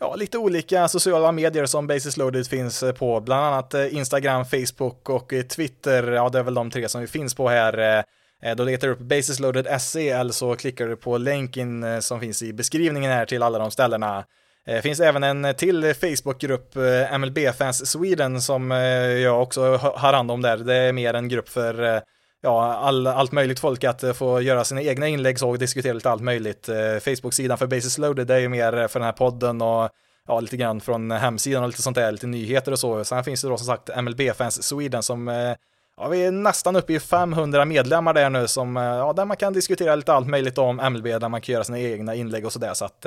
ja, 0.00 0.14
lite 0.14 0.38
olika 0.38 0.88
sociala 0.88 1.32
medier 1.32 1.66
som 1.66 1.86
Basis 1.86 2.16
Loaded 2.16 2.46
finns 2.46 2.84
på, 2.98 3.20
bland 3.20 3.44
annat 3.44 3.74
eh, 3.74 3.94
Instagram, 3.94 4.44
Facebook 4.44 5.10
och 5.10 5.32
eh, 5.32 5.42
Twitter. 5.42 6.12
Ja, 6.12 6.28
det 6.28 6.38
är 6.38 6.42
väl 6.42 6.54
de 6.54 6.70
tre 6.70 6.88
som 6.88 7.00
vi 7.00 7.06
finns 7.06 7.34
på 7.34 7.48
här. 7.48 8.04
Eh, 8.42 8.56
då 8.56 8.64
letar 8.64 8.86
du 8.86 8.92
upp 8.92 9.00
Basis 9.00 9.40
Loaded 9.40 9.80
SE 9.80 10.08
eller 10.08 10.32
så 10.32 10.56
klickar 10.56 10.86
du 10.86 10.96
på 10.96 11.18
länken 11.18 11.82
eh, 11.82 12.00
som 12.00 12.20
finns 12.20 12.42
i 12.42 12.52
beskrivningen 12.52 13.12
här 13.12 13.26
till 13.26 13.42
alla 13.42 13.58
de 13.58 13.70
ställena. 13.70 14.24
Det 14.66 14.82
finns 14.82 15.00
även 15.00 15.24
en 15.24 15.54
till 15.54 15.94
Facebookgrupp, 15.94 16.76
eh, 16.76 17.18
MLB 17.18 17.38
Fans 17.58 17.90
Sweden, 17.90 18.40
som 18.40 18.72
eh, 18.72 18.78
jag 18.78 19.42
också 19.42 19.76
har 19.76 20.12
hand 20.12 20.30
om 20.30 20.42
där. 20.42 20.56
Det 20.56 20.74
är 20.74 20.92
mer 20.92 21.14
en 21.14 21.28
grupp 21.28 21.48
för 21.48 22.02
ja, 22.42 22.74
all, 22.74 23.06
allt 23.06 23.32
möjligt 23.32 23.60
folk 23.60 23.84
att 23.84 24.04
få 24.16 24.40
göra 24.40 24.64
sina 24.64 24.82
egna 24.82 25.08
inlägg 25.08 25.42
och 25.42 25.58
diskutera 25.58 25.92
lite 25.92 26.10
allt 26.10 26.22
möjligt. 26.22 26.68
Facebook-sidan 27.00 27.58
för 27.58 27.66
Basis 27.66 27.98
Loaded 27.98 28.26
det 28.26 28.34
är 28.34 28.38
ju 28.38 28.48
mer 28.48 28.88
för 28.88 29.00
den 29.00 29.06
här 29.06 29.12
podden 29.12 29.62
och 29.62 29.90
ja, 30.28 30.40
lite 30.40 30.56
grann 30.56 30.80
från 30.80 31.10
hemsidan 31.10 31.62
och 31.62 31.68
lite 31.68 31.82
sånt 31.82 31.96
där, 31.96 32.12
lite 32.12 32.26
nyheter 32.26 32.72
och 32.72 32.78
så. 32.78 33.04
Sen 33.04 33.24
finns 33.24 33.42
det 33.42 33.48
då 33.48 33.56
som 33.56 33.66
sagt 33.66 33.90
MLB 34.02 34.20
Fans 34.36 34.62
Sweden 34.62 35.02
som 35.02 35.54
Ja, 36.00 36.08
vi 36.08 36.24
är 36.24 36.30
nästan 36.30 36.76
uppe 36.76 36.92
i 36.92 37.00
500 37.00 37.64
medlemmar 37.64 38.14
där 38.14 38.30
nu 38.30 38.48
som, 38.48 38.76
ja, 38.76 39.12
där 39.12 39.24
man 39.24 39.36
kan 39.36 39.52
diskutera 39.52 39.94
lite 39.94 40.12
allt 40.12 40.28
möjligt 40.28 40.58
om 40.58 40.76
MLB, 40.76 41.04
där 41.04 41.28
man 41.28 41.40
kan 41.40 41.52
göra 41.52 41.64
sina 41.64 41.80
egna 41.80 42.14
inlägg 42.14 42.46
och 42.46 42.52
sådär. 42.52 42.74
Så 42.74 42.84
att 42.84 43.06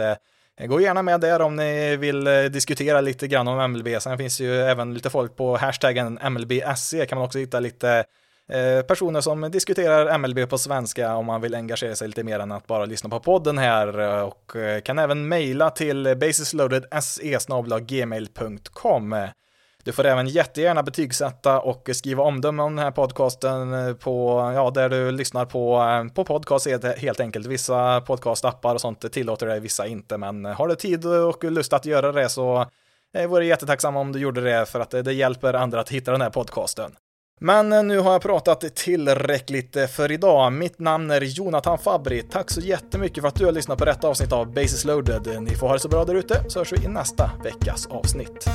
Eh, 0.60 0.68
gå 0.68 0.82
gärna 0.82 1.02
med 1.02 1.22
där 1.22 1.42
om 1.42 1.56
ni 1.56 1.96
vill 1.96 2.28
eh, 2.28 2.44
diskutera 2.44 3.02
lite 3.02 3.28
grann 3.28 3.48
om 3.48 3.72
MLB. 3.72 4.02
Sen 4.02 4.18
finns 4.18 4.42
ju 4.42 4.62
även 4.62 4.94
lite 4.94 5.10
folk 5.10 5.36
på 5.36 5.58
hashtaggen 5.58 6.20
MLBSC 6.32 6.94
kan 7.10 7.18
man 7.18 7.26
också 7.26 7.40
hitta 7.40 7.60
lite 7.60 8.04
eh, 8.50 8.82
personer 8.82 9.22
som 9.22 9.52
diskuterar 9.52 10.18
MLB 10.18 10.50
på 10.50 10.58
svenska 10.58 11.16
om 11.16 11.26
man 11.26 11.42
vill 11.42 11.56
engagera 11.56 11.96
sig 11.96 12.08
lite 12.08 12.24
mer 12.24 12.40
än 12.40 12.52
att 12.52 12.68
bara 12.68 12.86
lyssna 12.86 13.10
på 13.10 13.20
podden 13.20 13.58
här 13.58 14.00
och 14.24 14.52
kan 14.84 15.00
även 15.00 15.28
mejla 15.28 15.70
till 15.70 16.18
basisloaded.se.gmail.com. 16.18 19.16
Du 19.84 19.92
får 19.92 20.06
även 20.06 20.28
jättegärna 20.28 20.84
betygsätta 20.84 21.60
och 21.60 21.90
skriva 21.94 22.24
omdöme 22.24 22.64
om 22.64 22.76
den 22.76 22.84
här 22.84 22.92
podcasten 22.92 23.74
eh, 23.74 23.94
på, 23.94 24.52
ja, 24.56 24.72
där 24.72 24.90
du 24.90 25.12
lyssnar 25.12 25.46
på, 25.46 25.82
eh, 25.82 26.14
på 26.14 26.26
podcast 26.26 26.68
helt 26.98 27.20
enkelt. 27.20 27.46
Vissa 27.46 28.02
podcastappar 28.02 28.74
och 28.74 28.82
sånt 28.82 29.12
tillåter 29.12 29.46
det, 29.48 29.60
vissa 29.60 29.88
inte, 29.88 30.18
men 30.18 30.46
har 30.46 30.68
du 30.68 30.76
tid 30.76 31.06
och 31.06 31.44
lust 31.44 31.74
att 31.74 31.86
göra 31.86 32.12
det 32.12 32.30
så 32.30 32.66
eh, 33.18 33.28
vore 33.28 33.44
jag 33.44 33.50
jättetacksam 33.50 33.96
om 33.96 34.12
du 34.12 34.20
gjorde 34.20 34.42
det 34.42 34.66
för 34.66 34.80
att 34.80 34.92
det 34.92 35.14
hjälper 35.14 35.54
andra 35.54 35.80
att 35.80 35.90
hitta 35.90 36.12
den 36.12 36.22
här 36.22 36.30
podcasten. 36.30 36.92
Men 37.42 37.88
nu 37.88 38.00
har 38.00 38.12
jag 38.12 38.22
pratat 38.22 38.76
tillräckligt 38.76 39.78
för 39.96 40.12
idag. 40.12 40.54
Mitt 40.54 40.80
namn 40.80 41.12
är 41.12 41.22
Jonathan 41.22 41.78
Fabri. 41.78 42.22
Tack 42.22 42.52
så 42.52 42.62
jättemycket 42.62 43.22
för 43.22 43.28
att 43.28 43.36
du 43.36 43.46
har 43.46 43.52
lyssnat 43.52 43.78
på 43.78 43.86
detta 43.86 44.08
avsnitt 44.08 44.32
av 44.32 44.54
Basis 44.54 44.86
loaded. 44.86 45.42
Ni 45.42 45.56
får 45.56 45.68
ha 45.68 45.74
det 45.74 45.80
så 45.80 45.90
bra 45.90 46.06
där 46.06 46.16
ute 46.16 46.44
så 46.48 46.60
hörs 46.60 46.74
vi 46.74 46.86
i 46.86 46.88
nästa 46.88 47.32
veckas 47.44 47.88
avsnitt. 47.88 48.50